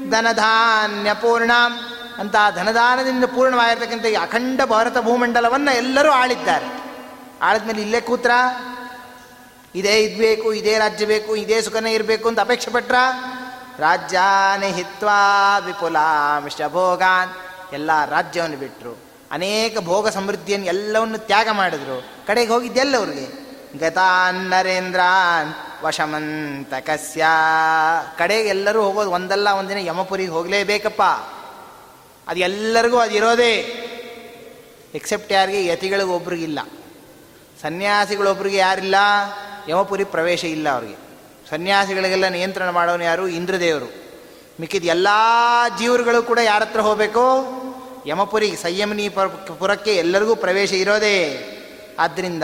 ಧನಧಾನ್ಯ 0.09 1.13
ಪೂರ್ಣಾಂ 1.13 1.79
ಅಂತ 2.19 2.35
ಧನದಾನದಿಂದ 2.55 3.23
ಪೂರ್ಣವಾಗಿರ್ತಕ್ಕಂಥ 3.23 4.05
ಈ 4.05 4.15
ಅಖಂಡ 4.15 4.61
ಭಾರತ 4.61 4.97
ಭೂಮಂಡಲವನ್ನು 4.97 5.75
ಎಲ್ಲರೂ 5.75 6.11
ಆಳಿದ್ದಾರೆ. 6.11 6.65
ಆಳಿದ್ಮೇಲೆ 7.41 7.81
ಇಲ್ಲೇ 7.81 8.01
ಕೂತ್ರ? 8.01 8.31
ಇದೇ 9.75 9.99
ಇದ್ಬೇಕು, 9.99 10.53
ಇದೇ 10.53 10.77
ರಾಜ್ಯ 10.77 11.05
ಬೇಕು, 11.05 11.35
ಇದೇ 11.35 11.61
ಸುಖನೇ 11.61 11.93
ಇರಬೇಕು 11.93 12.29
ಅಂತ 12.29 12.39
ಅಪೇಕ್ಷೆ 12.39 12.71
ಪಟ್ರ? 12.71 12.95
ರಾಜ್ಯಾನೆ 13.79 14.71
ಹಿತ್ವಾ 14.71 15.59
ವಿಪುಲಾಂಶ 15.59 16.61
ಭೋಗಾನ್, 16.67 17.29
ಎಲ್ಲ 17.73 18.05
ರಾಜ್ಯವನ್ನು 18.05 18.57
ಬಿಟ್ಟರು 18.57 19.06
ಅನೇಕ 19.31 19.77
ಭೋಗ 19.79 20.07
ಸಮೃದ್ಧಿಯನ್ನು 20.07 20.67
ಎಲ್ಲವನ್ನು 20.67 21.17
ತ್ಯಾಗ 21.17 21.49
ಮಾಡಿದ್ರು. 21.51 22.03
ಕಡೆಗೆ 22.27 22.51
ಹೋಗಿದ್ದೆಲ್ಲ 22.51 22.97
ಅವ್ರಿಗೆ. 22.97 23.47
ಗತಾನ್ 23.77 24.35
ನರೇಂದ್ರಾನ್ 24.35 25.53
ವಶಮಂತಕಸ್ಯ. 25.83 27.25
ಕಡೆಗೆ 28.17 28.49
ಎಲ್ಲರೂ 28.49 28.81
ಹೋಗೋದು 28.81 29.11
ಒಂದಲ್ಲ, 29.11 29.47
ಒಂದಿನ 29.49 29.77
ಯಮಪುರಿಗೆ 29.77 30.31
ಹೋಗಲೇಬೇಕಪ್ಪ. 30.31 31.01
ಅದು 32.27 32.39
ಎಲ್ಲರಿಗೂ 32.39 32.97
ಅದು 32.97 33.15
ಇರೋದೇ. 33.15 33.83
ಎಕ್ಸೆಪ್ಟ್ 34.95 35.31
ಯಾರಿಗೆ 35.31 35.65
ಯತಿಗಳಿಗೆ 35.65 36.09
ಒಬ್ರಿಗಿಲ್ಲ 36.09 36.59
ಸನ್ಯಾಸಿಗಳೊಬ್ರಿಗೆ 37.61 38.57
ಯಾರಿಲ್ಲ 38.57 38.95
ಯಮಪುರಿ 39.69 40.03
ಪ್ರವೇಶ 40.03 40.43
ಇಲ್ಲ 40.43 40.69
ಅವ್ರಿಗೆ. 40.69 40.95
ಸನ್ಯಾಸಿಗಳಿಗೆಲ್ಲ 41.49 42.27
ನಿಯಂತ್ರಣ 42.27 42.69
ಮಾಡೋನು 42.69 43.03
ಯಾರು? 43.03 43.27
ಇಂದ್ರದೇವರು. 43.27 43.85
ಮಿಕ್ಕಿದ 44.59 44.85
ಎಲ್ಲ 44.85 45.07
ಜೀವರುಗಳು 45.79 46.23
ಕೂಡ 46.23 46.39
ಯಾರ 46.43 46.61
ಹತ್ರ 46.61 46.79
ಹೋಗಬೇಕು? 46.79 47.21
ಯಮಪುರಿ 48.07 48.55
ಸಂಯಮನಿ 48.55 49.09
ಪುರಕ್ಕೆ 49.59 49.95
ಎಲ್ಲರಿಗೂ 49.95 50.35
ಪ್ರವೇಶ 50.35 50.73
ಇರೋದೇ. 50.73 51.17
ಆದ್ದರಿಂದ 51.99 52.43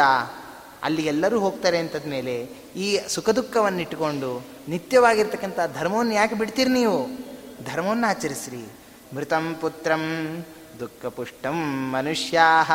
ಅಲ್ಲಿ 0.84 1.06
ಎಲ್ಲರೂ 1.06 1.40
ಹೋಗ್ತಾರೆ 1.40 1.78
ಅಂತದ 1.78 2.08
ಮೇಲೆ 2.08 2.42
ಈ 2.76 3.00
ಸುಖ 3.08 3.30
ದುಃಖವನ್ನು 3.30 3.82
ಇಟ್ಟುಕೊಂಡು 3.82 4.46
ನಿತ್ಯವಾಗಿರ್ತಕ್ಕಂಥ 4.68 5.60
ಧರ್ಮವನ್ನು 5.80 6.14
ಯಾಕೆ 6.14 6.36
ಬಿಡ್ತೀರಿ 6.36 6.70
ನೀವು? 6.70 7.08
ಧರ್ಮವನ್ನು 7.66 8.08
ಆಚರಿಸ್ರಿ. 8.08 8.66
ಮೃತಂ 9.16 9.58
ಪುತ್ರಂ 9.62 10.02
ದುಃಖ 10.80 11.06
ಪುಷ್ಟಂ 11.06 11.58
ಮನುಷ್ಯಾ 11.92 12.70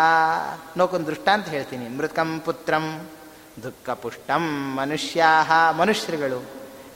ನೋಕೊಂದು 0.76 1.07
ದೃಷ್ಟಾಂತ 1.07 1.49
ಹೇಳ್ತೀನಿ. 1.49 1.97
ಮೃತಂ 1.97 2.43
ಪುತ್ರಂ 2.45 3.07
ದುಃಖ 3.62 3.91
ಪುಷ್ಟಂ 3.91 4.74
ಮನುಷ್ಯಾ 4.76 5.72
ಮನುಷ್ಯರುಗಳು. 5.72 6.45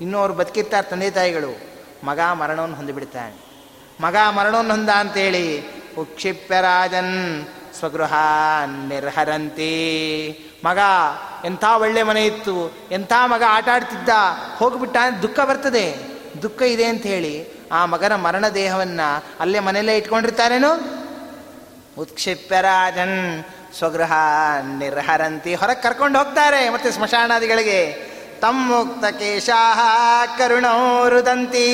ಇನ್ನೂ 0.00 0.18
ಅವ್ರು 0.18 0.34
ಬದುಕಿರ್ತಾರೆ 0.34 0.90
ತಂದೆ 0.90 1.10
ತಾಯಿಗಳು. 1.10 1.60
ಮಗ 2.04 2.20
ಮರಣವನ್ನು 2.32 2.76
ಹೊಂದಿಬಿಡ್ತಾನೆ. 2.76 3.52
ಮಗ 4.00 4.16
ಮರಣವನ್ನು 4.30 4.74
ಹೊಂದ 4.74 4.88
ಅಂತೇಳಿ 4.88 5.81
ಉಕ್ಷಿಪ್ಯ 5.98 6.60
ರಾಜನ್ 6.60 7.46
ಸ್ವಗೃಹ 7.78 8.14
ನಿರ್ಹರಂತಿ. 8.88 9.72
ಮಗ, 10.64 10.78
ಎಂಥ 11.44 11.64
ಒಳ್ಳೆ 11.64 12.02
ಮನೆ 12.02 12.26
ಇತ್ತು, 12.26 12.74
ಎಂಥ 12.90 13.12
ಮಗ 13.24 13.42
ಆಟ 13.48 13.68
ಆಡ್ತಿದ್ದ, 13.68 14.08
ಹೋಗ್ಬಿಟ್ಟ 14.56 14.96
ದುಃಖ 15.22 15.40
ಬರ್ತದೆ. 15.40 15.96
ದುಃಖ 16.42 16.62
ಇದೆ 16.62 16.84
ಅಂತ 16.84 17.02
ಹೇಳಿ 17.02 17.46
ಆ 17.72 17.86
ಮಗನ 17.86 18.14
ಮರಣ 18.14 18.48
ದೇಹವನ್ನು 18.48 19.24
ಅಲ್ಲೇ 19.40 19.60
ಮನೆಯಲ್ಲೇ 19.60 19.96
ಇಟ್ಕೊಂಡಿರ್ತಾರೇನು? 19.96 21.02
ಉತ್ಕ್ಷಿಪ್ಯ 21.98 22.60
ರಾಜನ್ 22.60 23.44
ಸ್ವಗೃಹ 23.78 24.12
ನಿರ್ಹರಂತಿ. 24.78 25.54
ಹೊರಗೆ 25.54 25.82
ಕರ್ಕೊಂಡು 25.82 26.18
ಹೋಗ್ತಾರೆ 26.18 26.70
ಮತ್ತೆ 26.70 26.90
ಸ್ಮಶಾನಾದಿಗಳಿಗೆ. 26.90 28.11
ತಮ್ಮುಕ್ತ 28.42 29.04
ಕರುಣೋ 30.38 30.74
ರುದಂತಿ 31.08 31.68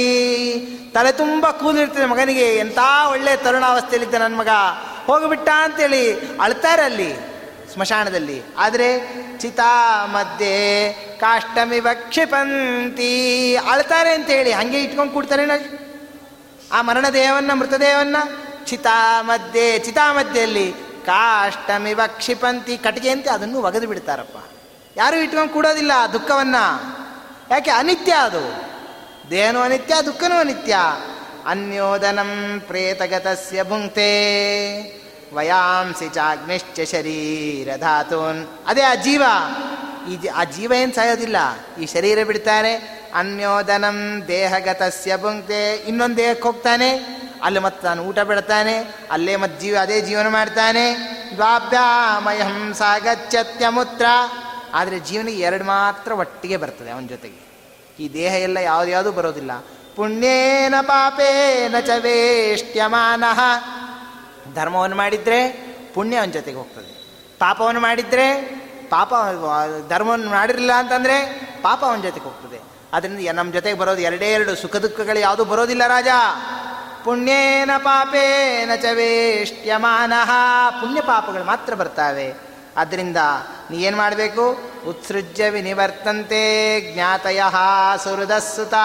ತಲೆ 0.95 1.13
ತುಂಬ 1.13 1.47
ಕೂದಿರ್ತದೆ 1.61 2.07
ಮಗನಿಗೆ 2.07 2.47
ಎಂಥ 2.59 2.81
ಒಳ್ಳೆ 3.11 3.33
ತರುಣಾವಸ್ಥೆಯಲ್ಲಿದ್ದ 3.37 4.19
ನನ್ನ 4.23 4.37
ಮಗ. 4.41 4.53
ಹೋಗಿಬಿಟ್ಟ 5.07 5.49
ಅಂತೇಳಿ 5.65 6.03
ಅಳ್ತಾರೆ 6.41 6.83
ಅಲ್ಲಿ, 6.83 7.11
ಸ್ಮಶಾನದಲ್ಲಿ. 7.73 8.39
ಆದರೆ 8.59 8.89
ಚಿತಾ 9.39 9.71
ಮಧ್ಯೆ 10.07 10.57
ಕಾಷ್ಟಮಿ 11.21 11.79
ಕ್ಷಿಪಂತಿ 12.09 13.13
ಅಳ್ತಾರೆ 13.73 14.11
ಅಂತೇಳಿ, 14.15 14.53
ಹಾಗೆ 14.53 14.83
ಇಟ್ಕೊಂಡು 14.83 15.13
ಕೂಡ್ತಾರೆ 15.13 15.47
ಆ 16.73 16.79
ಮರಣದೇಹವನ್ನು 16.83 17.55
ಮೃತದೇಹವನ್ನು 17.55 18.23
ಚಿತಾ 18.67 18.99
ಮಧ್ಯೆ 19.23 19.67
ಚಿತಾ 19.79 20.07
ಮಧ್ಯೆಯಲ್ಲಿ 20.13 20.69
ಕಾಷ್ಟಮಿ 21.07 21.95
ಕ್ಷಿಪಂತಿ 22.19 22.77
ಕಟ್ಟಿಗೆ 22.79 23.11
ಅಂತ 23.11 23.29
ಅದನ್ನು 23.29 23.59
ಒಗೆದು 23.61 23.87
ಬಿಡ್ತಾರಪ್ಪ. 23.87 24.39
ಯಾರು 24.99 25.17
ಇಟ್ಕೊಂಡು 25.17 25.53
ಕೂಡೋದಿಲ್ಲ 25.53 25.93
ದುಃಖವನ್ನು. 26.13 26.99
ಯಾಕೆ? 27.51 27.71
ಅನಿತ್ಯ 27.71 28.13
ಅದು. 28.13 28.65
ದೇಹನೂ 29.31 29.61
ಅನಿತ್ಯ? 29.61 29.95
ದುಃಖನೂ 30.07 30.37
ಅನಿತ್ಯ. 30.37 30.77
ಅನ್ಯೋದನಂ 31.47 32.63
ಪ್ರೇತಗತಸ್ಯ 32.67 33.63
ಭುಂಕ್ತೆ. 33.63 34.09
ವಯಾಂಸಿ 35.35 36.09
ಚಾಗ್ನಿಶ್ಚ 36.09 36.81
ಶರೀರ 36.81 37.77
ಧಾತೂನ್. 37.77 38.49
ಅದೇ 38.67 38.83
ಆ 38.83 38.95
ಜೀವ. 38.95 39.23
ಈ 40.11 40.27
ಆ 40.29 40.45
ಜೀವ 40.45 40.73
ಏನು 40.73 40.95
ಸಾಯೋದಿಲ್ಲ? 40.95 41.37
ಈ 41.83 41.87
ಶರೀರ 41.87 42.25
ಬಿಡ್ತಾನೆ. 42.25 42.75
ಅನ್ಯೋದನಂ 43.15 44.23
ದೇಹಗತಸ್ಯ 44.29 45.17
ಭುಂಕ್ತೆ. 45.17 45.75
ಇನ್ನೊಂದು 45.75 46.17
ದೇಹಕ್ಕೆ 46.17 46.43
ಹೋಗ್ತಾನೆ. 46.43 46.91
ಅಲ್ಲಿ 47.43 47.61
ಮತ್ತೆ 47.61 47.83
ತಾನು 47.83 48.03
ಊಟ 48.03 48.19
ಬಿಡ್ತಾನೆ 48.19 48.95
ಅಲ್ಲೇ 49.11 49.37
ಮತ್ತೆ 49.37 49.61
ಜೀವ 49.61 49.77
ಅದೇ 49.81 50.01
ಜೀವನ 50.01 50.29
ಮಾಡ್ತಾನೆ. 50.29 50.95
ದ್ವಾಭ್ಯಾಮಯಂ 51.35 52.75
ಸಾಗಚ್ಚತ್ಯಮೂತ್ರ. 52.75 54.07
ಆದರೆ 54.75 54.99
ಜೀವನಿಗೆ 54.99 55.43
ಎರಡು 55.43 55.65
ಮಾತ್ರ 55.65 56.13
ಒಟ್ಟಿಗೆ 56.13 56.57
ಬರ್ತದೆ 56.57 56.91
ಅವನ 56.91 57.07
ಜೊತೆಗೆ. 57.07 57.49
ಈ 58.01 58.13
ದೇಹ 58.13 58.35
ಎಲ್ಲ 58.35 58.57
ಯಾವುದ್ಯಾವುದೂ 58.57 59.09
ಯಾವುದು 59.09 59.13
ಬರೋದಿಲ್ಲ. 59.13 59.51
ಪುಣ್ಯೇನ 59.97 60.75
ಪಾಪೇನ 60.81 61.75
ಚ 61.81 61.91
ವೇಷ್ಟ್ಯಮಾನ. 61.99 63.25
ಧರ್ಮವನ್ನು 64.55 64.97
ಮಾಡಿದರೆ 64.97 65.49
ಪುಣ್ಯ 65.95 66.17
ಅವನ 66.17 66.31
ಜೊತೆಗೆ 66.31 66.57
ಹೋಗ್ತದೆ. 66.57 66.99
ಪಾಪವನ್ನು 67.39 67.81
ಮಾಡಿದರೆ 67.81 68.35
ಪಾಪ, 68.91 69.15
ಧರ್ಮವನ್ನು 69.89 70.31
ಮಾಡಿರಲಿಲ್ಲ 70.31 70.73
ಅಂತಂದರೆ 70.73 71.49
ಪಾಪ 71.63 71.85
ಅವನ 71.85 72.01
ಜೊತೆಗೆ 72.01 72.25
ಹೋಗ್ತದೆ. 72.25 72.61
ಅದರಿಂದ 72.93 73.29
ನಮ್ಮ 73.33 73.53
ಜೊತೆಗೆ 73.53 73.79
ಬರೋದು 73.79 74.01
ಎರಡೇ 74.01 74.27
ಎರಡು 74.27 74.55
ಸುಖ 74.55 74.77
ದುಃಖಗಳು 74.77 75.19
ಯಾವುದೂ 75.19 75.45
ಬರೋದಿಲ್ಲ 75.45 75.87
ರಾಜ. 75.87 76.09
ಪುಣ್ಯೇನ 77.05 77.71
ಪಾಪೇನ 77.79 78.71
ಚ 78.75 78.85
ವೇಷ್ಟ್ಯಮಾನ. 78.93 80.13
ಪುಣ್ಯ 80.81 81.01
ಪಾಪಗಳು 81.01 81.45
ಮಾತ್ರ 81.45 81.75
ಬರ್ತಾವೆ. 81.75 82.48
ಆದ್ದರಿಂದ 82.79 83.17
ನೀ 83.71 83.77
ಏನು 83.79 83.97
ಮಾಡಬೇಕು? 83.97 84.45
ಉತ್ಸೃಜ್ಯ 84.89 85.49
ವಿನಿವರ್ತಂತೆ 85.51 86.43
ಜ್ಞಾತಯ 86.95 87.43
ಸುಹೃದಸ್ಸುತಾ. 88.05 88.85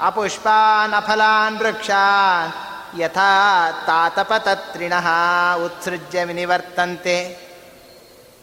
ಅಪುಷ್ಪಾನ್ 0.00 0.94
ಅಫಲಾನ್ 0.94 1.58
ವೃಕ್ಷಾನ್ 1.58 3.00
ಯಥಾ 3.00 3.30
ತಾತಪತತ್ರಿಣ 3.86 4.92
ಉತ್ಸೃಜ್ಯ 5.64 6.24
ವಿನಿವರ್ತಂತೆ. 6.24 7.16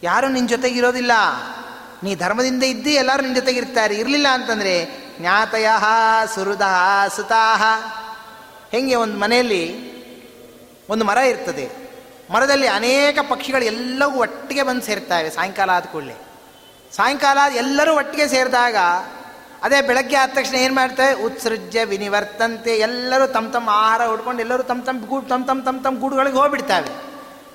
ಯಾರು 0.02 0.28
ನಿನ್ನ 0.28 0.48
ಜೊತೆಗಿರೋದಿಲ್ಲ 0.48 1.12
ನೀ 2.02 2.14
ಧರ್ಮದಿಂದ 2.14 2.62
ಇದ್ದು, 2.62 2.90
ಎಲ್ಲರೂ 2.90 3.22
ನಿನ್ನ 3.22 3.34
ಜೊತೆಗಿರ್ತಾರೆ 3.34 3.94
ಇರಲಿಲ್ಲ 3.94 4.28
ಅಂತಂದರೆ 4.32 4.74
ಜ್ಞಾತಯ 5.20 5.68
ಸುಹೃದ 6.34 6.66
ಸುತಾಹ 7.16 7.62
ಹೆಂಗೆ? 8.70 8.94
ಒಂದು 8.94 9.18
ಮನೆಯಲ್ಲಿ 9.18 9.64
ಒಂದು 10.90 11.04
ಮರ 11.04 11.16
ಇರ್ತದೆ. 11.16 11.83
ಮರದಲ್ಲಿ 12.30 12.66
ಅನೇಕ 12.66 13.18
ಪಕ್ಷಿಗಳು 13.28 13.64
ಎಲ್ಲವೂ 13.64 14.18
ಒಟ್ಟಿಗೆ 14.20 14.62
ಬಂದು 14.62 14.82
ಸೇರ್ತಾವೆ, 14.82 15.30
ಸಾಯಂಕಾಲ 15.30 15.70
ಆದ 15.70 15.86
ಕೂಡಲೇ. 15.92 16.16
ಸಾಯಂಕಾಲ 16.92 17.38
ಎಲ್ಲರೂ 17.54 17.96
ಒಟ್ಟಿಗೆ 17.96 18.28
ಸೇರಿದಾಗ, 18.28 18.76
ಅದೇ 19.62 19.82
ಬೆಳಗ್ಗೆ 19.82 20.16
ಆದ 20.16 20.30
ತಕ್ಷಣ 20.34 20.54
ಏನು 20.54 20.74
ಮಾಡ್ತವೆ? 20.74 21.12
ಉತ್ಸೃಜ್ಯ 21.12 21.84
ವಿನಿವರ್ತಂತೆ 21.84 22.78
ಎಲ್ಲರೂ 22.78 23.26
ತಮ್ಮ 23.26 23.50
ತಮ್ಮ 23.50 23.70
ಆಹಾರ 23.72 24.06
ಹುಡ್ಕೊಂಡು 24.06 24.40
ಎಲ್ಲರೂ 24.40 24.62
ತಮ್ಮ 24.62 24.82
ತಮ್ಮ 24.82 25.06
ಗೂಡು, 25.06 25.26
ತಮ್ಮ 25.26 25.44
ತಮ್ಮ 25.46 25.62
ತಮ್ಮ 25.64 25.82
ತಮ್ಮ 25.82 26.00
ಗೂಡುಗಳಿಗೆ 26.00 26.36
ಹೋಗ್ಬಿಡ್ತಾವೆ. 26.36 26.92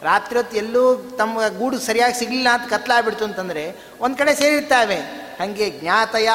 ರಾತ್ರಿ 0.03 0.35
ಹೊತ್ತು 0.39 0.57
ಎಲ್ಲೂ 0.57 0.83
ತಮ್ಮ 1.17 1.47
ಗೂಡು 1.57 1.79
ಸರಿಯಾಗಿ 1.79 2.15
ಸಿಗಲಿಲ್ಲ 2.19 2.49
ಅಂತ 2.49 2.73
ಕತ್ಲಾಗ್ಬಿಡ್ತು 2.73 3.23
ಅಂತಂದರೆ 3.25 3.63
ಒಂದು 4.01 4.17
ಕಡೆ 4.17 4.35
ಸೇರಿರ್ತಾವೆ. 4.35 4.95
ಹಾಗೆ 5.39 5.69
ಜ್ಞಾತಯ, 5.69 6.29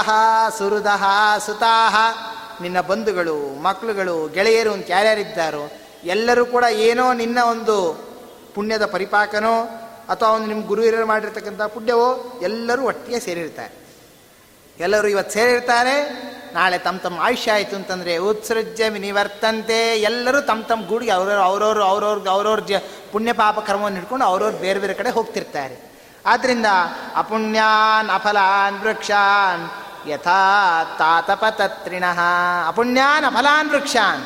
ಸುಹೃದಃ 0.58 1.04
ಸುತಾಹ 1.38 1.96
ನಿನ್ನ 2.62 2.80
ಬಂಧುಗಳು 2.80 3.62
ಮಕ್ಕಳುಗಳು 3.62 4.28
ಗೆಳೆಯರು 4.28 4.72
ಅಂತ 4.72 4.86
ಯಾರ್ಯಾರಿದ್ದಾರೋ, 4.90 5.70
ಎಲ್ಲರೂ 6.04 6.46
ಕೂಡ 6.46 6.64
ಏನೋ 6.64 7.12
ನಿನ್ನ 7.12 7.38
ಒಂದು 7.38 7.76
ಪುಣ್ಯದ 8.54 8.86
ಪರಿಪಾಕನೋ 8.86 9.62
ಅಥವಾ 10.08 10.28
ಒಂದು 10.28 10.46
ನಿಮ್ಮ 10.46 10.66
ಗುರು 10.66 10.82
ಹಿರಿಯರು 10.82 11.06
ಮಾಡಿರ್ತಕ್ಕಂಥ 11.06 11.62
ಪುಣ್ಯವೋ 11.62 12.38
ಎಲ್ಲರೂ 12.42 12.82
ಒಟ್ಟಿಗೆ 12.82 13.20
ಸೇರಿರ್ತಾರೆ. 13.20 13.84
ಎಲ್ಲರೂ 14.78 15.08
ಇವತ್ತು 15.08 15.32
ಸೇರಿರ್ತಾರೆ. 15.32 16.12
ನಾಳೆ 16.54 16.78
ತಮ್ಮ 16.78 16.98
ತಮ್ಮ 16.98 17.20
ಆಯುಷ್ಯ 17.20 17.52
ಆಯಿತು 17.52 17.76
ಅಂತಂದರೆ 17.76 18.16
ಉತ್ಸೃಜ್ಯ 18.16 18.88
ವಿನಿವರ್ತಂತೆ. 18.88 20.00
ಎಲ್ಲರೂ 20.00 20.40
ತಮ್ಮ 20.40 20.62
ತಮ್ಮ 20.62 20.88
ಗೂಡಿಗೆ 20.88 21.10
ಅವ್ರವ್ರು 21.10 21.42
ಅವ್ರವ್ರು 21.42 21.82
ಅವ್ರವ್ರಿಗೆ 21.82 22.30
ಅವ್ರವ್ರ 22.30 22.60
ಜ 22.60 22.72
ಪುಣ್ಯ 23.12 23.32
ಪಾಪ 23.32 23.58
ಕರ್ಮವನ್ನು 23.58 23.96
ಹಿಡ್ಕೊಂಡು 23.98 24.24
ಅವ್ರವ್ರು 24.24 24.58
ಬೇರೆ 24.58 24.80
ಬೇರೆ 24.80 24.94
ಕಡೆ 24.94 25.10
ಹೋಗ್ತಿರ್ತಾರೆ. 25.10 25.92
ಆದ್ದರಿಂದ 26.26 26.66
ಅಪುಣ್ಯಾನ್ 27.14 28.10
ಅಫಲಾನ್ 28.14 28.80
ವೃಕ್ಷಾನ್ 28.80 29.70
ಯಥಾ 30.08 30.84
ತಾತಪತತ್ರಿಣ. 30.98 32.04
ಅಪುಣ್ಯಾನ್ 32.68 33.24
ಅಫಲಾನ್ 33.24 33.70
ವೃಕ್ಷಾನ್. 33.70 34.24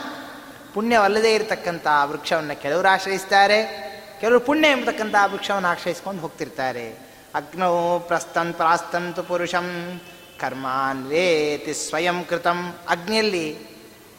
ಪುಣ್ಯವಲ್ಲದೇ 0.74 1.34
ಇರತಕ್ಕಂಥ 1.34 1.86
ವೃಕ್ಷವನ್ನು 2.04 2.62
ಕೆಲವರು 2.62 2.88
ಆಶ್ರಯಿಸ್ತಾರೆ. 2.88 3.87
ಕೆಲವರು 4.20 4.40
ಪುಣ್ಯ 4.40 4.68
ಎಂಬತಕ್ಕಂಥ 4.68 5.14
ವೃಕ್ಷವನ್ನು 5.26 5.68
ಆಶ್ರಯಿಸ್ಕೊಂಡು 5.68 6.22
ಹೋಗ್ತಿರ್ತಾರೆ. 6.22 6.98
ಅಗ್ನೋ 7.34 7.98
ಪ್ರಸ್ತನ್ 7.98 8.54
ಪ್ರಾಸ್ತಂತು 8.54 9.22
ಪುರುಷಂ 9.22 10.00
ಕರ್ಮಾನ್ವೇತಿ 10.40 11.74
ಸ್ವಯಂ 11.74 12.24
ಕೃತಂ. 12.24 12.76
ಅಗ್ನಿಯಲ್ಲಿ 12.88 13.58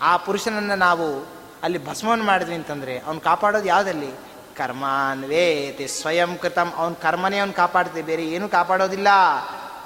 ಆ 0.01 0.17
ಪುರುಷನನ್ನು 0.17 0.75
ನಾವು 0.75 1.29
ಅಲ್ಲಿ 1.63 1.85
ಭಸ್ಮವನ್ನು 1.85 2.25
ಮಾಡಿದ್ವಿ 2.25 2.55
ಅಂತಂದರೆ 2.55 2.99
ಅವನು 2.99 3.19
ಕಾಪಾಡೋದು 3.19 3.65
ಯಾವುದಲ್ಲಿ? 3.65 4.19
ಕರ್ಮಾನ್ವೇತಿ 4.55 5.87
ಸ್ವಯಂ 5.87 6.37
ಕೃತಂ. 6.37 6.73
ಅವನ 6.75 6.93
ಕರ್ಮನೇ 6.93 7.37
ಅವನು 7.37 7.53
ಕಾಪಾಡ್ತೀವಿ 7.53 8.01
ಬೇರೆ 8.01 8.25
ಏನೂ 8.25 8.47
ಕಾಪಾಡೋದಿಲ್ಲ. 8.47 9.07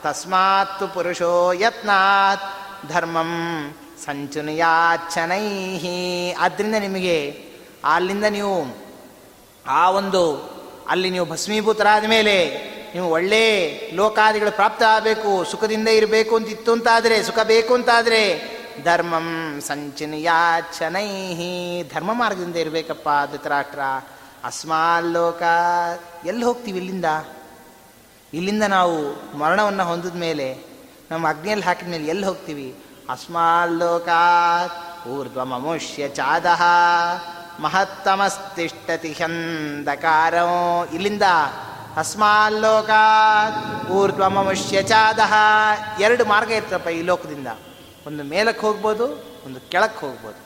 ತಸ್ಮಾತ್ 0.03 0.93
ಪುರುಷೋ 0.93 1.51
ಯತ್ನಾತ್. 1.51 2.41
ಧರ್ಮಂ 2.88 3.32
ಸಂಚುನಿಯಾಚನೈಹಿ 4.05 6.34
ಆದ್ದರಿಂದ 6.34 6.76
ನಿಮಗೆ 6.76 7.45
ಅಲ್ಲಿಂದ 7.84 8.24
ನೀವು 8.24 8.82
ಆ 9.68 9.89
ಒಂದು, 9.89 10.53
ಅಲ್ಲಿ 10.89 11.09
ನೀವು 11.09 11.26
ಭಸ್ಮೀಭೂತರಾದ 11.26 12.05
ಮೇಲೆ 12.05 12.57
ನೀವು 12.93 13.09
ಒಳ್ಳೆ 13.09 13.43
ಲೋಕಾದಿಗಳು 13.93 14.51
ಪ್ರಾಪ್ತ 14.51 14.84
ಆಗಬೇಕು 14.84 15.43
ಸುಖದಿಂದ 15.43 15.88
ಇರಬೇಕು 15.88 16.36
ಅಂತ 16.36 16.49
ಇತ್ತು 16.49 16.72
ಅಂತಾದರೆ, 16.72 17.24
ಸುಖ 17.24 17.39
ಬೇಕು 17.39 17.74
ಅಂತಾದರೆ, 17.74 18.53
ಧರ್ಮಂ 18.84 19.59
ಸಂಚಿನಿಯಾಚನೈ 19.61 21.07
ಧರ್ಮ 21.84 22.14
ಮಾರ್ಗದಿಂದ 22.14 22.55
ಇರಬೇಕಪ್ಪ 22.55 23.09
ಧೃತರಾಷ್ಟ್ರ. 23.32 23.80
ಅಸ್ಮಾಲ್ಲೋಕ 24.43 25.43
ಎಲ್ಲಿ 26.26 26.45
ಹೋಗ್ತೀವಿ 26.45 26.78
ಇಲ್ಲಿಂದ? 26.78 27.05
ಇಲ್ಲಿಂದ 28.34 28.64
ನಾವು 28.64 28.97
ಮರಣವನ್ನು 29.38 29.84
ಹೊಂದಿದ 29.84 30.16
ಮೇಲೆ, 30.16 30.57
ನಮ್ಮ 31.11 31.30
ಅಗ್ನಿಯಲ್ಲಿ 31.30 31.66
ಹಾಕಿದ 31.66 31.88
ಮೇಲೆ 31.88 32.05
ಎಲ್ಲಿ 32.05 32.26
ಹೋಗ್ತೀವಿ? 32.26 32.76
ಅಸ್ಮಾಲ್ಲೋಕಾತ್ 33.09 35.07
ಊರ್ಧ್ವಮಮುಷ್ಯ 35.07 36.09
ಚಾದಹ 36.09 36.61
ಮಹತ್ತಮಸ್ತಿಷ್ಟತಿ 37.62 39.12
ಹಂದಕಾರೋ 39.14 40.47
ಇಲ್ಲಿಂದ 40.93 41.24
ಅಸ್ಮಾಲ್ಲೋಕಾತ್ 42.01 43.89
ಊರ್ಧ್ವಮಮುಷ್ಯ 43.89 44.82
ಚಾದಹ 44.84 45.34
ಎರಡು 45.99 46.26
ಮಾರ್ಗ 46.26 46.51
ಇರ್ತಪ್ಪ 46.51 46.88
ಈ 46.88 47.01
ಲೋಕದಿಂದ. 47.01 47.47
ಒಂದು 48.08 48.24
ಮೇಲಕ್ಕೆ 48.24 48.66
ಹೋಗ್ಬೋದು, 48.66 49.06
ಒಂದು 49.45 49.60
ಕೆಳಕ್ಕೆ 49.72 49.99
ಹೋಗ್ಬೋದು. 50.06 50.39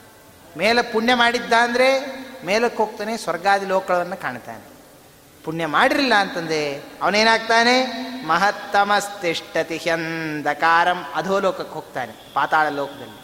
ಮೇಲೆ 0.58 0.82
ಪುಣ್ಯ 0.82 1.16
ಮಾಡಿದ್ದ 1.16 1.54
ಅಂದರೆ 1.54 1.88
ಮೇಲಕ್ಕೆ 2.46 2.78
ಹೋಗ್ತಾನೆ, 2.78 3.18
ಸ್ವರ್ಗಾದಿ 3.18 3.66
ಲೋಕಗಳನ್ನು 3.66 4.18
ಕಾಣ್ತಾನೆ. 4.22 4.66
ಪುಣ್ಯ 5.46 5.66
ಮಾಡಿರಲಿಲ್ಲ 5.66 6.14
ಅಂತಂದೆ 6.14 6.62
ಅವನೇನಾಗ್ತಾನೆ? 7.02 7.76
ಮಹತ್ತಮಸ್ತಿಷ್ಟತಿ 8.28 9.78
ಹ್ಯಂದಕಾರಂ 9.78 11.06
ಅಧೋಲೋಕಕ್ಕೆ 11.16 11.74
ಹೋಗ್ತಾನೆ, 11.74 12.14
ಪಾತಾಳ 12.34 12.68
ಲೋಕದಲ್ಲಿ. 12.70 13.20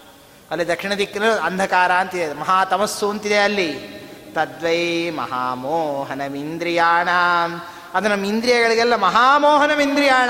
ಅಲ್ಲಿ 0.52 0.68
ದಕ್ಷಿಣ 0.68 0.94
ದಿಕ್ಕಿನ 0.94 1.24
ಅಂಧಕಾರ 1.44 1.91
ಅಂತಿದೆ 1.91 2.34
ಮಹಾತಮಸ್ಸು 2.34 3.10
ಅಂತಿದೆ 3.10 3.38
ಅಲ್ಲಿ. 3.38 4.04
ತದ್ವೈ 4.34 5.10
ಮಹಾಮೋಹನಮಿಂದ್ರಿಯಾಣ 5.10 7.10
ಅದು 7.94 8.10
ನಮ್ಮ 8.10 8.26
ಇಂದ್ರಿಯಗಳಿಗೆಲ್ಲ 8.26 8.96
ಮಹಾಮೋಹನಮಿಂದ್ರಿಯಾಣ 8.96 10.30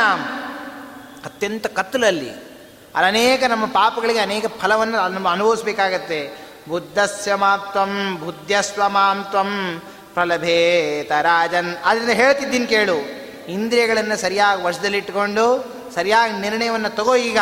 ಅತ್ಯಂತ 1.25 1.67
ಕತ್ತಲಲ್ಲಿ 1.67 2.29
ಅಲ್ಲಿ 2.29 3.07
ಅನೇಕ 3.07 3.43
ನಮ್ಮ 3.43 3.65
ಪಾಪಗಳಿಗೆ 3.65 4.19
ಅನೇಕ 4.19 4.45
ಫಲವನ್ನು 4.61 5.09
ನಮ್ಮ 5.09 5.31
ಅನುಭವಿಸ್ಬೇಕಾಗತ್ತೆ. 5.31 6.43
ಬುದ್ಧಸ್ಯ 6.69 7.35
ಮಾತ್ವಂ 7.35 8.19
ಬುದ್ಧಸ್ವ 8.19 8.89
ಮಾಂ 8.89 9.25
ತ್ವಂ 9.29 9.81
ಪ್ರಲಭೇತ 10.13 11.11
ರಾಜನ್. 11.21 11.75
ಅದರಿಂದ 11.85 12.09
ಹೇಳ್ತಿದ್ದೀನಿ 12.09 12.67
ಕೇಳು, 12.67 13.23
ಇಂದ್ರಿಯಗಳನ್ನು 13.51 14.17
ಸರಿಯಾಗಿ 14.17 14.63
ವಶದಲ್ಲಿಟ್ಟುಕೊಂಡು 14.63 15.73
ಸರಿಯಾಗಿ 15.95 16.41
ನಿರ್ಣಯವನ್ನು 16.41 16.89
ತಗೋ 16.89 17.15
ಈಗ. 17.15 17.37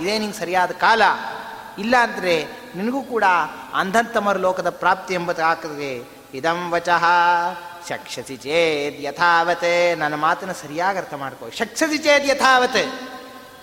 ಇದೇ 0.00 0.18
ನಿಂಗೆ 0.18 0.38
ಸರಿಯಾದ 0.38 0.70
ಕಾಲ. 0.70 1.02
ಇಲ್ಲ 1.78 1.94
ಅಂದರೆ 2.02 2.46
ನಿನಗೂ 2.76 3.02
ಕೂಡ 3.02 3.24
ಅಂಧಂತಮರ 3.74 4.36
ಲೋಕದ 4.36 4.70
ಪ್ರಾಪ್ತಿ 4.70 5.14
ಎಂಬುದು 5.14 5.42
ಆಗ್ತದೆ 5.42 6.08
ಇದಂ 6.34 6.70
ವಚಃ. 6.70 7.04
ಶಕ್ಷಸಿ 7.88 8.36
ಚೇದ್ 8.36 9.04
ಯಥಾವತೆ. 9.04 9.94
ನನ್ನ 9.94 10.14
ಮಾತನ್ನು 10.14 10.54
ಸರಿಯಾಗಿ 10.54 10.98
ಅರ್ಥ 10.98 11.14
ಮಾಡ್ಕೋ. 11.14 11.50
ಶಕ್ಷಸಿ 11.50 11.98
ಚೇದ್ 11.98 12.28
ಯಥಾವತೆ. 12.28 12.84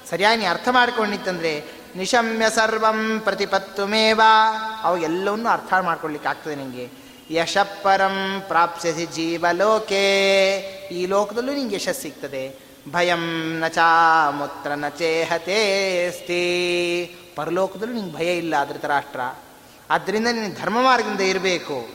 ಸರಿಯಾಗಿ 0.09 0.45
ಅರ್ಥ 0.45 0.67
ಮಾಡ್ಕೊಂಡಿತ್ತಂದ್ರೆ 0.71 1.63
ನಿಶಮ್ಯ 1.95 2.49
ಸರ್ವಂ 2.49 3.19
ಪ್ರತಿಪತ್ತುಮೇವ. 3.23 4.21
ಅವು 4.83 4.97
ಎಲ್ಲವನ್ನು 4.97 5.49
ಅರ್ಥ 5.49 5.73
ಮಾಡ್ಕೊಳ್ಲಿಕ್ಕೆ 5.81 6.29
ಆಗ್ತದೆ 6.29 6.55
ನಿಮಗೆ 6.55 6.89
ಯಶಪ್ಪರಂ 7.31 8.43
ಪ್ರಾಪ್ಸ್ಯಸಿ 8.47 9.05
ಜೀವಲೋಕೆ. 9.05 10.57
ಈ 10.91 11.05
ಲೋಕದಲ್ಲೂ 11.05 11.53
ನಿಂಗೆ 11.53 11.75
ಯಶಸ್ 11.75 12.01
ಸಿಗ್ತದೆ. 12.01 12.71
ಭಯಂ 12.91 13.59
ನ 13.59 13.67
ಚಾ 13.67 14.29
ಮುತ್ರ 14.29 14.71
ನ 14.71 14.89
ಚೇಹತೇಸ್ತಿ 14.89 16.41
ಪರಲೋಕದಲ್ಲೂ 17.35 17.93
ನಿಂಗೆ 17.93 18.15
ಭಯ 18.15 18.37
ಇಲ್ಲ 18.37 18.55
ಅದ್ರ 18.55 18.87
ರಾಷ್ಟ್ರ. 18.87 19.19
ಆದ್ದರಿಂದ 19.89 20.27
ನೀನು 20.27 20.61
ಧರ್ಮ 20.61 20.81
ಮಾರ್ಗದಿಂದ 20.81 21.21
ಇರಬೇಕು. 21.21 21.89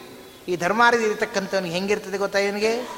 ಈ 0.48 0.56
ಧರ್ಮ 0.56 0.78
ಮಾರ್ಗ 0.78 1.00
ಇರತಕ್ಕಂಥವ್ನಿಗೆ 1.00 1.74
ಹೆಂಗಿರ್ತದೆ 1.74 2.18
ಗೊತ್ತಾ 2.18 2.38
ಇವನಿಗೆ? 2.38 2.88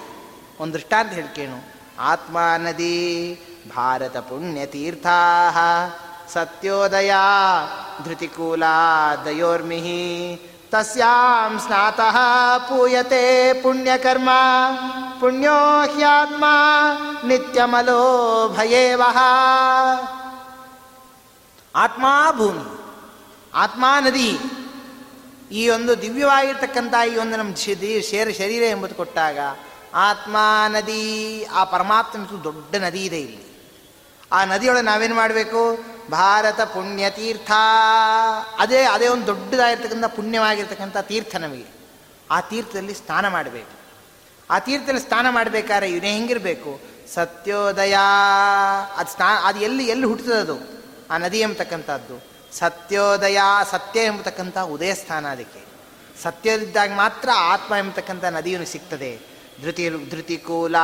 ಒಂದು 0.60 0.74
ದೃಷ್ಟಾಂತ 0.74 1.12
ಹೇಳ್ಕೇನು 1.12 1.78
ಆತ್ಮ 1.98 2.38
ನದಿ 2.56 3.34
ಭಾರತ 3.76 4.16
ಪುಣ್ಯತೀರ್ಥಾ 4.16 5.18
ಸತ್ಯೋದಯ 6.32 7.12
ಧೃತಿಕೂಲ 8.04 8.62
ದಯೋರ್ಮಿಹಿ 9.24 10.36
ತಸ್ಯಾಂ 10.70 11.58
ಸ್ನಾತಃ 11.58 12.16
ಪೂಯತೆ 12.58 13.52
ಪುಣ್ಯಕರ್ಮ 13.52 14.30
ಪುಣ್ಯೋ 15.20 15.80
ಹ್ಯಾತ್ಮ 15.96 16.44
ನಿತ್ಯಮಲೋ 17.24 18.02
ಭಯೇವಹ 18.48 19.16
ಆತ್ಮಾ 21.74 22.32
ಭೂಮಿ, 22.32 22.78
ಆತ್ಮಾ 23.54 24.00
ನದಿ. 24.00 24.38
ಈ 25.52 25.68
ಒಂದು 25.68 26.02
ದಿವ್ಯವಾಗಿರ್ತಕ್ಕಂಥ 26.02 26.94
ಈ 27.12 27.16
ಒಂದು 27.16 27.36
ನಮ್ಮ 27.36 27.54
ಶೇರ 27.54 28.30
ಶರೀರ 28.38 28.62
ಎಂಬುದು 28.62 28.94
ಕೊಟ್ಟಾಗ 28.94 29.38
ಆತ್ಮ 29.94 30.36
ನದಿ, 30.68 31.44
ಆ 31.44 31.64
ಪರಮಾತ್ಮ 31.64 32.44
ದೊಡ್ಡ 32.44 32.76
ನದಿ 32.76 33.04
ಇದೆ 33.04 33.20
ಇಲ್ಲಿ. 33.20 33.48
ಆ 34.32 34.44
ನದಿಯೊಳಗೆ 34.44 34.82
ನಾವೇನು 34.82 35.14
ಮಾಡಬೇಕು? 35.14 35.78
ಭಾರತ 36.10 36.60
ಪುಣ್ಯ 36.60 37.10
ತೀರ್ಥ. 37.10 37.50
ಅದೇ 38.58 38.82
ಅದೇ 38.82 39.08
ಒಂದು 39.08 39.26
ದೊಡ್ಡದಾಗಿರ್ತಕ್ಕಂಥ, 39.26 40.04
ಪುಣ್ಯವಾಗಿರ್ತಕ್ಕಂಥ 40.04 40.96
ತೀರ್ಥ 40.96 41.36
ನಮಗೆ. 41.36 41.66
ಆ 42.30 42.40
ತೀರ್ಥದಲ್ಲಿ 42.40 42.94
ಸ್ನಾನ 42.94 43.28
ಮಾಡಬೇಕು. 43.28 43.78
ಆ 44.50 44.58
ತೀರ್ಥದಲ್ಲಿ 44.58 45.00
ಸ್ನಾನ 45.00 45.26
ಮಾಡಬೇಕಾದ್ರೆ 45.30 45.90
ಇವನೇ 45.90 46.12
ಹೆಂಗಿರಬೇಕು? 46.12 46.80
ಸತ್ಯೋದಯ. 47.14 47.96
ಅದು 48.96 49.10
ಸ್ನಾ 49.10 49.26
ಅದು 49.26 49.60
ಎಲ್ಲಿ 49.60 49.86
ಎಲ್ಲಿ 49.86 50.06
ಹುಟ್ಟುತ್ತದೆ 50.06 50.40
ಅದು 50.40 50.77
ಆ 51.10 51.18
ನದಿ 51.18 51.40
ಎಂಬತಕ್ಕಂಥದ್ದು. 51.40 52.38
ಸತ್ಯೋದಯ, 52.58 53.38
ಸತ್ಯ 53.70 54.00
ಎಂಬತಕ್ಕಂಥ 54.00 54.58
ಉದಯ 54.58 54.94
ಸ್ಥಾನ 54.94 55.26
ಅದಕ್ಕೆ. 55.26 55.68
ಸತ್ಯದಿದ್ದಾಗ 56.22 56.92
ಮಾತ್ರ 56.92 57.28
ಆತ್ಮ 57.36 57.74
ಎಂಬತಕ್ಕಂಥ 57.74 58.24
ನದಿಯನ್ನು 58.24 58.66
ಸಿಗ್ತದೆ. 58.66 59.18
ಧೃತಿ 60.10 60.36
ಕೂಲ, 60.36 60.76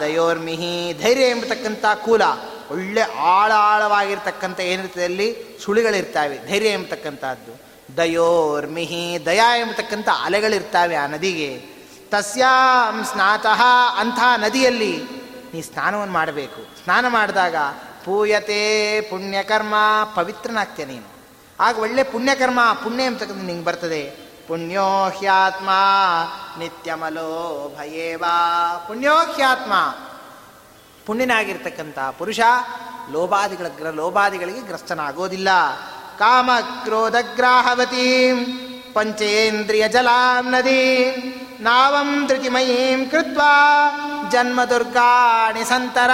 ದಯೋರ್ಮಿಹಿ, 0.00 1.02
ಧೈರ್ಯ 1.02 1.24
ಎಂಬತಕ್ಕಂಥ 1.24 1.84
ಕೂಲ. 2.04 2.22
ಒಳ್ಳೆ 2.70 3.02
ಆಳ 3.02 3.52
ಆಳವಾಗಿರ್ತಕ್ಕಂಥ 3.52 4.60
ಏನಿರ್ತದೆ 4.60 5.04
ಅಲ್ಲಿ? 5.04 5.58
ಸುಳಿಗಳಿರ್ತಾವೆ, 5.64 6.38
ಧೈರ್ಯ 6.48 6.68
ಎಂಬತಕ್ಕಂಥದ್ದು. 6.68 7.68
ದಯೋರ್ಮಿಹಿ, 7.96 9.26
ದಯಾ 9.26 9.56
ಎಂಬತಕ್ಕಂಥ 9.56 10.08
ಅಲೆಗಳಿರ್ತಾವೆ 10.22 10.96
ಆ 10.96 11.06
ನದಿಗೆ. 11.06 11.78
ತಸ್ಯಾಂ 12.10 13.04
ಸ್ನಾತಃ 13.04 13.62
ಅಂಥ 13.98 14.18
ನದಿಯಲ್ಲಿ 14.36 14.98
ನೀ 15.54 15.60
ಸ್ನಾನವನ್ನು 15.60 16.14
ಮಾಡಬೇಕು. 16.14 16.82
ಸ್ನಾನ 16.84 17.08
ಮಾಡಿದಾಗ 17.08 17.54
ಪೂಯತೆ 18.08 19.00
ಪುಣ್ಯಕರ್ಮ, 19.00 19.74
ಪವಿತ್ರನಾಗ್ತೀಯ 20.14 20.84
ನೀನು. 20.84 21.08
ಆಗ 21.60 21.78
ಒಳ್ಳೆ 21.78 22.02
ಪುಣ್ಯಕರ್ಮ, 22.02 22.60
ಪುಣ್ಯ 22.72 23.04
ಎಂಬತಕ್ಕಂಥ 23.04 23.42
ನಿಂಗೆ 23.42 23.64
ಬರ್ತದೆ. 23.64 24.02
ಪುಣ್ಯೋ 24.48 25.08
ಹ್ಯಾತ್ಮ 25.08 25.68
ನಿತ್ಯಮಲೋ 26.58 27.72
ಭಯೇವಾ 27.78 28.84
ಪುಣ್ಯೋ 28.88 29.14
ಹ್ಯಾತ್ಮ. 29.14 29.72
ಪುಣ್ಯನಾಗಿರ್ತಕ್ಕಂಥ 31.06 31.98
ಪುರುಷ 32.18 32.40
ಲೋಭಾದಿಗಳ 33.12 33.66
ಗ್ರ, 33.68 33.90
ಲೋಭಾದಿಗಳಿಗೆ 33.90 34.60
ಗ್ರಸ್ತನಾಗೋದಿಲ್ಲ. 34.60 35.48
ಕಾಮ 36.18 36.50
ಕ್ರೋಧಗ್ರಾಹವತಿ 36.84 38.34
ಪಂಚೇಂದ್ರಿಯ 38.94 39.88
ಜಲಾಂ 39.88 40.50
ನದಿ, 40.50 41.10
ನಾವಂ 41.60 42.26
ಧೃತಿಮಯೀಂ 42.26 43.10
ಕೃತ್ವ, 43.10 43.40
ಜನ್ಮ 44.30 44.64
ದುರ್ಗಾಣಿ 44.64 45.64
ಸಂತರ. 45.64 46.10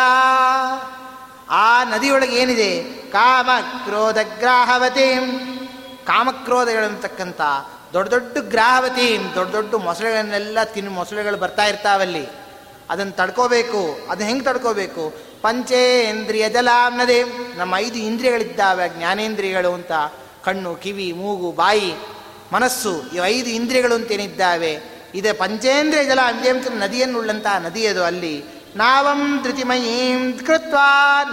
ಆ 1.50 1.84
ನದಿಯೊಳಗೆ 1.84 2.36
ಏನಿದೆ? 2.36 2.82
ಕಾಮ 3.12 3.50
ಕ್ರೋಧ 3.84 4.18
ಗ್ರಾಹವತಿ 4.38 5.14
ಕಾಮಕ್ರೋಧಗಳಂತಕ್ಕಂಥ 6.06 7.40
ದೊಡ್ಡ 7.92 8.10
ದೊಡ್ಡ 8.10 8.38
ಗ್ರಾಹವತಿ, 8.38 9.18
ದೊಡ್ಡ 9.34 9.52
ದೊಡ್ಡ 9.52 9.74
ಮೊಸಳೆಗಳನ್ನೆಲ್ಲ 9.74 10.62
ತಿನ್ನು 10.62 10.90
ಮೊಸಳೆಗಳು 10.90 11.36
ಬರ್ತಾ 11.36 11.64
ಇರ್ತಾವಲ್ಲಿ. 11.64 12.26
ಅದನ್ನು 12.90 13.12
ತಡ್ಕೋಬೇಕು 13.12 13.98
ಅದನ್ನ 14.10 14.28
ಹೆಂಗೆ 14.28 14.44
ತಡ್ಕೋಬೇಕು? 14.44 15.14
ಪಂಚೇಂದ್ರಿಯ 15.42 16.48
ಜಲಾಮ್ನದೇ 16.48 17.24
ನಮ್ಮ 17.56 17.76
ಐದು 17.76 17.98
ಇಂದ್ರಿಯಗಳಿದ್ದಾವೆ, 17.98 18.88
ಜ್ಞಾನೇಂದ್ರಿಯಗಳು 18.88 19.72
ಅಂತ. 19.72 19.92
ಕಣ್ಣು, 20.44 20.74
ಕಿವಿ, 20.74 21.12
ಮೂಗು, 21.12 21.52
ಬಾಯಿ, 21.52 21.94
ಮನಸ್ಸು, 22.52 23.02
ಈ 23.14 23.18
ಐದು 23.24 23.50
ಇಂದ್ರಿಯಗಳು 23.50 23.94
ಅಂತೇನಿದ್ದಾವೆ 23.94 24.78
ಇದೆ 25.14 25.32
ಪಂಚೇಂದ್ರಿಯ 25.32 26.04
ಜಲ 26.04 26.20
ಅಂತ 26.20 26.66
ನದಿಯನ್ನುಳ್ಳಂತಹ 26.70 27.56
ನದಿ 27.58 27.86
ಅದು 27.86 28.04
ಅಲ್ಲಿ. 28.04 28.53
ನಾವಂ 28.76 29.42
ಧೃತಿಮಯೀಂ 29.42 30.32
ಕೃತ್ವ 30.32 30.76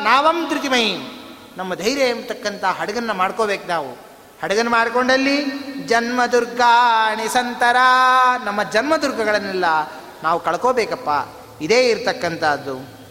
ನಾವಂ 0.03 0.49
ಧೃತಿಮಯೀಂ. 0.49 0.99
ನಮ್ಮ 1.57 1.75
ಧೈರ್ಯ 1.75 2.03
ಎಂಬತಕ್ಕಂಥ 2.03 2.63
ಹಡಗನ್ನು 2.63 3.13
ಮಾಡ್ಕೋಬೇಕು 3.13 3.67
ನಾವು. 3.67 3.91
ಹಡಗನ್ 4.43 4.69
ಮಾಡಿಕೊಂಡಲ್ಲಿ 4.69 5.45
ಜನ್ಮ 5.85 6.25
ದುರ್ಗಾಣಿ 6.25 7.27
ಸಂತರ. 7.27 7.75
ನಮ್ಮ 8.43 8.63
ಜನ್ಮ 8.63 8.97
ದುರ್ಗಗಳನ್ನೆಲ್ಲ 8.97 9.65
ನಾವು 10.23 10.39
ಕಳ್ಕೋಬೇಕಪ್ಪ. 10.39 11.09
ಇದೇ 11.61 11.89
ಇರತಕ್ಕಂಥದ್ದು. 11.89 13.01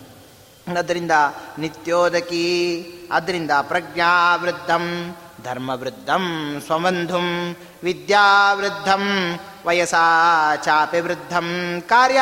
ಅದರಿಂದ 0.78 1.10
ನಿತ್ಯೋದಕಿ 1.58 2.86
ಅದರಿಂದ 3.12 3.50
ಪ್ರಜ್ಞಾವೃದ್ಧಂ 3.62 5.16
ಧರ್ಮವೃದ್ಧಂ 5.44 6.56
ಸ್ವಬಂಧುಂ 6.66 7.56
ವಿದ್ಯಾವೃದ್ಧಂ 7.84 9.38
ವಯಸಾ 9.66 10.56
ಚಾಪಿ 10.56 11.00
ವೃದ್ಧಂ 11.00 11.82
ಕಾರ್ಯ 11.86 12.20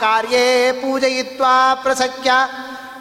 ಕಾರ್ಯೇ 0.00 0.72
ಪೂಜಯಿತ್ವಾ 0.72 1.74
ಪ್ರಸಕ್ಯ 1.74 2.30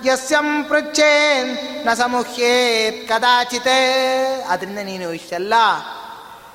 ಯಸ್ಯಂ 0.06 0.64
ಪೃಚ್ಛೇನ್ನ 0.64 1.94
ಸಮುಹ್ಯೇತ್ 1.94 3.10
ಕದಾಚಿತ್. 3.10 4.44
ಅದರಿಂದ 4.48 4.78
ನೀನು 4.78 5.14
ಇಷ್ಟೆಲ್ಲ 5.14 5.54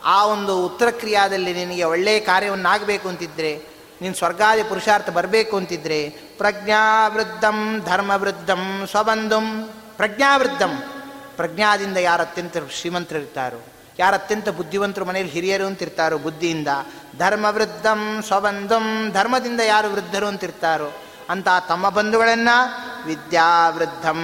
ಆ 0.05 0.25
ಒಂದು 0.25 0.65
ಉತ್ತರ 0.65 0.91
ಕ್ರಿಯಾದಲ್ಲಿ 0.91 1.53
ನಿನಗೆ 1.53 1.85
ಒಳ್ಳೆಯ 1.85 2.21
ಕಾರ್ಯವನ್ನಾಗಬೇಕು 2.21 3.09
ಅಂತಿದ್ರೆ, 3.09 3.63
ನೀನು 4.03 4.15
ಸ್ವರ್ಗಾದಿ 4.15 4.63
ಪುರುಷಾರ್ಥ 4.63 5.11
ಬರಬೇಕು 5.11 5.57
ಅಂತಿದ್ರೆ 5.57 6.09
ಪ್ರಜ್ಞಾವೃದ್ಧಂ 6.09 7.83
ಧರ್ಮವೃದ್ಧಂ 7.85 8.89
ಸ್ವಬಂಧುಂ 8.91 9.71
ಪ್ರಜ್ಞಾವೃದ್ಧಂ. 9.97 10.96
ಪ್ರಜ್ಞಾದಿಂದ 11.37 11.99
ಯಾರು 12.01 12.23
ಅತ್ಯಂತ 12.23 12.57
ಶ್ರೀಮಂತರಿರ್ತಾರೋ, 12.81 13.61
ಯಾರು 13.99 14.15
ಅತ್ಯಂತ 14.15 14.49
ಬುದ್ಧಿವಂತರು 14.49 15.05
ಮನೆಯಲ್ಲಿ 15.05 15.33
ಹಿರಿಯರು 15.33 15.67
ಅಂತಿರ್ತಾರೋ 15.67 16.17
ಬುದ್ಧಿಯಿಂದ, 16.19 16.71
ಧರ್ಮವೃದ್ಧಂ 17.19 18.23
ಸ್ವಬಂಧಂ, 18.27 18.87
ಧರ್ಮದಿಂದ 19.13 19.61
ಯಾರು 19.61 19.89
ವೃದ್ಧರು 19.93 20.27
ಅಂತಿರ್ತಾರೋ 20.27 20.89
ಅಂತ 21.31 21.49
ತಮ್ಮ 21.69 21.89
ಬಂಧುಗಳನ್ನು 21.89 22.57
ವಿದ್ಯಾವೃದ್ಧಂ 23.07 24.21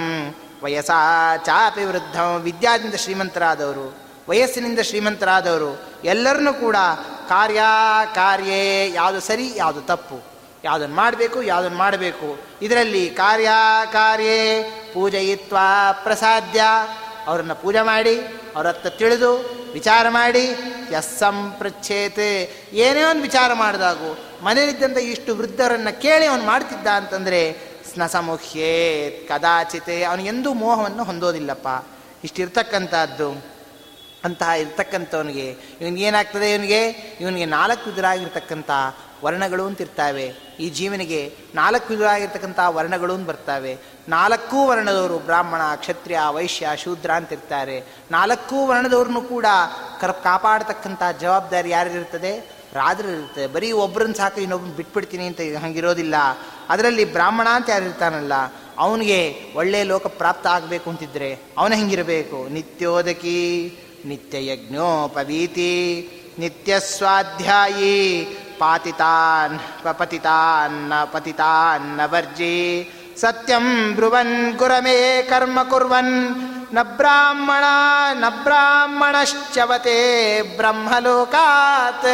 ವಯಸ್ಸಾ 0.63 0.99
ಚಾಪಿ 1.37 1.83
ವೃದ್ಧಂ, 1.83 2.29
ವಿದ್ಯಾದಿಂದ 2.41 2.95
ಶ್ರೀಮಂತರಾದವರು, 2.95 3.87
ವಯಸ್ಸಿನಿಂದ 4.29 4.79
ಶ್ರೀಮಂತರಾದವರು, 4.79 5.71
ಎಲ್ಲರನ್ನೂ 6.03 6.53
ಕೂಡ 6.53 6.77
ಕಾರ್ಯ 7.29 7.61
ಕಾರ್ಯೇ, 8.15 8.91
ಯಾವುದು 8.91 9.19
ಸರಿ, 9.19 9.47
ಯಾವುದು 9.55 9.81
ತಪ್ಪು 9.81 10.17
ಯಾವುದನ್ನು 10.63 10.95
ಮಾಡಬೇಕು 10.95 11.41
ಯಾವುದನ್ನು 11.43 11.77
ಮಾಡಬೇಕು, 11.77 12.27
ಇದರಲ್ಲಿ 12.61 13.09
ಕಾರ್ಯ 13.09 13.49
ಕಾರ್ಯೇ 13.91 14.37
ಪೂಜಯಿತ್ವ 14.93 15.57
ಪ್ರಸಾದ್ಯ. 16.03 16.61
ಅವರನ್ನು 17.27 17.55
ಪೂಜೆ 17.55 17.81
ಮಾಡಿ, 17.81 18.15
ಅವರ 18.55 18.67
ಹತ್ರ 18.67 18.89
ತಿಳಿದು 18.89 19.31
ವಿಚಾರ 19.73 20.09
ಮಾಡಿ 20.09 20.45
ಎಸ್ಸಂ 20.91 21.55
ಪೃಚ್ಛೇತೆ. 21.59 22.29
ಏನೇ 22.73 23.03
ಒಂದು 23.03 23.21
ವಿಚಾರ 23.21 23.53
ಮಾಡಿದಾಗು, 23.53 24.09
ಮನೆಯಲ್ಲಿದ್ದಂಥ 24.43 24.97
ಇಷ್ಟು 24.97 25.35
ವೃದ್ಧರನ್ನು 25.35 26.01
ಕೇಳಿ 26.01 26.25
ಅವನು 26.25 26.43
ಮಾಡ್ತಿದ್ದ 26.43 26.87
ಅಂತಂದರೆ 26.87 27.73
ಸ್ನಸಮುಖ್ಯೇ 27.93 28.73
ಕದಾಚಿತೆ, 29.29 30.03
ಅವನು 30.03 30.21
ಎಂದೂ 30.21 30.53
ಮೋಹವನ್ನು 30.53 31.03
ಹೊಂದೋದಿಲ್ಲಪ್ಪ. 31.03 31.67
ಇಷ್ಟಿರ್ತಕ್ಕಂಥದ್ದು, 32.23 33.29
ಅಂತಹ 34.23 34.49
ಇರ್ತಕ್ಕಂಥವನಿಗೆ, 34.49 35.47
ಇವನಿಗೆ 35.81 36.03
ಏನಾಗ್ತದೆ 36.05 36.53
ಇವನಿಗೆ? 36.53 36.81
ಇವನಿಗೆ 37.21 37.45
ನಾಲ್ಕು 37.45 37.89
ವಿಧರಾಗಿರ್ತಕ್ಕಂಥ 37.89 38.69
ವರ್ಣಗಳು 39.23 39.65
ಅಂತಿರ್ತಾವೆ. 39.65 40.35
ಈ 40.59 40.69
ಜೀವನಿಗೆ 40.69 41.33
ನಾಲ್ಕು 41.55 41.87
ವಿಧರಾಗಿರ್ತಕ್ಕಂಥ 41.93 42.59
ವರ್ಣಗಳು 42.67 43.17
ಬರ್ತಾವೆ. 43.17 43.77
ನಾಲ್ಕೂ 44.09 44.67
ವರ್ಣದವರು 44.67 45.19
ಬ್ರಾಹ್ಮಣ, 45.19 45.61
ಕ್ಷತ್ರಿಯ, 45.75 46.19
ವೈಶ್ಯ, 46.29 46.67
ಶೂದ್ರ 46.75 47.11
ಅಂತಿರ್ತಾರೆ. 47.11 47.83
ನಾಲ್ಕೂ 48.11 48.67
ವರ್ಣದವ್ರನ್ನೂ 48.67 49.21
ಕೂಡ 49.21 49.45
ಕರ್ 50.01 50.13
ಕಾಪಾಡತಕ್ಕಂಥ 50.13 51.03
ಜವಾಬ್ದಾರಿ 51.21 51.69
ಯಾರಿರ್ತದೆ 51.69 52.63
ರಾಜರು 52.73 53.09
ಇರ್ತದೆ 53.09 53.47
ಬರೀ 53.47 53.71
ಒಬ್ಬರನ್ನು 53.71 54.15
ಸಾಕು 54.15 54.41
ಇನ್ನೊಬ್ಬನ 54.41 54.69
ಬಿಟ್ಬಿಡ್ತೀನಿ 54.69 55.25
ಅಂತ 55.25 55.39
ಹಂಗಿರೋದಿಲ್ಲ. 55.63 56.15
ಅದರಲ್ಲಿ 56.69 57.05
ಬ್ರಾಹ್ಮಣ 57.05 57.47
ಅಂತ 57.51 57.69
ಯಾರು 57.69 57.85
ಇರ್ತಾನಲ್ಲ 57.85 58.33
ಅವನಿಗೆ 58.77 59.51
ಒಳ್ಳೆಯ 59.55 59.83
ಲೋಕ 59.83 60.07
ಪ್ರಾಪ್ತ 60.07 60.47
ಆಗಬೇಕು 60.47 60.89
ಅಂತಿದ್ರೆ 60.89 61.39
ಅವನ 61.57 61.73
ಹೆಂಗಿರಬೇಕು? 61.73 62.47
ನಿತ್ಯೋದಕಿ 62.49 63.39
ನಿತ್ಯ 64.05 64.47
ಯಜ್ಞೋಪವೀತಿ 64.47 65.73
ನಿತ್ಯ 66.39 66.79
ಸ್ವಾಧ್ಯಾಯಿ 66.79 68.23
ಪಾತಿತಾನ್ 68.59 69.59
ಪತಿತಾನ್ನ 69.83 70.93
ಪತಿತಾನ್ನ 71.03 72.01
ವರ್ಜಿ 72.05 72.55
ಸತ್ಯಂ 73.17 73.95
ಬ್ರುವನ್ 73.95 74.57
ಗುರಮೇ 74.57 75.23
ಕರ್ಮ 75.29 75.63
ಕುರ್ವನ್ನ 75.63 76.77
ಬ್ರಾಹ್ಮಣ 76.81 77.63
ನ 78.13 78.23
ಬ್ರಾಹ್ಮಣಶ್ಚವತೆ 78.43 80.41
ಬ್ರಹ್ಮಲೋಕಾತ್ 80.41 82.05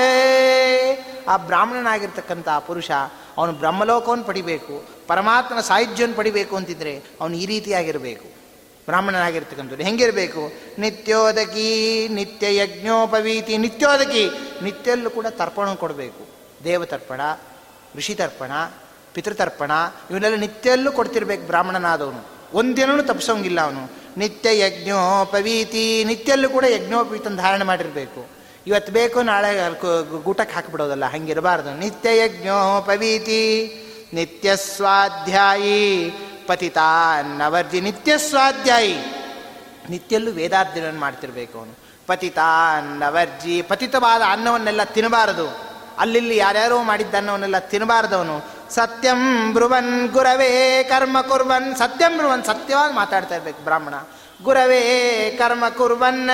ಆ 1.28 1.38
ಬ್ರಾಹ್ಮಣನಾಗಿರ್ತಕ್ಕಂಥ 1.38 2.50
ಪುರುಷ, 2.50 2.92
ಅವನು 3.38 3.52
ಬ್ರಹ್ಮಲೋಕವನ್ನು 3.52 4.24
ಪಡಿಬೇಕು, 4.24 4.90
ಪರಮಾತ್ಮನ 5.08 5.60
ಸಾಹಿತ್ಯವನ್ನು 5.60 6.18
ಪಡಿಬೇಕು 6.18 6.56
ಅಂತಿದ್ರೆ 6.56 7.04
ಅವನು 7.22 7.36
ಈ 7.36 7.46
ರೀತಿಯಾಗಿರಬೇಕು. 7.46 8.26
ಬ್ರಾಹ್ಮಣನಾಗಿರ್ತಕ್ಕಂಥದ್ದು 8.86 9.84
ಹೆಂಗಿರಬೇಕು? 9.84 10.52
ನಿತ್ಯೋದಕಿ 10.80 12.08
ನಿತ್ಯ 12.12 12.56
ಯಜ್ಞೋಪವೀತಿ 12.56 13.58
ನಿತ್ಯೋದಕಿ. 13.58 14.30
ನಿತ್ಯಲ್ಲೂ 14.64 15.10
ಕೂಡ 15.10 15.26
ತರ್ಪಣ 15.30 15.74
ಕೊಡಬೇಕು. 15.74 16.28
ದೇವತರ್ಪಣ, 16.64 17.22
ಋಷಿ 17.96 18.16
ತರ್ಪಣ 18.16 18.52
ಪಿತೃತರ್ಪಣ, 19.20 19.72
ಇವನ್ನೆಲ್ಲ 20.12 20.38
ನಿತ್ಯಲ್ಲೂ 20.38 20.92
ಕೊಡ್ತಿರ್ಬೇಕು 20.92 21.48
ಬ್ರಾಹ್ಮಣನಾದವನು. 21.48 22.22
ಒಂದಿನೂ 22.54 23.02
ತಪ್ಪಿಸೋಂಗಿಲ್ಲ 23.02 23.62
ಅವನು. 23.62 23.92
ನಿತ್ಯ 24.18 24.60
ಯಜ್ಞೋಪವೀತಿ, 24.60 26.04
ನಿತ್ಯಲ್ಲೂ 26.04 26.50
ಕೂಡ 26.50 26.66
ಯಜ್ಞೋಪವೀತನ 26.70 27.36
ಧಾರಣೆ 27.36 27.64
ಮಾಡಿರಬೇಕು. 27.64 28.28
ಇವತ್ತು 28.68 28.92
ಬೇಕು 28.92 29.22
ನಾಳೆ 29.22 29.58
ಗೂಟಕ್ಕೆ 30.24 30.56
ಹಾಕಿಬಿಡೋದಲ್ಲ, 30.56 31.06
ಹಂಗಿರಬಾರ್ದು. 31.06 31.78
ನಿತ್ಯ 31.78 32.18
ಯಜ್ಞೋಪವೀತಿ, 32.18 33.42
ನಿತ್ಯ 34.14 34.56
ಸ್ವಾಧ್ಯಾಯಿ 34.56 36.10
ಪತಿತಾನ್ನವರ್ಜಿ 36.48 37.82
ನಿತ್ಯ 37.82 38.18
ಸ್ವಾಧ್ಯಾಯಿ. 38.18 38.96
ನಿತ್ಯಲ್ಲೂ 39.90 40.32
ವೇದಾಧ್ಯಯನ 40.32 40.98
ಮಾಡ್ತಿರ್ಬೇಕು 40.98 41.60
ಅವನು. 41.60 41.76
ಪತಿತಾನ್ನವರ್ಜಿ 42.08 43.62
ಪತಿತವಾದ 43.62 44.22
ಅನ್ನವನ್ನೆಲ್ಲ 44.32 44.84
ತಿನ್ನಬಾರದು. 44.84 45.70
ಅಲ್ಲಿಲ್ಲಿ 46.00 46.38
ಯಾರ್ಯಾರೋ 46.38 46.84
ಮಾಡಿದ್ದ 46.84 47.16
ಅನ್ನವನ್ನೆಲ್ಲ 47.16 47.60
ತಿನ್ನಬಾರದವನು 47.60 48.59
ಸತ್ಯಂ 48.70 49.54
ಬ್ರುವನ್, 49.54 50.10
ಗುರವೇ 50.10 50.84
ಕರ್ಮ 50.84 51.22
ಕುರ್ವನ್. 51.22 51.76
ಸತ್ಯಂ 51.76 52.18
ಬ್ರುವನ್, 52.18 52.44
ಸತ್ಯವಾಗಿ 52.44 52.94
ಮಾತಾಡ್ತಾ 52.94 53.36
ಇರ್ಬೇಕು 53.36 53.64
ಬ್ರಾಹ್ಮಣ. 53.64 53.94
ಗುರವೇ 54.44 55.36
ಕರ್ಮ 55.40 55.70
ಕುರ್ವನ್. 55.70 56.30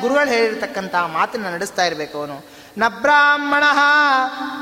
ಗುರುಗಳು 0.00 0.28
ಹೇಳಿರ್ತಕ್ಕಂಥ 0.28 0.94
ಮಾತನ್ನು 0.94 1.50
ನಡೆಸ್ತಾ 1.50 1.84
ಇರಬೇಕು 1.84 2.18
ಅವನು. 2.18 2.48
ನ 2.78 2.82
ಬ್ರಾಹ್ಮಣ 2.88 3.64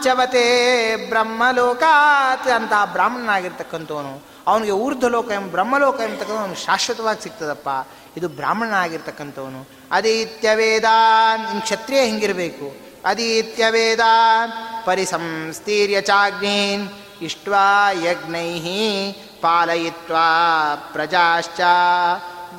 ಚವತೆ 0.02 0.96
ಬ್ರಹ್ಮಲೋಕಾತ್ 1.08 2.48
ಅಂತ 2.48 2.72
ಬ್ರಾಹ್ಮಣನಾಗಿರ್ತಕ್ಕಂಥವನು. 2.92 4.22
ಅವನಿಗೆ 4.46 4.72
ಊರ್ಧ್ವಲೋಕ 4.72 5.30
ಎಂಬ 5.30 5.50
ಬ್ರಹ್ಮಲೋಕ 5.50 6.00
ಎಂಬತಕ್ಕಂಥ 6.00 6.38
ಅವನು 6.38 6.54
ಶಾಶ್ವತವಾಗಿ 6.54 7.22
ಸಿಗ್ತದಪ್ಪ. 7.22 7.68
ಇದು 8.16 8.28
ಬ್ರಾಹ್ಮಣನಾಗಿರ್ತಕ್ಕಂಥವನು. 8.28 9.68
ಅದೀತ್ಯ 9.92 10.54
ವೇದಾನ್ 10.54 11.62
ಕ್ಷತ್ರಿಯ 11.62 12.02
ಹಿಂಗಿರಬೇಕು. 12.02 12.90
ಅದಿತ್ಯ 13.04 13.70
ವೇದಾನ್ 13.70 14.52
ಪರಿಸಂಸ್ಥೀರ್ಯ 14.84 16.00
ಚಾಗ್ನೀನ್ 16.00 16.88
ಇಷ್ಟ್ವಾ 17.22 17.90
ಯಜ್ಞೈ 17.90 19.12
ಪಾಲಯಿತ್ವಾ 19.40 20.28
ಪ್ರಜಾಶ್ಚ. 20.92 21.60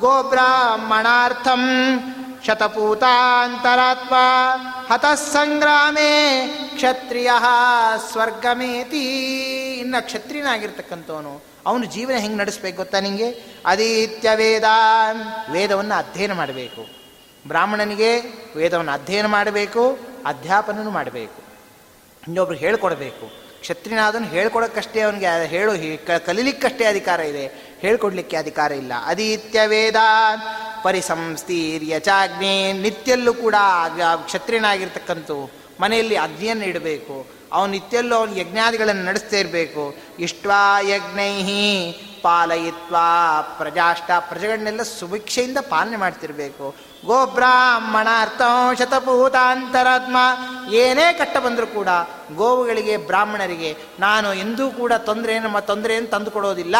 ಗೋಬ್ರಾಹ್ಮಣಾರ್ಥಂ 0.00 1.64
ಶತಪೂತಾಂತರಾತ್ಮ 2.46 4.14
ಹತಃ 4.92 5.14
ಸಂಗ್ರಾಮೇ 5.14 6.12
ಕ್ಷತ್ರಿಯ 6.74 7.30
ಸ್ವರ್ಗಮೇತಿ. 8.12 9.04
ಇನ್ನು 9.78 10.04
ಕ್ಷತ್ರಿಯನಾಗಿರ್ತಕ್ಕಂಥವನು 10.04 11.42
ಅವನು 11.66 11.84
ಜೀವನ 11.84 12.14
ಹೆಂಗೆ 12.14 12.36
ನಡೆಸ್ಬೇಕು 12.36 12.76
ಗೊತ್ತಾ 12.76 13.00
ನಿಮಗೆ 13.00 13.30
ಅದಿತ್ಯ 13.66 14.30
ವೇದಾನ್ 14.34 15.52
ವೇದವನ್ನು 15.52 15.94
ಅಧ್ಯಯನ 15.94 16.32
ಮಾಡಬೇಕು. 16.32 16.86
ಬ್ರಾಹ್ಮಣನಿಗೆ 17.48 18.20
ವೇದವನ್ನು 18.56 18.92
ಅಧ್ಯಯನ 18.92 19.26
ಮಾಡಬೇಕು, 19.26 19.98
ಅಧ್ಯಾಪನನು 20.26 20.90
ಮಾಡಬೇಕು. 20.90 21.41
ಇನ್ನೊಬ್ರು 22.28 22.56
ಹೇಳ್ಕೊಡ್ಬೇಕು. 22.56 23.26
ಕ್ಷತ್ರಿನಾದನು 23.60 24.26
ಹೇಳ್ಕೊಡೋಕ್ಕಷ್ಟೇ 24.26 25.00
ಅವನಿಗೆ 25.00 25.46
ಹೇಳು 25.46 25.72
ಕಲೀಲಿಕ್ಕಷ್ಟೇ 26.26 26.84
ಅಧಿಕಾರ 26.84 27.20
ಇದೆ. 27.20 27.76
ಹೇಳ್ಕೊಡ್ಲಿಕ್ಕೆ 27.80 28.36
ಅಧಿಕಾರ 28.36 28.72
ಇಲ್ಲ. 28.72 28.92
ಅದಿತ್ಯ 29.06 29.60
ವೇದ 29.66 29.96
ಪರಿಸಂಸ್ಥೀರ್ಯ 30.82 32.00
ಚಾಗ್ನಿ 32.00 32.72
ನಿತ್ಯಲ್ಲೂ 32.72 33.34
ಕೂಡ 33.34 33.54
ಕ್ಷತ್ರಿಯನಾಗಿರ್ತಕ್ಕಂಥ 34.26 35.30
ಮನೆಯಲ್ಲಿ 35.80 36.16
ಅಗ್ನಿಯನ್ನು 36.16 36.64
ಇಡಬೇಕು. 36.64 37.26
ಅವನು 37.52 37.72
ನಿತ್ಯಲ್ಲೂ 37.72 38.16
ಅವನು 38.16 38.36
ಯಜ್ಞಾದಿಗಳನ್ನು 38.36 39.04
ನಡೆಸ್ತಾ 39.04 39.36
ಇರಬೇಕು. 39.36 39.94
ಇಷ್ಟ್ವಾ 40.18 40.80
ಯಜ್ಞೈಹಿ 40.80 41.92
ಪಾಲಯಿತ್ವಾ 42.22 43.40
ಪ್ರಜಾಷ್ಟ 43.58 44.10
ಪ್ರಜೆಗಳನ್ನೆಲ್ಲ 44.20 44.82
ಸುಭಿಕ್ಷೆಯಿಂದ 44.82 45.58
ಪಾಲನೆ 45.60 45.96
ಮಾಡ್ತಿರ್ಬೇಕು. 45.96 46.74
ಗೋಬ್ರಾಹ್ಮಣಾರ್ಥ 47.06 48.42
ಶತಭೂತಾಂತರಾತ್ಮ. 48.78 50.16
ಏನೇ 50.72 51.12
ಕಟ್ಟ 51.12 51.36
ಬಂದರೂ 51.36 51.66
ಕೂಡ 51.66 51.88
ಗೋವುಗಳಿಗೆ 52.34 52.96
ಬ್ರಾಹ್ಮಣರಿಗೆ 52.96 53.76
ನಾನು 54.00 54.34
ಎಂದೂ 54.34 54.70
ಕೂಡ 54.70 54.92
ತೊಂದರೆಯನ್ನು 54.92 55.66
ತೊಂದರೆಯನ್ನು 55.66 56.10
ತಂದುಕೊಡೋದಿಲ್ಲ. 56.10 56.76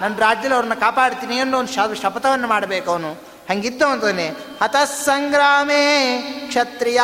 ನನ್ನ 0.00 0.14
ರಾಜ್ಯದಲ್ಲಿ 0.18 0.54
ಅವ್ರನ್ನ 0.54 0.74
ಕಾಪಾಡ್ತೀನಿ 0.74 1.38
ಅನ್ನೋ 1.38 1.58
ಒಂದು 1.58 1.94
ಶಪಥವನ್ನು 1.94 2.48
ಮಾಡಬೇಕು 2.48 2.90
ಅವನು. 2.90 3.35
ಹಂಗಿದ್ದವಂತಾನೆ 3.50 4.28
ಹತಃ 4.62 4.84
ಸಂಗ್ರಾಮೇ 4.84 6.18
ಕ್ಷತ್ರಿಯ, 6.48 7.00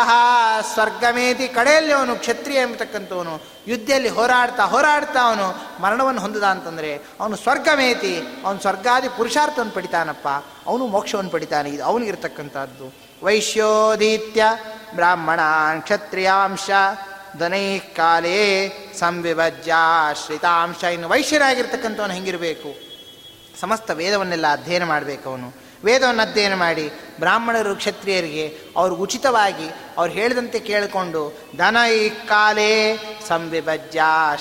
ಸ್ವರ್ಗಮೇತಿ 0.74 1.48
ಕಡೆಯಲ್ಲಿ 1.48 1.92
ಅವನು 1.92 2.16
ಕ್ಷತ್ರಿಯ 2.16 2.56
ಎಂಬತಕ್ಕಂಥವನು. 2.56 3.42
ಯುದ್ಧದಲ್ಲಿ 3.66 4.08
ಹೋರಾಡ್ತಾ 4.08 4.64
ಹೋರಾಡ್ತಾ 4.64 5.20
ಅವನು 5.20 5.82
ಮರಣವನ್ನು 5.82 6.20
ಹೊಂದದ 6.20 6.42
ಅಂತಂದರೆ, 6.42 7.00
ಅವನು 7.20 7.36
ಸ್ವರ್ಗಮೇತಿ, 7.36 8.22
ಅವನು 8.44 8.60
ಸ್ವರ್ಗಾದಿ 8.60 9.08
ಪುರುಷಾರ್ಥವನ್ನು 9.08 9.72
ಪಡಿತಾನಪ್ಪ. 9.72 10.28
ಅವನು 10.66 10.86
ಮೋಕ್ಷವನ್ನು 10.86 11.30
ಪಡಿತಾನೆ. 11.30 11.70
ಇದು 11.70 11.84
ಅವನಿಗಿರ್ತಕ್ಕಂಥದ್ದು. 11.84 12.94
ವೈಶ್ಯೋದೀತ್ಯ 13.22 14.44
ಬ್ರಾಹ್ಮಣ 14.94 15.40
ಕ್ಷತ್ರಿಯಾಂಶ, 15.80 16.70
ದನೈ 17.40 17.78
ಕಾಲೇ 17.78 18.68
ಸಂವಿಭಜ್ಯ 18.98 19.74
ಶ್ರಿತಾಂಶ 20.26 20.84
ಇನ್ನು 20.84 21.08
ವೈಶ್ಯರಾಗಿರ್ತಕ್ಕಂಥವನು 21.08 22.12
ಹೆಂಗಿರಬೇಕು? 22.12 22.74
ಸಮಸ್ತ 23.60 23.90
ವೇದವನ್ನೆಲ್ಲ 23.90 24.52
ಅಧ್ಯಯನ 24.52 24.84
ಮಾಡಬೇಕು 24.84 25.30
ಅವನು. 25.30 25.61
ವೇದವನ್ನು 25.84 26.22
ಅಧ್ಯಯನ 26.22 26.54
ಮಾಡಿ 26.54 26.86
ಬ್ರಾಹ್ಮಣರು 27.20 27.74
ಕ್ಷತ್ರಿಯರಿಗೆ 27.76 28.44
ಅವ್ರಿಗೆ 28.76 29.02
ಉಚಿತವಾಗಿ 29.02 29.68
ಅವ್ರು 29.98 30.12
ಹೇಳಿದಂತೆ 30.12 30.58
ಕೇಳಿಕೊಂಡು, 30.58 31.22
ಧನ 31.56 31.76
ಈ 32.00 32.08
ಕಾಲೇ 32.28 32.72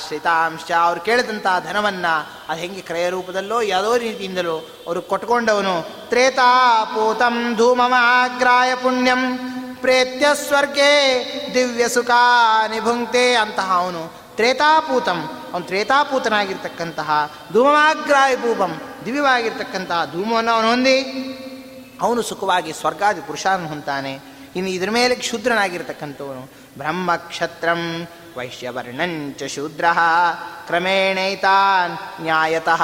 ಶ್ರಿತಾಂಶ 0.03 0.71
ಅವ್ರು 0.87 1.01
ಕೇಳಿದಂಥ 1.01 1.47
ಧನವನ್ನು 1.67 2.13
ಅದು 2.49 2.59
ಹೆಂಗೆ 2.59 2.81
ಕ್ರಯ 2.81 3.05
ರೂಪದಲ್ಲೋ, 3.09 3.61
ಯಾವುದೋ 3.61 3.97
ರೀತಿಯಿಂದಲೋ 3.97 4.57
ಅವರು 4.87 5.01
ಕೊಟ್ಕೊಂಡವನು 5.01 5.75
ತ್ರೇತಾಪೂತಂ 6.09 7.37
ಧೂಮಮಾಗ್ರಾಯ 7.57 8.71
ಪುಣ್ಯಂ, 8.75 9.23
ಪ್ರೇತ್ಯ 9.81 10.25
ಸ್ವರ್ಗೇ 10.47 10.93
ದಿವ್ಯ 11.53 11.85
ಸುಖ 11.87 12.11
ನಿಭುಂಕ್ತೆ 12.71 13.35
ಅಂತಹ 13.35 13.69
ಅವನು. 13.77 14.03
ತ್ರೇತಾಪೂತಂ. 14.41 15.19
ಅವನು 15.53 15.65
ತ್ರೇತಾಪೂತನಾಗಿರ್ತಕ್ಕಂತಹ 15.69 17.09
ಧೂಮಮಾಗ್ರಾಯ 17.53 18.35
ಭೂಪಂ 18.35 18.71
ದಿವ್ಯವಾಗಿರ್ತಕ್ಕಂತಹ 19.05 19.99
ಧೂಮವನ್ನು 20.13 20.51
ಅವನು 20.55 20.69
ಹೊಂದಿ, 20.69 20.97
ಅವನು 22.01 22.21
ಸುಖವಾಗಿ 22.29 22.71
ಸ್ವರ್ಗಾದಿ 22.73 23.21
ಪುರುಷಾನ್ 23.21 23.65
ಹೊಂತಾನೆ 23.67 24.13
ಇನ್ನು 24.55 24.69
ಇದ್ರ 24.71 24.89
ಮೇಲೆ 24.89 25.13
ಕ್ಷುದ್ರನಾಗಿರ್ತಕ್ಕಂಥವನು, 25.15 26.41
ಬ್ರಹ್ಮಕ್ಷತ್ರಂ 26.77 27.81
ವೈಶ್ಯವರ್ಣಂಚ 28.37 29.43
ಶೂದ್ರ, 29.55 29.85
ಕ್ರಮೇಣೈತಾನ್ 30.67 31.93
ನ್ಯಾಯತಃ 32.23 32.83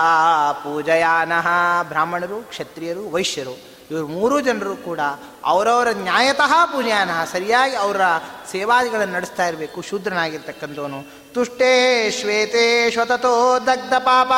ಪೂಜಯಾನಃ, 0.63 1.47
ಬ್ರಾಹ್ಮಣರು, 1.89 2.39
ಕ್ಷತ್ರಿಯರು, 2.51 3.03
ವೈಶ್ಯರು. 3.15 3.55
ಇವರು 3.91 4.07
ಮೂರೂ 4.07 4.39
ಜನರು 4.39 4.75
ಕೂಡ 4.75 5.01
ಅವರವರ 5.45 5.88
ನ್ಯಾಯತಃ 5.91 6.53
ಪುಣ್ಯಾನ, 6.65 7.11
ಸರಿಯಾಗಿ 7.31 7.75
ಅವರ 7.75 8.01
ಸೇವಾದಿಗಳನ್ನು 8.51 9.13
ನಡೆಸ್ತಾ 9.13 9.47
ಇರಬೇಕು, 9.47 9.81
ಶೂದ್ರನಾಗಿರ್ತಕ್ಕಂಥವನು. 9.81 10.99
ತುಷ್ಟೇ 11.33 11.71
ಶ್ವೇತೇ 12.11 12.91
ಶ್ವತತೋ 12.91 13.33
ದಗ್ಧ 13.65 13.93
ಪಾಪ. 13.93 14.31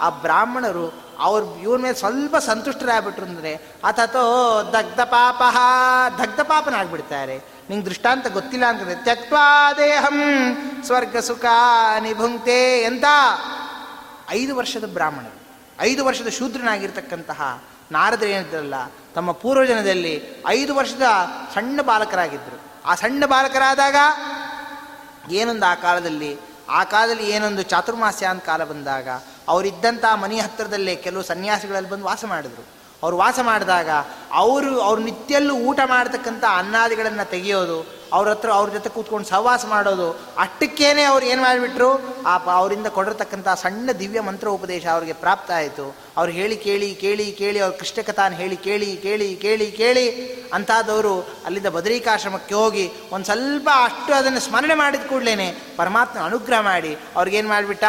ಆ 0.00 0.08
ಬ್ರಾಹ್ಮಣರು 0.24 0.86
ಅವ್ರ 1.18 1.40
ಇವ್ರ 1.62 1.78
ಮೇಲೆ 1.78 1.96
ಸ್ವಲ್ಪ 1.96 2.36
ಸಂತುಷ್ಟರಾಗ್ಬಿಟ್ರು 2.36 3.26
ಅಂದರೆ 3.26 3.52
ಅಥತೋ 3.84 4.24
ದಗ್ಧ 4.72 5.00
ಪಾಪ. 5.00 5.42
ದಗ್ಧ 6.18 6.40
ಪಾಪನಾಗ್ಬಿಡ್ತಾರೆ. 6.40 7.36
ನಿಂಗೆ 7.70 7.86
ದೃಷ್ಟಾಂತ 7.86 8.26
ಗೊತ್ತಿಲ್ಲ 8.28 8.66
ಅಂತಂದರೆ 8.66 8.94
ತ್ಯಕ್ವಾ 8.94 9.46
ದೇಹಂ 9.72 10.18
ಸ್ವರ್ಗ 10.86 11.16
ಸುಖ 11.16 11.44
ನಿಭುಂಕ್ತೆ 12.00 12.58
ಎಂತ 12.82 13.04
ಐದು 14.30 14.52
ವರ್ಷದ 14.56 14.86
ಬ್ರಾಹ್ಮಣರು, 14.86 15.36
ಐದು 15.80 16.04
ವರ್ಷದ 16.04 16.28
ಶೂದ್ರನಾಗಿರ್ತಕ್ಕಂತಹ 16.28 17.40
ನಾರದರು 17.92 18.28
ಏನಿದ್ರಲ್ಲ 18.28 18.74
ತಮ್ಮ 19.14 19.32
ಪೂರ್ವಜನದಲ್ಲಿ 19.32 20.22
ಐದು 20.46 20.74
ವರ್ಷದ 20.74 21.02
ಸಣ್ಣ 21.54 21.82
ಬಾಲಕರಾಗಿದ್ದರು. 21.82 22.60
ಆ 22.84 22.94
ಸಣ್ಣ 22.94 23.26
ಬಾಲಕರಾದಾಗ 23.26 23.96
ಏನೊಂದು 25.32 25.66
ಆ 25.66 25.74
ಕಾಲದಲ್ಲಿ 25.74 26.36
ಆ 26.70 26.84
ಕಾಲದಲ್ಲಿ 26.84 27.30
ಏನೊಂದು 27.30 27.62
ಚಾತುರ್ಮಾಸ್ಯ 27.62 28.26
ಅಂತ 28.26 28.44
ಕಾಲ 28.44 28.64
ಬಂದಾಗ 28.64 29.08
ಅವರಿದ್ದಂಥ 29.48 30.04
ಮನೆ 30.14 30.40
ಹತ್ತಿರದಲ್ಲೇ 30.40 30.96
ಕೆಲವು 30.96 31.22
ಸನ್ಯಾಸಿಗಳಲ್ಲಿ 31.22 31.90
ಬಂದು 31.90 32.04
ವಾಸ 32.04 32.24
ಮಾಡಿದ್ರು. 32.24 32.77
ಅವರು 33.02 33.16
ವಾಸ 33.16 33.38
ಮಾಡಿದಾಗ 33.42 33.90
ಅವರು, 34.42 34.80
ಅವ್ರು 34.80 35.00
ನಿತ್ಯಲ್ಲೂ 35.02 35.54
ಊಟ 35.68 35.80
ಮಾಡ್ತಕ್ಕಂಥ 35.86 36.44
ಅನ್ನಾದಿಗಳನ್ನು 36.60 37.30
ತೆಗೆಯೋದು, 37.30 37.76
ಅವ್ರ 38.12 38.26
ಹತ್ರ 38.30 38.50
ಅವ್ರ 38.50 38.68
ಜೊತೆ 38.70 38.88
ಕೂತ್ಕೊಂಡು 38.88 39.28
ಸಹವಾಸ 39.28 39.62
ಮಾಡೋದು, 39.66 40.08
ಅಷ್ಟಕ್ಕೇನೆ 40.38 41.02
ಅವ್ರು 41.02 41.26
ಏನು 41.26 41.42
ಮಾಡಿಬಿಟ್ರು? 41.42 41.88
ಆ 42.26 42.32
ಅವರಿಂದ 42.52 42.86
ಕೊಡಿರ್ತಕ್ಕಂಥ 42.86 43.48
ಸಣ್ಣ 43.62 43.92
ದಿವ್ಯ 43.92 44.20
ಮಂತ್ರ 44.20 44.48
ಉಪದೇಶ 44.48 44.86
ಅವರಿಗೆ 44.86 45.12
ಪ್ರಾಪ್ತ 45.12 45.50
ಆಯಿತು. 45.50 45.86
ಅವ್ರು 46.16 46.32
ಹೇಳಿ 46.32 46.56
ಕೇಳಿ 46.56 46.94
ಕೇಳಿ 46.94 47.26
ಕೇಳಿ, 47.32 47.58
ಅವ್ರ 47.60 47.74
ಕೃಷ್ಣಕಥಾನ 47.80 48.32
ಹೇಳಿ 48.32 48.56
ಕೇಳಿ 48.56 48.96
ಕೇಳಿ 48.96 49.36
ಕೇಳಿ 49.36 49.66
ಕೇಳಿ 49.72 50.06
ಅಂತಾದವರು 50.52 51.16
ಅಲ್ಲಿಂದ 51.46 51.66
ಬದರಿಕಾಶ್ರಮಕ್ಕೆ 51.66 52.54
ಹೋಗಿ 52.54 52.86
ಒಂದು 53.12 53.24
ಸ್ವಲ್ಪ 53.24 53.68
ಅಷ್ಟು 53.84 54.14
ಅದನ್ನು 54.14 54.40
ಸ್ಮರಣೆ 54.40 54.74
ಮಾಡಿದ 54.74 55.06
ಕೂಡಲೇ 55.08 55.48
ಪರಮಾತ್ಮ 55.76 56.18
ಅನುಗ್ರಹ 56.20 56.60
ಮಾಡಿ 56.60 56.94
ಅವ್ರಿಗೇನು 57.16 57.48
ಮಾಡಿಬಿಟ್ಟ? 57.48 57.84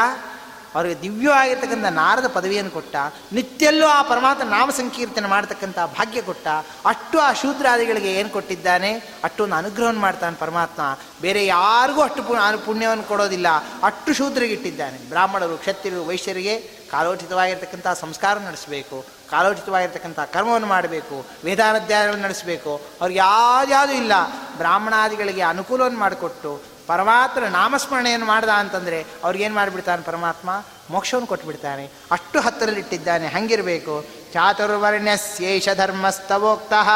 ಅವರಿಗೆ 0.75 1.01
ದಿವ್ಯವಾಗಿರ್ತಕ್ಕಂಥ 1.01 1.85
ನಾರದ 1.85 2.27
ಪದವಿಯನ್ನು 2.27 2.71
ಕೊಟ್ಟ, 2.71 2.95
ನಿತ್ಯಲ್ಲೂ 3.33 3.87
ಆ 3.87 4.01
ಪರಮಾತ್ಮ 4.01 4.43
ನಾಮ 4.43 4.69
ಸಂಕೀರ್ತನೆ 4.69 5.27
ಮಾಡ್ತಕ್ಕಂಥ 5.27 5.79
ಭಾಗ್ಯ 5.79 6.21
ಕೊಟ್ಟ, 6.21 6.47
ಅಷ್ಟು 6.85 7.19
ಆ 7.19 7.33
ಶೂದ್ರಾದಿಗಳಿಗೆ 7.33 8.11
ಏನು 8.11 8.29
ಕೊಟ್ಟಿದ್ದಾನೆ? 8.29 8.91
ಅಷ್ಟೊಂದು 9.23 9.55
ಅನುಗ್ರಹವನ್ನು 9.55 10.01
ಮಾಡ್ತಾನೆ 10.01 10.35
ಪರಮಾತ್ಮ. 10.35 10.81
ಬೇರೆ 11.21 11.45
ಯಾರಿಗೂ 11.45 12.01
ಅಷ್ಟು 12.01 12.23
ಪುಣ್ಯವನ್ನು 12.65 13.03
ಕೊಡೋದಿಲ್ಲ. 13.03 13.47
ಅಷ್ಟು 13.83 14.13
ಶೂದ್ರಿಗಿಟ್ಟಿದ್ದಾನೆ 14.13 15.09
ಬ್ರಾಹ್ಮಣರು, 15.09 15.57
ಕ್ಷತ್ರಿಯರು, 15.57 16.05
ವೈಶ್ಯರಿಗೆ 16.05 16.79
ಕಾಲೋಚಿತವಾಗಿರ್ತಕ್ಕಂಥ 16.91 17.87
ಸಂಸ್ಕಾರ 17.87 18.37
ನಡೆಸಬೇಕು, 18.37 19.05
ಕಾಲೋಚಿತವಾಗಿರ್ತಕ್ಕಂಥ 19.31 20.19
ಕರ್ಮವನ್ನು 20.19 20.67
ಮಾಡಬೇಕು 20.67 21.25
ವೇದಾನಧ್ಯಾಯಗಳನ್ನು 21.43 22.23
ನಡೆಸಬೇಕು. 22.23 22.81
ಅವ್ರಿಗೆ 23.01 23.19
ಯಾವ್ದು 23.19 23.93
ಇಲ್ಲ. 23.93 24.13
ಬ್ರಾಹ್ಮಣಾದಿಗಳಿಗೆ 24.57 25.41
ಅನುಕೂಲವನ್ನು 25.41 25.99
ಮಾಡಿಕೊಟ್ಟು 25.99 26.61
ಪರಮಾತ್ಮ 26.89 27.45
ನಾಮಸ್ಮರಣೆಯನ್ನು 27.45 28.25
ಮಾಡ್ದ 28.25 28.49
ಅಂತಂದರೆ 28.49 29.05
ಅವ್ರಿಗೇನು 29.23 29.55
ಮಾಡಿಬಿಡ್ತಾನೆ 29.55 30.01
ಪರಮಾತ್ಮ? 30.01 30.49
ಮೋಕ್ಷವನ್ನು 30.89 31.27
ಕೊಟ್ಬಿಡ್ತಾನೆ. 31.27 31.91
ಅಷ್ಟು 32.11 32.39
ಹತ್ತಿರಲ್ಲಿಟ್ಟಿದ್ದಾನೆ 32.39 33.27
ಹಂಗಿರಬೇಕು. 33.27 34.05
ಚಾತುರ್ವರ್ಣ್ಯಸ್ಯೇಷ 34.33 35.69
ಧರ್ಮಸ್ತವೋಕ್ತಃ 35.75 36.89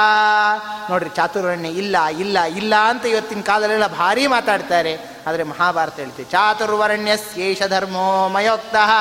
ನೋಡ್ರಿ, 0.89 1.09
ಚಾತುರ್ವರ್ಣ್ಯ 1.09 1.69
ಇಲ್ಲ 1.69 1.97
ಇಲ್ಲ 2.05 2.39
ಇಲ್ಲ 2.39 2.73
ಅಂತ 2.75 3.05
ಇವತ್ತಿನ 3.05 3.41
ಕಾಲದಲ್ಲೆಲ್ಲ 3.41 3.87
ಭಾರಿ 3.87 4.27
ಮಾತಾಡ್ತಾರೆ. 4.27 4.97
ಆದರೆ 5.27 5.43
ಮಹಾಭಾರತ 5.43 5.95
ಹೇಳ್ತೀವಿ. 5.95 6.31
ಚಾತುರ್ವರ್ಣ್ಯಸ್ಯೇಷ 6.31 7.61
ಧರ್ಮೋ 7.67 8.27
ಮಯೋಕ್ತಃ 8.27 8.91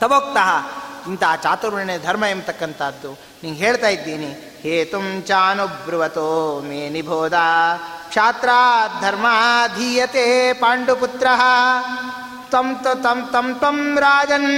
ತವೋಕ್ತಃ. 0.00 0.66
ಇಂಥ 1.10 1.22
ಚಾತುರ್ವರ್ಣ್ಯ 1.42 1.98
ಧರ್ಮ 1.98 2.24
ಎಂಬತಕ್ಕಂಥದ್ದು. 2.24 3.12
ನೀನು 3.12 3.56
ಹೇಳ್ತಾ 3.56 3.88
ಇದ್ದೀನಿ. 3.88 4.60
ಹೇತುಂ 4.62 5.24
ಚಾನುಬ್ರುವತೋ 5.26 6.60
ಮೇ 6.60 6.88
ನಿಬೋಧ. 6.88 7.34
ಧರ್ಮಾಧೀಯತೆ 9.00 10.26
ಪಾಂಡುಪುತ್ರ. 10.62 11.26
ತಂ 12.52 12.68
ತಂ 12.84 13.18
ತಂ 13.32 13.48
ತಂ 13.62 13.78
ರಾಜನ್ 14.00 14.50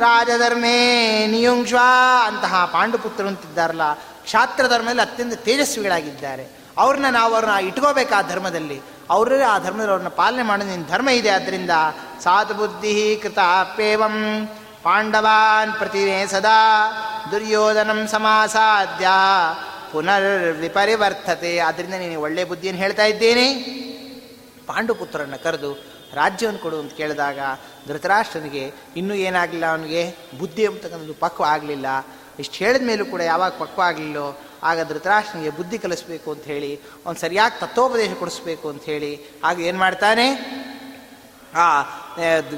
ರಾಜಧರ್ಮೇ 0.00 0.76
ನಿಯುಂಶ್ವ 1.26 1.78
ಅಂತಹ 2.26 2.54
ಪಾಂಡುಪುತ್ರ 2.72 3.24
ಅಂತಿದ್ದಾರಲ್ಲ, 3.26 3.86
ಕ್ಷಾತ್ರ 4.26 4.64
ಧರ್ಮದಲ್ಲಿ 4.66 5.02
ಅತ್ಯಂತ 5.02 5.34
ತೇಜಸ್ವಿಗಳಾಗಿದ್ದಾರೆ. 5.46 6.44
ಅವ್ರನ್ನ 6.78 7.08
ನಾವು 7.10 7.30
ಅವ್ರನ್ನ 7.34 7.58
ಇಟ್ಕೋಬೇಕು 7.68 8.14
ಆ 8.14 8.22
ಧರ್ಮದಲ್ಲಿ. 8.22 8.78
ಅವರೇ 9.10 9.38
ಆ 9.44 9.56
ಧರ್ಮದಲ್ಲಿ 9.58 9.92
ಅವ್ರನ್ನ 9.94 10.12
ಪಾಲನೆ 10.20 10.44
ಮಾಡೋ 10.50 10.64
ನಿನ್ನ 10.64 10.84
ಧರ್ಮ 10.88 11.08
ಇದೆ 11.20 11.30
ಆದ್ದರಿಂದ 11.30 11.72
ಸಾಧುಬುದ್ಧಿ 12.24 12.94
ಕೃತ 13.22 13.40
ಪಾಂಡವಾನ್ 14.84 15.72
ಪ್ರತಿನೇ 15.72 16.18
ಸದಾ 16.26 16.60
ದುರ್ಯೋಧನಂ 17.30 18.00
ಸಮಾಸಾಧ್ಯ. 18.06 19.08
ಪುನರ್ 19.92 20.52
ವಿಪರಿವರ್ತತೆ 20.52 21.58
ಆದ್ದರಿಂದ 21.58 21.94
ನೀನು 21.94 22.20
ಒಳ್ಳೆ 22.20 22.44
ಬುದ್ಧಿಯನ್ನು 22.44 22.82
ಹೇಳ್ತಾ 22.82 23.04
ಇದ್ದೇನೆ. 23.04 23.54
ಪಾಂಡುಪುತ್ರನ 24.66 25.34
ಕರೆದು 25.42 25.92
ರಾಜ್ಯವನ್ನು 26.14 26.60
ಕೊಡು 26.60 26.78
ಅಂತ 26.78 26.92
ಕೇಳಿದಾಗ 26.92 27.38
ಧೃತರಾಷ್ಟ್ರನಿಗೆ, 27.88 28.72
ಇನ್ನೂ 28.96 29.14
ಏನಾಗಲಿಲ್ಲ 29.14 29.66
ಅವನಿಗೆ? 29.66 30.14
ಬುದ್ಧಿ 30.38 30.66
ಅಂತಕ್ಕಂಥದ್ದು 30.66 31.14
ಪಕ್ವ 31.14 31.44
ಆಗಲಿಲ್ಲ. 31.44 31.86
ಇಷ್ಟು 32.38 32.54
ಹೇಳಿದ 32.54 32.82
ಮೇಲೂ 32.86 33.04
ಕೂಡ 33.06 33.20
ಯಾವಾಗ 33.20 33.52
ಪಕ್ವ 33.52 33.82
ಆಗಲಿಲ್ಲೋ, 33.82 34.40
ಆಗ 34.62 34.88
ಧೃತರಾಷ್ಟ್ರನಿಗೆ 34.88 35.50
ಬುದ್ಧಿ 35.50 35.78
ಕಲಿಸ್ಬೇಕು 35.78 36.32
ಅಂತ 36.32 36.44
ಹೇಳಿ, 36.44 36.76
ಅವ್ನು 36.76 37.20
ಸರಿಯಾಗಿ 37.20 37.60
ತತ್ವೋಪದೇಶ 37.60 38.10
ಕೊಡಿಸ್ಬೇಕು 38.12 38.68
ಅಂತ 38.68 38.82
ಹೇಳಿ, 38.82 39.20
ಆಗ 39.44 39.60
ಏನು 39.60 39.78
ಮಾಡ್ತಾನೆ? 39.78 40.26
ಆ, 41.54 41.82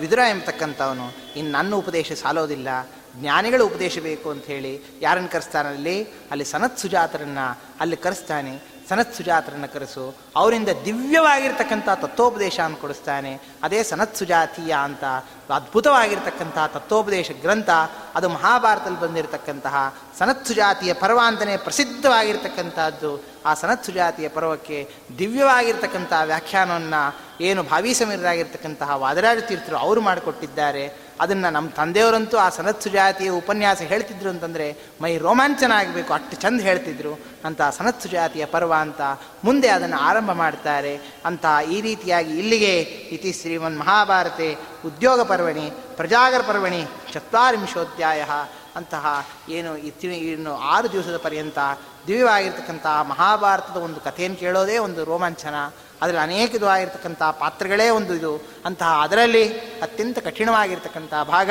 ವಿದುರ 0.01 0.18
ಎಂಬತಕ್ಕಂಥವನು, 0.30 1.16
ಇನ್ನು 1.37 1.53
ನನ್ನ 1.53 1.74
ಉಪದೇಶ 1.74 2.12
ಸಾಲೋದಿಲ್ಲ. 2.12 2.68
ಜ್ಞಾನಿಗಳ 3.15 3.62
ಉಪದೇಶ 3.62 3.99
ಬೇಕು 3.99 4.31
ಅಂತ 4.31 4.45
ಹೇಳಿ 4.45 4.83
ಯಾರನ್ನು 5.01 5.29
ಕರೆಸ್ತಾನಲ್ಲಿ 5.29 6.05
ಅಲ್ಲಿ 6.05 6.45
ಸನತ್ 6.45 6.79
ಸುಜಾತರನ್ನು, 6.79 7.61
ಅಲ್ಲಿ 7.81 7.97
ಕರೆಸ್ತಾನೆ. 7.97 8.75
ಸನತ್ 8.89 9.15
ಸುಜಾತರನ್ನು 9.15 9.73
ಕರೆಸು. 9.73 10.15
ಅವರಿಂದ 10.37 10.69
ದಿವ್ಯವಾಗಿರ್ತಕ್ಕಂಥ 10.85 11.89
ತತ್ವೋಪದೇಶವನ್ನು 11.89 12.77
ಕೊಡಿಸ್ತಾನೆ. 12.77 13.41
ಅದೇ 13.62 13.83
ಸನತ್ 13.83 14.17
ಸುಜಾತೀಯ 14.17 14.77
ಅಂತ 14.83 15.05
ಅದ್ಭುತವಾಗಿರ್ತಕ್ಕಂಥ 15.51 16.59
ತತ್ವೋಪದೇಶ 16.75 17.31
ಗ್ರಂಥ, 17.31 17.71
ಅದು 18.15 18.29
ಮಹಾಭಾರತದಲ್ಲಿ 18.29 19.01
ಬಂದಿರತಕ್ಕಂತಹ 19.01 19.97
ಸನತ್ 20.19 20.47
ಸುಜಾತಿಯ 20.47 20.93
ಪರ್ವ 20.93 21.21
ಅಂತಲೇ 21.25 21.57
ಪ್ರಸಿದ್ಧವಾಗಿರ್ತಕ್ಕಂಥದ್ದು. 21.57 23.25
ಆ 23.47 23.55
ಸನತ್ 23.55 23.85
ಸುಜಾತಿಯ 23.85 24.29
ಪರ್ವಕ್ಕೆ 24.29 24.91
ದಿವ್ಯವಾಗಿರ್ತಕ್ಕಂಥ 25.19 26.12
ವ್ಯಾಖ್ಯಾನವನ್ನು 26.25 27.17
ಏನು 27.41 27.62
ಭಾವಿ 27.62 27.95
ಸಮೀರರಾಗಿರ್ತಕ್ಕಂತಹ 27.95 28.91
ವಾದರಾಜ 28.91 29.39
ತೀರ್ಥರು 29.39 29.77
ಅವರು 29.77 30.01
ಮಾಡಿಕೊಟ್ಟಿದ್ದಾರೆ. 30.01 31.04
ಅದನ್ನು 31.21 31.51
ನಮ್ಮ 31.51 31.71
ತಂದೆಯವರಂತೂ 31.71 32.37
ಆ 32.37 32.49
ಸನತ್ 32.49 32.83
ಸುಜಾತಿಯ 32.83 33.29
ಉಪನ್ಯಾಸ 33.29 33.81
ಹೇಳ್ತಿದ್ರು 33.81 34.31
ಅಂತಂದರೆ, 34.31 34.77
ಮೈ 35.03 35.17
ರೋಮಾಂಚನ 35.19 35.73
ಆಗಬೇಕು 35.75 36.12
ಅಷ್ಟು 36.12 36.37
ಚಂದ 36.37 36.61
ಹೇಳ್ತಿದ್ರು 36.61 37.21
ಅಂತ 37.45 37.62
ಸನತ್ 37.62 38.03
ಸುಜಾತಿಯ 38.03 38.47
ಪರ್ವ 38.47 38.75
ಅಂತ 38.75 39.01
ಮುಂದೆ 39.45 39.69
ಅದನ್ನು 39.69 39.97
ಆರಂಭ 39.97 40.33
ಮಾಡ್ತಾರೆ. 40.33 40.97
ಅಂತ 41.25 41.45
ಈ 41.71 41.81
ರೀತಿಯಾಗಿ 41.81 42.39
ಇಲ್ಲಿಗೆ 42.39 42.81
ಇತಿ 42.81 43.33
ಶ್ರೀಮನ್ 43.33 43.79
ಮಹಾಭಾರತೆ 43.79 44.55
ಉದ್ಯೋಗ 44.85 45.23
ಪರ್ವಣಿ, 45.23 45.71
ಪ್ರಜಾಗರ 45.97 46.41
ಪರ್ವಣಿ, 46.41 46.87
ಚತ್ವಾರಿಂಶೋಧ್ಯಾಯ. 47.12 48.23
ಅಂತಹ 48.77 49.27
ಏನು 49.49 49.77
ಇತ್ತಿ 49.77 50.07
ಇನ್ನು 50.07 50.55
ಆರು 50.57 50.93
ದಿವಸದ 50.93 51.16
ಪರ್ಯಂತ 51.16 51.59
ದಿವ್ಯವಾಗಿರ್ತಕ್ಕಂಥ 52.07 52.87
ಮಹಾಭಾರತದ 52.87 53.77
ಒಂದು 53.77 54.01
ಕಥೆಯನ್ನು 54.01 54.39
ಕೇಳೋದೇ 54.39 54.79
ಒಂದು 54.79 55.05
ರೋಮಾಂಚನ. 55.05 55.55
ಅದರಲ್ಲಿ 56.03 56.22
ಅನೇಕ 56.22 56.53
ವಿಧವಾಗಿರ್ತಕ್ಕಂಥ 56.53 57.22
ಪಾತ್ರಗಳೇ 57.22 57.89
ಒಂದು 57.89 58.14
ಇದು. 58.14 58.33
ಅಂತಹ 58.64 59.01
ಅದರಲ್ಲಿ 59.03 59.49
ಅತ್ಯಂತ 59.81 60.18
ಕಠಿಣವಾಗಿರ್ತಕ್ಕಂಥ 60.18 61.14
ಭಾಗ 61.14 61.51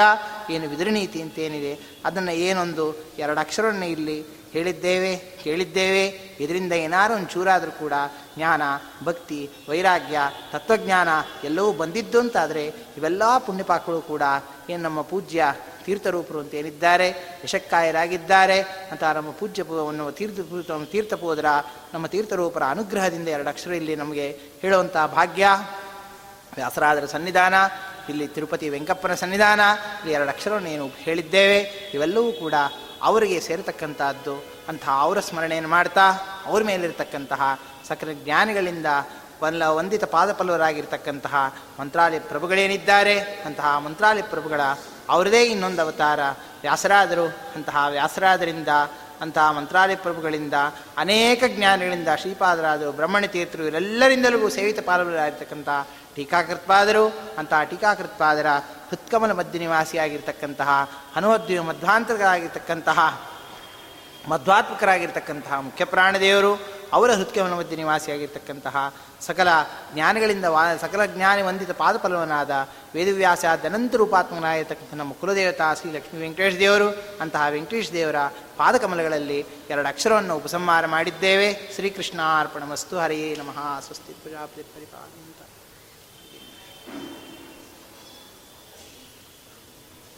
ಏನು 0.49 0.69
ವಿದುರನೀತಿ 0.69 1.21
ಅಂತೇನಿದೆ. 1.21 2.01
ಅದನ್ನು 2.05 2.31
ಏನೊಂದು 2.31 2.85
ಎರಡು 3.19 3.39
ಅಕ್ಷರವನ್ನು 3.39 3.85
ಇಲ್ಲಿ 3.85 4.17
ಹೇಳಿದ್ದೇವೆ, 4.51 5.15
ಕೇಳಿದ್ದೇವೆ. 5.43 6.05
ಇದರಿಂದ 6.39 6.73
ಏನಾರು 6.73 7.13
ಒಂದು 7.13 7.29
ಚೂರಾದರೂ 7.29 7.71
ಕೂಡ 7.71 7.93
ಜ್ಞಾನ, 8.35 8.61
ಭಕ್ತಿ, 9.03 9.49
ವೈರಾಗ್ಯ, 9.69 10.19
ತತ್ವಜ್ಞಾನ 10.51 11.09
ಎಲ್ಲವೂ 11.43 11.71
ಬಂದಿದ್ದು 11.71 12.19
ಅಂತಾದರೆ 12.19 12.65
ಇವೆಲ್ಲ 12.97 13.23
ಪುಣ್ಯಪಾಕಗಳು 13.37 14.01
ಕೂಡ 14.01 14.21
ಏನು 14.69 14.83
ನಮ್ಮ 14.83 15.01
ಪೂಜ್ಯ 15.01 15.53
ತೀರ್ಥರೂಪರು 15.85 16.39
ಅಂತ 16.39 16.53
ಏನಿದ್ದಾರೆ, 16.53 17.07
ಯಶಕ್ಕಾಯರಾಗಿದ್ದಾರೆ 17.43 18.59
ಅಂತ 18.91 19.03
ನಮ್ಮ 19.03 19.31
ಪೂಜ್ಯ 19.31 19.63
ತೀರ್ಥ 20.11 20.71
ತೀರ್ಥಪೋದರ 20.91 21.45
ನಮ್ಮ 21.93 22.07
ತೀರ್ಥರೂಪರ 22.07 22.63
ಅನುಗ್ರಹದಿಂದ 22.63 23.27
ಎರಡು 23.27 23.49
ಅಕ್ಷರ 23.49 23.71
ಇಲ್ಲಿ 23.71 23.95
ನಮಗೆ 23.95 24.27
ಹೇಳುವಂಥ 24.61 24.97
ಭಾಗ್ಯ. 24.97 25.47
ವ್ಯಾಸರಾದರ 26.55 27.05
ಸನ್ನಿಧಾನ, 27.05 27.53
ಇಲ್ಲಿ 28.09 28.27
ತಿರುಪತಿ 28.27 28.69
ವೆಂಕಪ್ಪನ 28.69 29.13
ಸನ್ನಿಧಾನ, 29.13 29.59
ಇಲ್ಲಿ 29.99 30.13
ಎರಡು 30.13 30.29
ಅಕ್ಷರವನ್ನು 30.29 30.69
ಏನು 30.69 30.87
ಹೇಳಿದ್ದೇವೆ, 30.87 31.59
ಇವೆಲ್ಲವೂ 31.93 32.31
ಕೂಡ 32.31 32.53
ಅವರಿಗೆ 33.03 33.39
ಸೇರತಕ್ಕಂಥದ್ದು 33.39 34.35
ಅಂತಹ 34.69 34.93
ಅವರ 35.01 35.19
ಸ್ಮರಣೆಯನ್ನು 35.19 35.69
ಮಾಡ್ತಾ, 35.69 36.05
ಅವ್ರ 36.45 36.63
ಮೇಲಿರ್ತಕ್ಕಂತಹ 36.63 37.59
ಸಕಲ 37.87 38.11
ಜ್ಞಾನಿಗಳಿಂದ 38.23 38.85
ವಲ್ಲ 39.43 39.63
ವಂದಿತ 39.67 40.03
ಪಾದಪಲ್ಲವರಾಗಿರ್ತಕ್ಕಂತಹ 40.03 41.35
ಮಂತ್ರಾಲಯ 41.79 42.19
ಪ್ರಭುಗಳೇನಿದ್ದಾರೆ, 42.19 43.19
ಅಂತಹ 43.19 43.77
ಮಂತ್ರಾಲಯ 43.77 44.21
ಪ್ರಭುಗಳ 44.21 44.61
ಅವರದೇ 45.09 45.43
ಇನ್ನೊಂದು 45.43 45.81
ಅವತಾರ 45.81 46.19
ವ್ಯಾಸರಾದರು. 46.61 47.25
ಅಂತಹ 47.55 47.85
ವ್ಯಾಸರಾದರಿಂದ 47.89 48.67
ಅಂತಹ 49.21 49.51
ಮಂತ್ರಾಲಯ 49.51 49.95
ಪ್ರಭುಗಳಿಂದ 49.95 50.53
ಅನೇಕ 50.97 51.43
ಜ್ಞಾನಿಗಳಿಂದ 51.47 52.07
ಶ್ರೀಪಾದರಾದರು 52.17 52.91
ಬ್ರಹ್ಮಣ್ಯ 52.91 53.27
ತೀರ್ಥರು 53.27 53.63
ಇವರೆಲ್ಲರಿಂದಲೂ 53.63 54.49
ಸೇವಿತ 54.49 54.79
ಪಾಲ್ಗೊಳ್ಳಾಗಿರ್ತಕ್ಕಂಥ 54.79 55.69
ಟೀಕಾಕೃತ್ಪಾದರು. 56.15 57.35
ಅಂತಹ 57.37 57.63
ಟೀಕಾಕೃತ್ಪಾದರ 57.63 58.45
ಹುತ್ಕಮಲ 58.89 59.31
ಮಧ್ಯ 59.31 59.59
ನಿವಾಸಿಯಾಗಿರ್ತಕ್ಕಂತಹ 59.59 60.89
ಹನುಮದ್ವಿ 61.15 61.59
ಮಧ್ವಾಂತರಾಗಿರ್ತಕ್ಕಂತಹ 61.59 63.21
ಮಧ್ವಾತ್ಮಕರಾಗಿರ್ತಕ್ಕಂತಹ 64.29 65.59
ಮುಖ್ಯ 65.59 65.85
ಪ್ರಾಣದೇವರು 65.85 66.82
ಅವರ 66.93 67.11
ಹೃತ್ಕಮಲ 67.13 67.53
ಮಧ್ಯ 67.53 67.75
ನಿವಾಸಿಯಾಗಿರ್ತಕ್ಕಂತಹ 67.75 68.93
ಸಕಲ 69.21 69.47
ಜ್ಞಾನಿಗಳಿಂದ 69.93 70.45
ವಾ, 70.45 70.75
ಸಕಲ 70.75 71.05
ಜ್ಞಾನಿ 71.05 71.41
ವಂದಿತ 71.41 71.71
ಪಾದಪಲವನಾದ 71.71 72.51
ವೇದವ್ಯಾಸ 72.95 73.45
ಧನಂತ 73.63 73.95
ರೂಪಾತ್ಮಕನಾಗಿರ್ತಕ್ಕಂಥ 73.95 74.93
ನಮ್ಮ 74.93 75.13
ಕುಲದೇವತಾ 75.13 75.73
ಶ್ರೀ 75.73 75.91
ಲಕ್ಷ್ಮೀ 75.91 76.21
ವೆಂಕಟೇಶ್ 76.21 76.59
ದೇವರು, 76.59 76.89
ಅಂತಹ 77.21 77.45
ವೆಂಕಟೇಶ್ 77.49 77.93
ದೇವರ 77.93 78.15
ಪಾದಕಮಲಗಳಲ್ಲಿ 78.57 79.39
ಎರಡು 79.69 79.87
ಅಕ್ಷರವನ್ನು 79.87 80.37
ಉಪಸಂಹಾರ 80.37 80.85
ಮಾಡಿದ್ದೇವೆ. 80.85 81.49
ಶ್ರೀಕೃಷ್ಣ 81.75 82.21
ಅರ್ಪಣ 82.39 82.63
ಮಸ್ತು 82.63 82.97
ಹರಿಯೇ 82.99 83.35
ನಮಃ. 83.35 83.79
ಸ್ವಸ್ತಿ 83.79 84.13
ಪ್ರಜಾಪತಿ 84.13 84.61
ಪರಿಪಾಲಂತ 84.61 85.41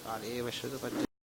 ಕಾಲೇವ 0.05 0.49